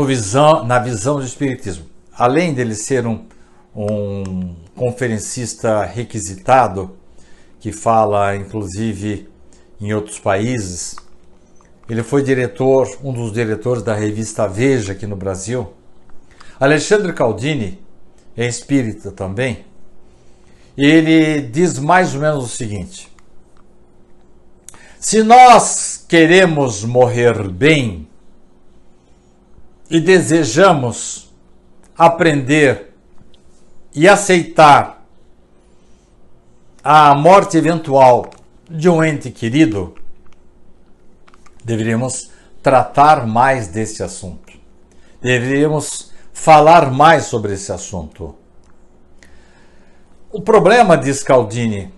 visão, 0.05 0.63
na 0.63 0.77
Visão 0.77 1.15
do 1.15 1.25
Espiritismo. 1.25 1.87
Além 2.15 2.53
dele 2.53 2.75
ser 2.75 3.07
um, 3.07 3.25
um 3.75 4.53
conferencista 4.75 5.83
requisitado, 5.85 6.95
que 7.59 7.71
fala 7.71 8.35
inclusive 8.35 9.27
em 9.81 9.91
outros 9.91 10.19
países, 10.19 10.95
ele 11.89 12.03
foi 12.03 12.21
diretor, 12.21 12.87
um 13.03 13.11
dos 13.11 13.33
diretores 13.33 13.81
da 13.81 13.95
revista 13.95 14.47
Veja 14.47 14.93
aqui 14.93 15.07
no 15.07 15.15
Brasil. 15.15 15.73
Alexandre 16.59 17.11
Caldini 17.11 17.79
é 18.37 18.45
espírita 18.45 19.09
também. 19.09 19.65
Ele 20.77 21.41
diz 21.41 21.79
mais 21.79 22.13
ou 22.13 22.21
menos 22.21 22.43
o 22.43 22.47
seguinte: 22.47 23.09
se 24.99 25.23
nós 25.23 26.03
queremos 26.09 26.83
morrer 26.83 27.47
bem 27.47 28.05
e 29.89 30.01
desejamos 30.01 31.33
aprender 31.97 32.93
e 33.95 34.09
aceitar 34.09 35.05
a 36.83 37.15
morte 37.15 37.57
eventual 37.57 38.29
de 38.69 38.89
um 38.89 39.01
ente 39.01 39.31
querido, 39.31 39.95
deveríamos 41.63 42.29
tratar 42.61 43.25
mais 43.25 43.69
desse 43.69 44.03
assunto. 44.03 44.53
Deveríamos 45.21 46.11
falar 46.33 46.91
mais 46.91 47.23
sobre 47.23 47.53
esse 47.53 47.71
assunto. 47.71 48.35
O 50.29 50.41
problema, 50.41 50.97
diz 50.97 51.23
Caldini, 51.23 51.91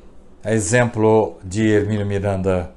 exemplo 0.46 1.40
de 1.44 1.68
Hermínio 1.68 2.06
Miranda, 2.06 2.74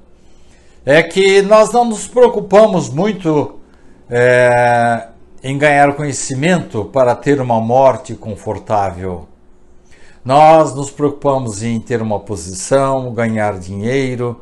é 0.85 1.01
que 1.01 1.41
nós 1.41 1.71
não 1.71 1.83
nos 1.85 2.07
preocupamos 2.07 2.89
muito 2.89 3.59
é, 4.07 5.07
em 5.43 5.57
ganhar 5.57 5.95
conhecimento 5.95 6.85
para 6.85 7.15
ter 7.15 7.41
uma 7.41 7.59
morte 7.59 8.13
confortável. 8.13 9.27
Nós 10.23 10.75
nos 10.75 10.91
preocupamos 10.91 11.63
em 11.63 11.79
ter 11.79 12.01
uma 12.01 12.19
posição, 12.19 13.13
ganhar 13.13 13.57
dinheiro, 13.57 14.41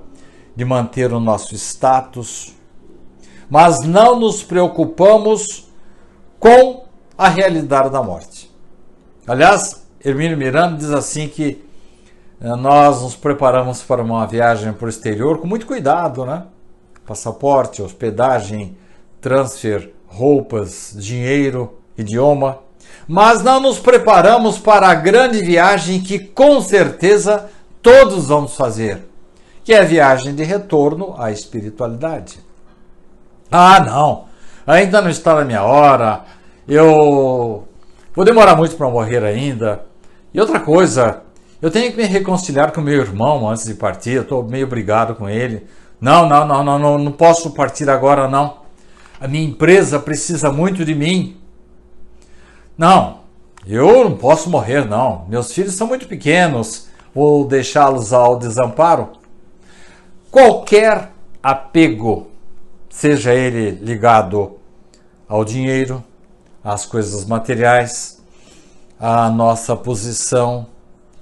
de 0.56 0.66
manter 0.66 1.14
o 1.14 1.20
nosso 1.20 1.56
status, 1.56 2.54
mas 3.50 3.82
não 3.82 4.20
nos 4.20 4.44
preocupamos 4.44 5.70
com 6.40 6.84
a 7.18 7.30
realidade 7.30 7.90
da 7.90 8.04
morte. 8.04 8.52
Aliás, 9.26 9.86
Hermínio 10.04 10.38
Miranda 10.38 10.78
diz 10.78 10.92
assim 10.92 11.28
que 11.28 11.64
nós 12.44 13.02
nos 13.02 13.16
preparamos 13.16 13.82
para 13.82 14.04
uma 14.04 14.28
viagem 14.28 14.74
para 14.74 14.86
o 14.86 14.90
exterior 14.90 15.38
com 15.38 15.48
muito 15.48 15.66
cuidado, 15.66 16.26
né? 16.26 16.44
Passaporte, 17.08 17.82
hospedagem, 17.82 18.78
transfer, 19.22 19.94
roupas, 20.06 20.94
dinheiro, 20.98 21.78
idioma. 21.98 22.60
Mas 23.08 23.42
não 23.42 23.62
nos 23.62 23.80
preparamos 23.80 24.58
para 24.58 24.90
a 24.90 24.94
grande 24.94 25.42
viagem 25.42 26.02
que 26.02 26.20
com 26.20 26.60
certeza 26.60 27.50
todos 27.82 28.28
vamos 28.28 28.58
fazer, 28.58 29.08
que 29.64 29.74
é 29.74 29.80
a 29.80 29.86
viagem 29.86 30.36
de 30.36 30.44
retorno 30.44 31.16
à 31.18 31.32
espiritualidade. 31.32 32.40
Ah, 33.50 33.80
não, 33.80 34.26
ainda 34.68 35.02
não 35.02 35.10
está 35.10 35.36
na 35.36 35.46
minha 35.46 35.64
hora, 35.64 36.24
eu 36.68 37.66
vou 38.14 38.26
demorar 38.26 38.56
muito 38.56 38.76
para 38.76 38.90
morrer 38.90 39.24
ainda. 39.24 39.86
E 40.34 40.40
outra 40.40 40.60
coisa, 40.60 41.22
eu 41.64 41.72
tenho 41.72 41.90
que 41.92 41.96
me 41.96 42.04
reconciliar 42.04 42.74
com 42.74 42.82
meu 42.82 43.00
irmão 43.00 43.50
antes 43.50 43.64
de 43.64 43.74
partir, 43.74 44.10
eu 44.10 44.24
estou 44.24 44.44
meio 44.44 44.68
brigado 44.68 45.16
com 45.16 45.30
ele. 45.30 45.66
Não, 46.02 46.28
não, 46.28 46.46
não, 46.46 46.62
não, 46.62 46.78
não, 46.78 46.98
não 46.98 47.12
posso 47.14 47.52
partir 47.52 47.90
agora 47.90 48.28
não. 48.28 48.58
A 49.18 49.30
minha 49.30 49.46
empresa 49.46 49.98
precisa 49.98 50.52
muito 50.52 50.84
de 50.84 50.94
mim. 50.94 51.38
Não, 52.78 53.20
eu 53.66 54.04
não 54.04 54.18
posso 54.18 54.50
morrer 54.50 54.84
não. 54.84 55.26
Meus 55.30 55.54
filhos 55.54 55.74
são 55.76 55.88
muito 55.88 56.06
pequenos, 56.06 56.90
vou 57.16 57.48
deixá-los 57.48 58.12
ao 58.12 58.38
desamparo. 58.38 59.12
Qualquer 60.30 61.12
apego, 61.42 62.28
seja 62.90 63.34
ele 63.34 63.72
ligado 63.82 64.58
ao 65.30 65.46
dinheiro, 65.46 66.04
às 66.62 66.86
coisas 66.86 67.24
materiais, 67.24 68.22
à 69.00 69.30
nossa 69.30 69.78
posição 69.78 70.73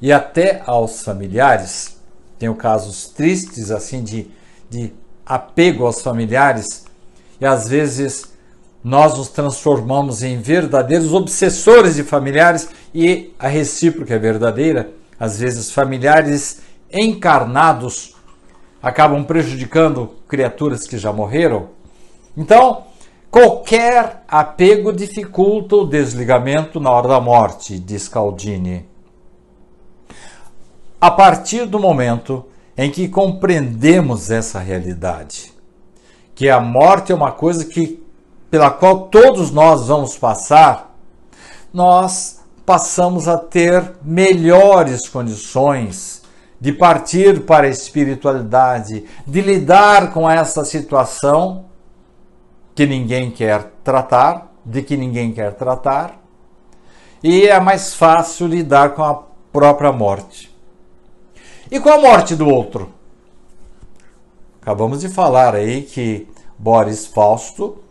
e 0.02 0.12
até 0.12 0.64
aos 0.66 1.04
familiares. 1.04 1.98
Tenho 2.40 2.56
casos 2.56 3.08
tristes 3.10 3.70
assim 3.70 4.04
de, 4.04 4.28
de 4.70 4.92
apego 5.26 5.86
aos 5.86 6.02
familiares 6.02 6.86
e 7.40 7.46
às 7.46 7.68
vezes 7.68 8.32
nós 8.84 9.16
nos 9.16 9.30
transformamos 9.30 10.24
em 10.24 10.42
verdadeiros 10.42 11.14
obsessores 11.14 11.96
de 11.96 12.04
familiares 12.04 12.68
e 12.96 13.32
a 13.38 13.48
recíproca 13.48 14.16
é 14.16 14.20
verdadeira. 14.20 14.92
Às 15.20 15.40
vezes, 15.40 15.70
familiares 15.70 16.62
encarnados 16.92 18.16
acabam 18.82 19.24
prejudicando 19.24 20.16
criaturas 20.28 20.88
que 20.88 20.98
já 20.98 21.14
morreram. 21.14 21.70
Então, 22.36 22.86
qualquer 23.30 24.24
apego 24.28 24.92
dificulta 24.92 25.76
o 25.76 25.86
desligamento 25.86 26.80
na 26.80 26.90
hora 26.90 27.08
da 27.08 27.22
morte, 27.22 27.78
diz 27.78 28.08
Caldini 28.08 28.91
a 31.02 31.10
partir 31.10 31.66
do 31.66 31.80
momento 31.80 32.46
em 32.78 32.92
que 32.92 33.08
compreendemos 33.08 34.30
essa 34.30 34.60
realidade, 34.60 35.52
que 36.36 36.48
a 36.48 36.60
morte 36.60 37.12
é 37.12 37.16
uma 37.16 37.32
coisa 37.32 37.66
que 37.66 38.02
pela 38.52 38.70
qual 38.70 39.08
todos 39.08 39.50
nós 39.50 39.88
vamos 39.88 40.16
passar, 40.16 40.96
nós 41.74 42.42
passamos 42.66 43.28
a 43.28 43.38
ter 43.38 43.94
melhores 44.04 45.10
condições 45.10 46.22
de 46.60 46.72
partir 46.72 47.42
para 47.46 47.66
a 47.66 47.70
espiritualidade, 47.70 49.06
de 49.26 49.42
lidar 49.42 50.14
com 50.14 50.30
essa 50.30 50.64
situação 50.64 51.66
que 52.76 52.86
ninguém 52.86 53.32
quer 53.32 53.72
tratar, 53.84 54.52
de 54.64 54.84
que 54.84 54.96
ninguém 54.96 55.34
quer 55.34 55.54
tratar, 55.54 56.20
e 57.24 57.48
é 57.48 57.60
mais 57.60 57.96
fácil 57.96 58.46
lidar 58.46 58.94
com 58.94 59.04
a 59.04 59.24
própria 59.52 59.92
morte. 59.92 60.51
E 61.72 61.80
com 61.80 61.90
a 61.90 61.98
morte 61.98 62.36
do 62.36 62.50
outro? 62.50 62.92
Acabamos 64.62 65.00
de 65.00 65.08
falar 65.08 65.56
aí 65.56 65.84
que 65.84 66.28
Boris 66.60 67.06
Fausto 67.06 67.82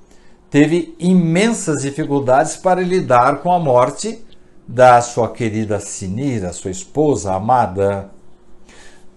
teve 0.50 0.94
imensas 0.98 1.80
dificuldades 1.80 2.56
para 2.56 2.82
lidar 2.82 3.38
com 3.38 3.50
a 3.50 3.58
morte 3.58 4.22
da 4.68 5.00
sua 5.00 5.32
querida 5.32 5.80
Sinira, 5.80 6.52
sua 6.52 6.70
esposa 6.70 7.32
amada. 7.32 8.10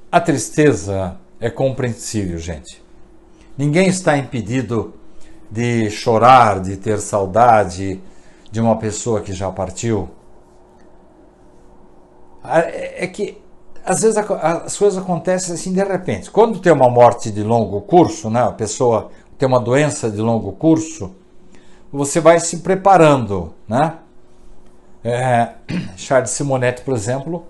A 0.10 0.22
tristeza 0.22 1.18
é 1.42 1.50
compreensível, 1.50 2.40
gente. 2.40 2.82
Ninguém 3.58 3.90
está 3.90 4.18
impedido 4.18 4.94
de 5.52 5.92
chorar, 5.92 6.62
de 6.62 6.78
ter 6.78 7.02
saudade 7.02 8.02
de 8.50 8.62
uma 8.62 8.78
pessoa 8.78 9.20
que 9.20 9.34
já 9.34 9.52
partiu. 9.52 10.10
É 12.44 13.06
que 13.08 13.43
às 13.86 14.02
vezes 14.02 14.18
as 14.18 14.78
coisas 14.78 15.02
acontecem 15.02 15.54
assim 15.54 15.74
de 15.74 15.84
repente. 15.84 16.32
Quando 16.32 16.60
tem 16.60 16.72
uma 16.72 16.90
morte 16.90 17.32
de 17.32 17.44
longo 17.44 17.82
curso, 17.82 18.30
né, 18.30 18.42
a 18.42 18.52
pessoa 18.52 19.10
tem 19.38 19.48
uma 19.48 19.60
doença 19.60 20.10
de 20.10 20.22
longo 20.22 20.54
curso, 20.54 21.12
você 21.92 22.20
vai 22.20 22.40
se 22.40 22.58
preparando, 22.60 23.54
né? 23.68 23.98
É, 25.04 25.54
Charles 25.98 26.32
Simonetti, 26.32 26.82
por 26.82 26.96
exemplo, 26.96 27.46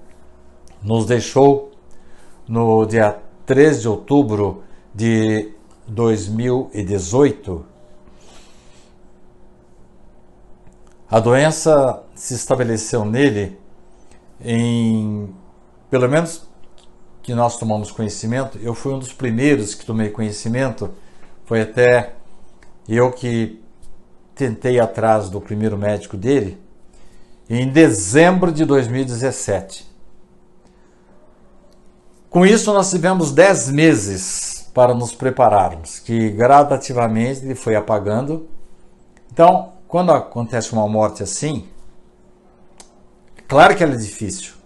nos 0.82 1.06
deixou 1.06 1.72
no 2.48 2.86
dia 2.86 3.20
3 3.46 3.82
de 3.82 3.88
outubro 3.88 4.64
de 4.94 5.54
2018. 5.88 7.66
A 11.10 11.20
doença 11.20 12.02
se 12.16 12.34
estabeleceu 12.34 13.06
nele 13.06 13.60
em 14.44 15.34
pelo 15.94 16.10
menos 16.10 16.42
que 17.22 17.36
nós 17.36 17.60
tomamos 17.60 17.92
conhecimento, 17.92 18.58
eu 18.64 18.74
fui 18.74 18.92
um 18.92 18.98
dos 18.98 19.14
primeiros 19.14 19.76
que 19.76 19.86
tomei 19.86 20.10
conhecimento, 20.10 20.90
foi 21.46 21.62
até 21.62 22.16
eu 22.90 23.12
que 23.12 23.64
tentei 24.34 24.80
atrás 24.80 25.30
do 25.30 25.40
primeiro 25.40 25.78
médico 25.78 26.18
dele, 26.18 26.60
em 27.48 27.70
dezembro 27.70 28.52
de 28.52 28.66
2017. 28.66 29.88
Com 32.28 32.44
isso, 32.44 32.74
nós 32.74 32.90
tivemos 32.90 33.32
10 33.32 33.70
meses 33.70 34.68
para 34.74 34.96
nos 34.96 35.14
prepararmos, 35.14 36.00
que 36.00 36.32
gradativamente 36.32 37.46
ele 37.46 37.54
foi 37.54 37.76
apagando. 37.76 38.50
Então, 39.32 39.74
quando 39.88 40.12
acontece 40.12 40.74
uma 40.74 40.90
morte 40.90 41.22
assim, 41.22 41.68
claro 43.48 43.76
que 43.76 43.84
ela 43.84 43.94
é 43.94 43.98
difícil, 43.98 44.63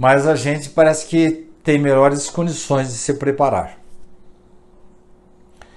mas 0.00 0.26
a 0.26 0.34
gente 0.34 0.70
parece 0.70 1.04
que 1.04 1.46
tem 1.62 1.78
melhores 1.78 2.30
condições 2.30 2.88
de 2.88 2.94
se 2.94 3.12
preparar. 3.12 3.76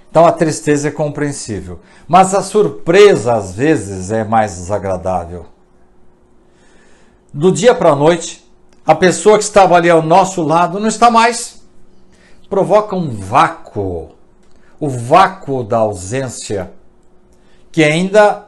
Então 0.10 0.26
a 0.26 0.32
tristeza 0.32 0.88
é 0.88 0.92
compreensível, 0.92 1.82
mas 2.08 2.34
a 2.34 2.42
surpresa 2.42 3.34
às 3.34 3.54
vezes 3.54 4.14
é 4.14 4.24
mais 4.24 4.56
desagradável. 4.56 5.46
Do 7.34 7.52
dia 7.52 7.76
para 7.76 7.90
a 7.90 7.96
noite, 7.98 8.50
a 8.86 8.96
pessoa 8.96 9.38
que 9.38 9.44
estava 9.44 9.76
ali 9.76 9.90
ao 9.90 10.02
nosso 10.02 10.42
lado 10.42 10.80
não 10.80 10.88
está 10.88 11.12
mais. 11.12 11.62
Provoca 12.50 12.96
um 12.96 13.10
vácuo, 13.10 14.12
o 14.80 14.88
vácuo 14.88 15.66
da 15.66 15.80
ausência, 15.80 16.72
que 17.74 17.84
ainda 17.84 18.48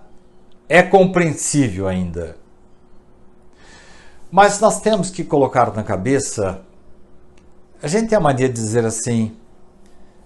é 0.70 0.82
compreensível 0.82 1.86
ainda. 1.86 2.45
Mas 4.32 4.60
nós 4.60 4.82
temos 4.82 5.10
que 5.10 5.24
colocar 5.24 5.74
na 5.74 5.84
cabeça, 5.84 6.62
a 7.82 7.88
gente 7.88 8.10
tem 8.10 8.18
a 8.18 8.22
mania 8.22 8.48
de 8.48 8.56
dizer 8.56 8.86
assim, 8.86 9.36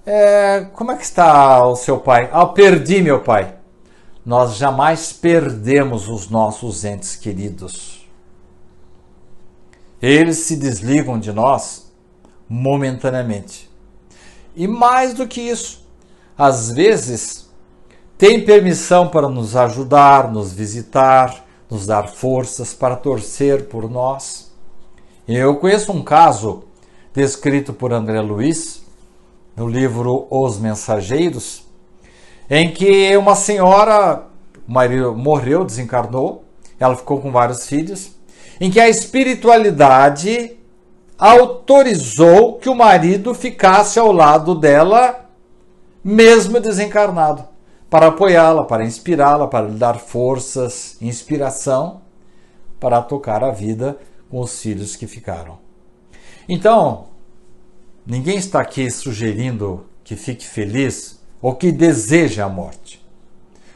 é, 0.06 0.68
como 0.74 0.92
é 0.92 0.96
que 0.96 1.04
está 1.04 1.66
o 1.66 1.76
seu 1.76 2.00
pai? 2.00 2.30
Ah, 2.32 2.46
perdi 2.46 3.02
meu 3.02 3.22
pai. 3.22 3.56
Nós 4.26 4.56
jamais 4.56 5.12
perdemos 5.14 6.08
os 6.08 6.30
nossos 6.30 6.84
entes 6.84 7.16
queridos 7.16 8.00
eles 10.02 10.38
se 10.40 10.56
desligam 10.56 11.20
de 11.20 11.32
nós 11.32 11.92
momentaneamente. 12.48 13.70
E 14.56 14.68
mais 14.68 15.14
do 15.14 15.28
que 15.28 15.42
isso, 15.42 15.86
às 16.38 16.72
vezes 16.72 17.50
tem 18.18 18.44
permissão 18.44 19.08
para 19.08 19.30
nos 19.30 19.56
ajudar, 19.56 20.32
nos 20.32 20.54
visitar, 20.54 21.46
nos 21.70 21.86
dar 21.86 22.08
forças 22.08 22.74
para 22.74 22.96
torcer 22.96 23.68
por 23.68 23.90
nós. 23.90 24.52
Eu 25.28 25.56
conheço 25.58 25.92
um 25.92 26.04
caso 26.04 26.64
descrito 27.14 27.74
por 27.74 27.94
André 27.94 28.20
Luiz 28.22 28.82
no 29.56 29.68
livro 29.68 30.26
Os 30.30 30.58
Mensageiros, 30.58 31.64
em 32.50 32.72
que 32.72 33.16
uma 33.18 33.36
senhora, 33.36 34.24
o 34.68 34.72
marido 34.72 35.16
morreu, 35.16 35.64
desencarnou, 35.64 36.44
ela 36.80 36.96
ficou 36.96 37.22
com 37.22 37.32
vários 37.32 37.68
filhos 37.68 38.12
em 38.60 38.70
que 38.70 38.80
a 38.80 38.90
espiritualidade 38.90 40.58
autorizou 41.18 42.58
que 42.58 42.70
o 42.70 42.76
marido 42.76 43.34
ficasse 43.34 44.00
ao 44.00 44.12
lado 44.12 44.56
dela, 44.56 45.26
mesmo 46.04 46.60
desencarnado, 46.60 47.46
para 47.90 48.08
apoiá-la, 48.08 48.64
para 48.66 48.86
inspirá-la, 48.86 49.48
para 49.48 49.68
lhe 49.68 49.78
dar 49.78 50.00
forças, 50.00 50.98
inspiração 51.02 52.02
para 52.80 53.02
tocar 53.02 53.44
a 53.44 53.52
vida 53.52 53.98
com 54.30 54.40
os 54.40 54.62
filhos 54.62 54.96
que 54.96 55.08
ficaram. 55.08 55.58
Então, 56.48 57.08
ninguém 58.06 58.38
está 58.38 58.62
aqui 58.62 58.90
sugerindo 58.90 59.86
que 60.04 60.16
fique 60.16 60.46
feliz 60.46 61.20
ou 61.42 61.56
que 61.56 61.72
deseje 61.72 62.42
a 62.42 62.48
morte. 62.48 63.06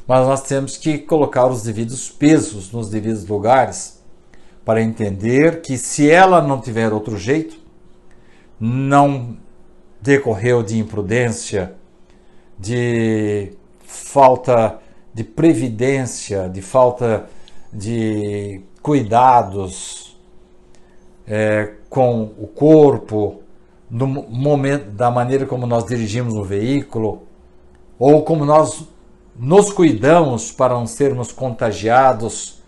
Mas 0.08 0.28
nós 0.28 0.44
temos 0.44 0.78
que 0.78 0.98
colocar 0.98 1.48
os 1.48 1.64
devidos 1.64 2.10
pesos 2.10 2.72
nos 2.72 2.90
devidos 2.90 3.26
lugares 3.26 4.02
para 4.66 4.82
entender 4.82 5.62
que 5.62 5.78
se 5.78 6.10
ela 6.10 6.42
não 6.42 6.60
tiver 6.62 6.94
outro 6.94 7.18
jeito, 7.18 7.58
não 8.60 9.38
decorreu 10.02 10.62
de 10.62 10.78
imprudência, 10.78 11.76
de 12.60 13.54
falta 13.94 14.80
de 15.14 15.24
previdência, 15.24 16.50
de 16.50 16.62
falta 16.62 17.30
de 17.72 18.62
cuidados 18.82 20.18
é, 21.28 21.74
com 21.90 22.32
o 22.38 22.48
corpo, 22.48 23.42
no 23.90 24.08
momento, 24.08 24.90
da 24.90 25.12
maneira 25.12 25.46
como 25.46 25.68
nós 25.68 25.86
dirigimos 25.86 26.34
o 26.34 26.44
veículo, 26.44 27.24
ou 28.00 28.24
como 28.24 28.44
nós 28.44 28.88
nos 29.36 29.72
cuidamos 29.72 30.52
para 30.52 30.74
não 30.74 30.88
sermos 30.88 31.32
contagiados 31.32 32.62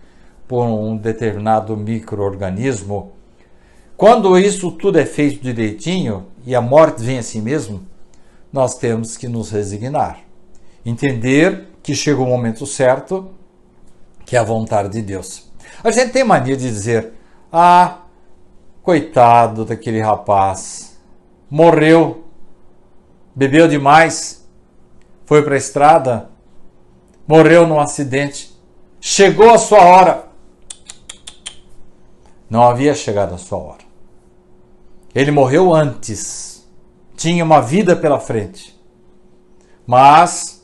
por 0.47 0.63
um 0.63 0.95
determinado 0.95 1.75
microorganismo, 1.75 3.11
quando 3.97 4.37
isso 4.37 4.71
tudo 4.71 4.99
é 4.99 5.05
feito 5.05 5.41
direitinho 5.41 6.27
e 6.45 6.53
a 6.53 6.61
morte 6.61 7.01
vem 7.01 7.17
assim 7.17 7.41
mesmo, 7.41 7.81
nós 8.51 8.77
temos 8.77 9.17
que 9.17 9.27
nos 9.27 9.49
resignar. 9.51 10.24
Entender 10.85 11.69
que 11.81 11.95
chega 11.95 12.21
o 12.21 12.25
momento 12.25 12.65
certo, 12.65 13.31
que 14.25 14.35
é 14.35 14.39
a 14.39 14.43
vontade 14.43 14.89
de 14.89 15.01
Deus. 15.01 15.51
A 15.83 15.91
gente 15.91 16.11
tem 16.11 16.23
mania 16.23 16.55
de 16.55 16.69
dizer: 16.69 17.13
ah, 17.51 17.99
coitado 18.83 19.65
daquele 19.65 19.99
rapaz, 19.99 20.97
morreu, 21.49 22.25
bebeu 23.35 23.67
demais, 23.67 24.47
foi 25.25 25.41
para 25.41 25.55
a 25.55 25.57
estrada, 25.57 26.29
morreu 27.27 27.65
num 27.67 27.79
acidente, 27.79 28.55
chegou 29.01 29.49
a 29.49 29.57
sua 29.57 29.81
hora. 29.81 30.25
Não 32.47 32.61
havia 32.61 32.93
chegado 32.93 33.33
a 33.33 33.39
sua 33.39 33.57
hora. 33.57 33.85
Ele 35.15 35.31
morreu 35.31 35.73
antes, 35.73 36.67
tinha 37.15 37.43
uma 37.43 37.61
vida 37.61 37.95
pela 37.95 38.19
frente. 38.19 38.79
Mas, 39.87 40.54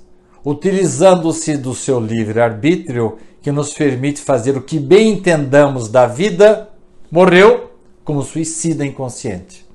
utilizando-se 0.43 1.57
do 1.57 1.73
seu 1.73 1.99
livre-arbítrio, 1.99 3.17
que 3.41 3.51
nos 3.51 3.73
permite 3.73 4.21
fazer 4.21 4.55
o 4.55 4.61
que 4.61 4.79
bem 4.79 5.13
entendamos 5.13 5.89
da 5.89 6.05
vida, 6.05 6.69
morreu 7.11 7.71
como 8.03 8.21
suicida 8.21 8.85
inconsciente. 8.85 9.65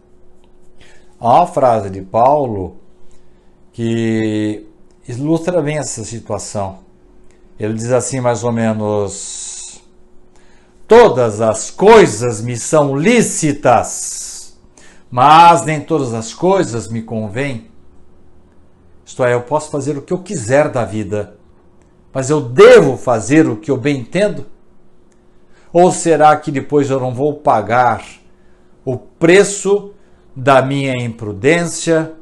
Há 1.19 1.41
uma 1.41 1.47
frase 1.47 1.91
de 1.91 2.03
Paulo 2.03 2.77
que 3.73 4.67
ilustra 5.09 5.61
bem 5.61 5.79
essa 5.79 6.05
situação. 6.05 6.79
Ele 7.59 7.75
diz 7.75 7.91
assim, 7.91 8.21
mais 8.21 8.45
ou 8.45 8.53
menos: 8.53 9.83
Todas 10.87 11.41
as 11.41 11.71
coisas 11.71 12.41
me 12.41 12.57
são 12.57 12.97
lícitas, 12.97 14.57
mas 15.11 15.65
nem 15.65 15.81
todas 15.81 16.15
as 16.15 16.33
coisas 16.33 16.89
me 16.89 17.03
convêm. 17.03 17.69
Isto 19.07 19.25
é, 19.25 19.35
eu 19.35 19.43
posso 19.43 19.71
fazer 19.71 19.97
o 19.97 20.03
que 20.03 20.13
eu 20.13 20.19
quiser 20.19 20.69
da 20.69 20.85
vida, 20.85 21.37
mas 22.13 22.29
eu 22.29 22.41
devo 22.41 22.97
fazer 22.97 23.47
o 23.47 23.57
que 23.57 23.71
eu 23.71 23.77
bem 23.77 23.99
entendo? 23.99 24.47
Ou 25.73 25.93
será 25.93 26.37
que 26.37 26.51
depois 26.51 26.91
eu 26.91 26.99
não 26.99 27.15
vou 27.15 27.35
pagar 27.35 28.05
o 28.85 28.99
preço 28.99 29.93
da 30.35 30.61
minha 30.61 30.93
imprudência, 31.01 32.15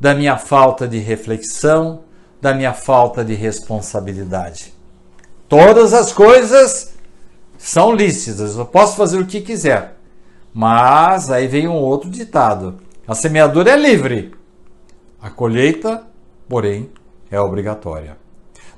da 0.00 0.12
minha 0.12 0.36
falta 0.36 0.88
de 0.88 0.98
reflexão, 0.98 2.00
da 2.42 2.52
minha 2.52 2.72
falta 2.72 3.24
de 3.24 3.34
responsabilidade? 3.34 4.74
Todas 5.48 5.94
as 5.94 6.12
coisas 6.12 6.94
são 7.56 7.94
lícitas, 7.94 8.56
eu 8.56 8.66
posso 8.66 8.96
fazer 8.96 9.18
o 9.18 9.26
que 9.26 9.40
quiser. 9.40 9.96
Mas 10.52 11.30
aí 11.30 11.46
vem 11.46 11.68
um 11.68 11.76
outro 11.76 12.10
ditado: 12.10 12.78
a 13.06 13.14
semeadura 13.14 13.70
é 13.70 13.76
livre, 13.76 14.39
a 15.20 15.30
colheita, 15.30 16.06
porém, 16.48 16.90
é 17.30 17.40
obrigatória. 17.40 18.16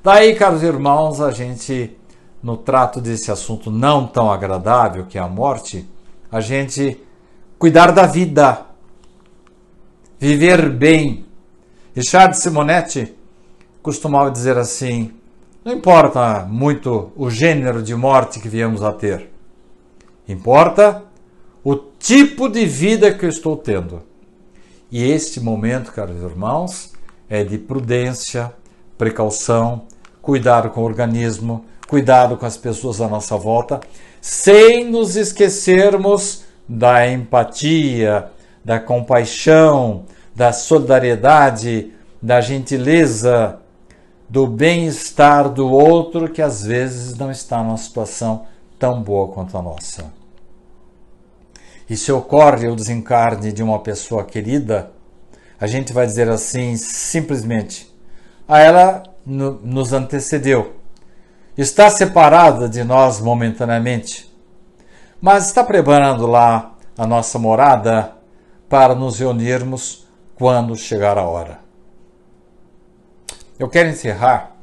Daí, 0.03 0.35
caros 0.35 0.63
irmãos, 0.63 1.21
a 1.21 1.31
gente, 1.31 1.95
no 2.41 2.57
trato 2.57 2.99
desse 2.99 3.31
assunto 3.31 3.71
não 3.71 4.05
tão 4.05 4.31
agradável 4.31 5.05
que 5.05 5.17
é 5.17 5.21
a 5.21 5.27
morte, 5.27 5.87
a 6.31 6.41
gente 6.41 6.99
cuidar 7.57 7.91
da 7.91 8.05
vida, 8.05 8.65
viver 10.19 10.69
bem. 10.69 11.25
Richard 11.95 12.37
Simonetti 12.37 13.15
costumava 13.81 14.29
dizer 14.29 14.57
assim: 14.57 15.13
não 15.63 15.71
importa 15.71 16.45
muito 16.45 17.13
o 17.15 17.29
gênero 17.29 17.81
de 17.81 17.95
morte 17.95 18.41
que 18.41 18.49
viemos 18.49 18.83
a 18.83 18.91
ter. 18.91 19.29
Importa 20.27 21.03
o 21.63 21.75
tipo 21.75 22.49
de 22.49 22.65
vida 22.65 23.13
que 23.13 23.23
eu 23.23 23.29
estou 23.29 23.55
tendo. 23.55 24.01
E 24.93 25.09
este 25.09 25.39
momento, 25.39 25.91
caros 25.91 26.21
irmãos, 26.21 26.93
é 27.27 27.43
de 27.43 27.57
prudência, 27.57 28.53
precaução, 28.95 29.87
cuidado 30.21 30.69
com 30.69 30.81
o 30.81 30.83
organismo, 30.83 31.65
cuidado 31.87 32.37
com 32.37 32.45
as 32.45 32.57
pessoas 32.57 33.01
à 33.01 33.07
nossa 33.07 33.35
volta, 33.35 33.81
sem 34.21 34.85
nos 34.85 35.15
esquecermos 35.15 36.43
da 36.69 37.09
empatia, 37.09 38.29
da 38.63 38.79
compaixão, 38.79 40.03
da 40.35 40.53
solidariedade, 40.53 41.91
da 42.21 42.39
gentileza, 42.39 43.57
do 44.29 44.45
bem-estar 44.45 45.49
do 45.49 45.71
outro 45.71 46.29
que 46.29 46.39
às 46.39 46.63
vezes 46.63 47.17
não 47.17 47.31
está 47.31 47.63
numa 47.63 47.77
situação 47.77 48.45
tão 48.77 49.01
boa 49.01 49.27
quanto 49.29 49.57
a 49.57 49.61
nossa. 49.63 50.22
E 51.93 51.95
se 51.95 52.11
ocorre 52.11 52.67
o 52.67 52.75
desencarne 52.75 53.51
de 53.51 53.61
uma 53.61 53.77
pessoa 53.77 54.23
querida, 54.23 54.91
a 55.59 55.67
gente 55.67 55.93
vai 55.93 56.07
dizer 56.07 56.27
assim 56.27 56.75
simplesmente: 56.75 57.87
a 58.47 58.57
ela 58.57 59.03
nos 59.23 59.93
antecedeu, 59.93 60.73
está 61.55 61.91
separada 61.91 62.67
de 62.67 62.83
nós 62.83 63.21
momentaneamente, 63.21 64.35
mas 65.21 65.45
está 65.45 65.63
preparando 65.63 66.25
lá 66.25 66.73
a 66.97 67.05
nossa 67.05 67.37
morada 67.37 68.15
para 68.67 68.95
nos 68.95 69.19
reunirmos 69.19 70.07
quando 70.33 70.75
chegar 70.75 71.15
a 71.19 71.29
hora. 71.29 71.59
Eu 73.59 73.69
quero 73.69 73.89
encerrar 73.89 74.55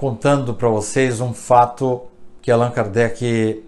contando 0.00 0.54
para 0.54 0.70
vocês 0.70 1.20
um 1.20 1.34
fato 1.34 2.00
que 2.40 2.50
Allan 2.50 2.70
Kardec 2.70 3.67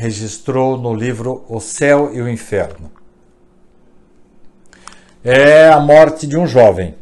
registrou 0.00 0.78
no 0.78 0.94
livro 0.94 1.44
O 1.46 1.60
Céu 1.60 2.10
e 2.14 2.22
o 2.22 2.28
Inferno. 2.28 2.90
É 5.22 5.68
a 5.68 5.78
morte 5.78 6.26
de 6.26 6.38
um 6.38 6.46
jovem. 6.46 6.94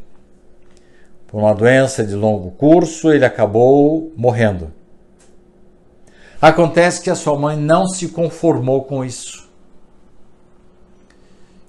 Por 1.28 1.38
uma 1.38 1.54
doença 1.54 2.04
de 2.04 2.16
longo 2.16 2.50
curso, 2.50 3.12
ele 3.12 3.24
acabou 3.24 4.12
morrendo. 4.16 4.72
Acontece 6.42 7.00
que 7.00 7.08
a 7.08 7.14
sua 7.14 7.38
mãe 7.38 7.56
não 7.56 7.86
se 7.86 8.08
conformou 8.08 8.82
com 8.82 9.04
isso. 9.04 9.48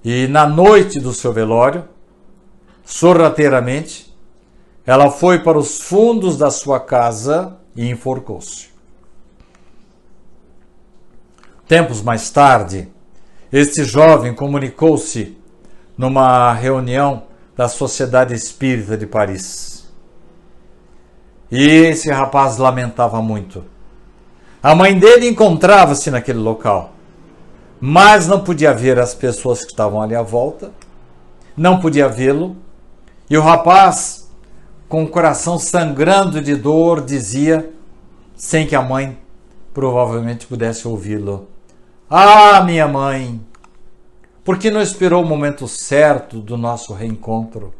E 0.04 0.26
na 0.26 0.48
noite 0.48 0.98
do 0.98 1.12
seu 1.12 1.32
velório, 1.32 1.88
sorrateiramente, 2.84 4.12
ela 4.84 5.12
foi 5.12 5.38
para 5.44 5.56
os 5.56 5.80
fundos 5.80 6.36
da 6.36 6.50
sua 6.50 6.80
casa 6.80 7.56
e 7.76 7.88
enforcou-se. 7.88 8.69
Tempos 11.70 12.02
mais 12.02 12.28
tarde, 12.30 12.88
este 13.52 13.84
jovem 13.84 14.34
comunicou-se 14.34 15.38
numa 15.96 16.52
reunião 16.52 17.22
da 17.56 17.68
Sociedade 17.68 18.34
Espírita 18.34 18.96
de 18.96 19.06
Paris. 19.06 19.88
E 21.48 21.64
esse 21.64 22.10
rapaz 22.10 22.58
lamentava 22.58 23.22
muito. 23.22 23.64
A 24.60 24.74
mãe 24.74 24.98
dele 24.98 25.28
encontrava-se 25.28 26.10
naquele 26.10 26.40
local, 26.40 26.92
mas 27.80 28.26
não 28.26 28.42
podia 28.42 28.74
ver 28.74 28.98
as 28.98 29.14
pessoas 29.14 29.60
que 29.60 29.70
estavam 29.70 30.02
ali 30.02 30.16
à 30.16 30.22
volta, 30.22 30.72
não 31.56 31.78
podia 31.78 32.08
vê-lo, 32.08 32.56
e 33.30 33.38
o 33.38 33.42
rapaz, 33.42 34.28
com 34.88 35.04
o 35.04 35.08
coração 35.08 35.56
sangrando 35.56 36.40
de 36.40 36.56
dor, 36.56 37.00
dizia, 37.00 37.72
sem 38.34 38.66
que 38.66 38.74
a 38.74 38.82
mãe 38.82 39.16
provavelmente 39.72 40.48
pudesse 40.48 40.88
ouvi-lo: 40.88 41.46
ah, 42.12 42.64
minha 42.64 42.88
mãe, 42.88 43.40
por 44.42 44.58
que 44.58 44.68
não 44.68 44.82
esperou 44.82 45.22
o 45.22 45.26
momento 45.26 45.68
certo 45.68 46.40
do 46.40 46.56
nosso 46.56 46.92
reencontro? 46.92 47.72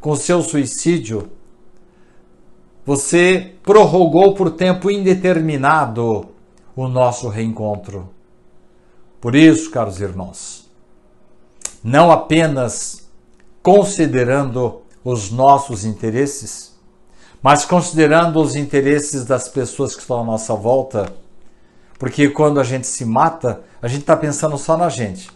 Com 0.00 0.14
seu 0.14 0.40
suicídio, 0.42 1.28
você 2.86 3.54
prorrogou 3.64 4.34
por 4.34 4.52
tempo 4.52 4.88
indeterminado 4.88 6.28
o 6.76 6.86
nosso 6.86 7.28
reencontro. 7.28 8.10
Por 9.20 9.34
isso, 9.34 9.72
caros 9.72 10.00
irmãos, 10.00 10.70
não 11.82 12.12
apenas 12.12 13.10
considerando 13.60 14.82
os 15.04 15.32
nossos 15.32 15.84
interesses, 15.84 16.78
mas 17.42 17.64
considerando 17.64 18.40
os 18.40 18.54
interesses 18.54 19.24
das 19.24 19.48
pessoas 19.48 19.96
que 19.96 20.00
estão 20.00 20.20
à 20.20 20.24
nossa 20.24 20.54
volta, 20.54 21.12
porque 22.00 22.30
quando 22.30 22.58
a 22.58 22.64
gente 22.64 22.86
se 22.86 23.04
mata, 23.04 23.60
a 23.82 23.86
gente 23.86 24.00
está 24.00 24.16
pensando 24.16 24.56
só 24.56 24.74
na 24.74 24.88
gente. 24.88 25.30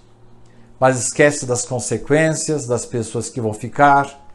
Mas 0.81 0.99
esquece 0.99 1.45
das 1.45 1.67
consequências, 1.67 2.67
das 2.67 2.87
pessoas 2.87 3.29
que 3.29 3.39
vão 3.39 3.53
ficar. 3.53 4.27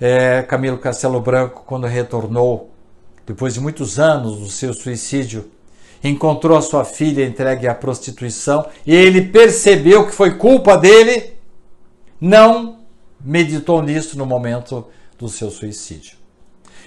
É, 0.00 0.42
Camilo 0.42 0.78
Castelo 0.78 1.20
Branco, 1.20 1.64
quando 1.66 1.88
retornou, 1.88 2.70
depois 3.26 3.54
de 3.54 3.60
muitos 3.60 3.98
anos 3.98 4.38
do 4.38 4.48
seu 4.48 4.72
suicídio, 4.72 5.50
encontrou 6.02 6.56
a 6.56 6.62
sua 6.62 6.84
filha 6.84 7.26
entregue 7.26 7.66
à 7.66 7.74
prostituição 7.74 8.68
e 8.86 8.94
ele 8.94 9.22
percebeu 9.22 10.06
que 10.06 10.14
foi 10.14 10.36
culpa 10.36 10.76
dele, 10.76 11.34
não 12.20 12.84
meditou 13.20 13.82
nisso 13.82 14.16
no 14.16 14.24
momento 14.24 14.86
do 15.18 15.28
seu 15.28 15.50
suicídio. 15.50 16.18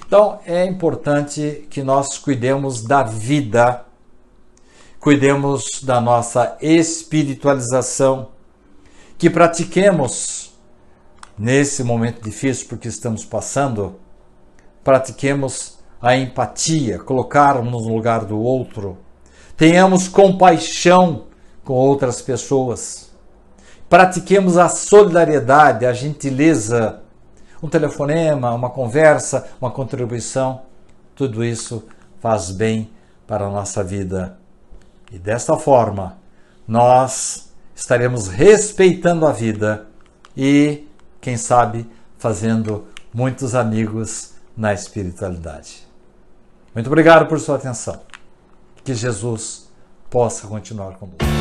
Então 0.06 0.40
é 0.46 0.64
importante 0.64 1.68
que 1.70 1.84
nós 1.84 2.18
cuidemos 2.18 2.82
da 2.82 3.04
vida 3.04 3.86
cuidemos 5.08 5.82
da 5.84 6.02
nossa 6.02 6.58
espiritualização, 6.60 8.28
que 9.18 9.30
pratiquemos 9.30 10.54
nesse 11.40 11.82
momento 11.82 12.22
difícil 12.22 12.68
porque 12.68 12.90
estamos 12.90 13.24
passando, 13.24 13.96
pratiquemos 14.84 15.80
a 16.02 16.18
empatia, 16.18 17.00
colocarmos 17.00 17.88
no 17.88 17.96
lugar 17.96 18.26
do 18.26 18.38
outro, 18.38 18.98
tenhamos 19.56 20.10
compaixão 20.10 21.28
com 21.64 21.76
outras 21.76 22.22
pessoas, 22.22 23.10
pratiquemos 23.88 24.58
a 24.58 24.68
solidariedade, 24.68 25.86
a 25.86 25.94
gentileza, 25.94 27.02
um 27.64 27.70
telefonema, 27.70 28.54
uma 28.54 28.70
conversa, 28.70 29.48
uma 29.62 29.72
contribuição, 29.72 30.64
tudo 31.16 31.46
isso 31.46 31.86
faz 32.20 32.52
bem 32.52 32.92
para 33.26 33.46
a 33.46 33.50
nossa 33.50 33.82
vida 33.82 34.38
e 35.12 35.18
desta 35.18 35.58
forma, 35.58 36.18
nós 36.68 37.50
estaremos 37.76 38.28
respeitando 38.28 39.26
a 39.26 39.32
vida 39.32 39.88
e, 40.36 40.88
quem 41.22 41.38
sabe, 41.38 41.90
fazendo 42.18 42.88
muitos 43.14 43.56
amigos 43.56 44.34
na 44.56 44.74
espiritualidade. 44.74 45.88
Muito 46.74 46.88
obrigado 46.88 47.28
por 47.28 47.40
sua 47.40 47.56
atenção. 47.56 48.02
Que 48.84 48.94
Jesus 48.94 49.70
possa 50.10 50.48
continuar 50.48 50.98
conosco. 50.98 51.37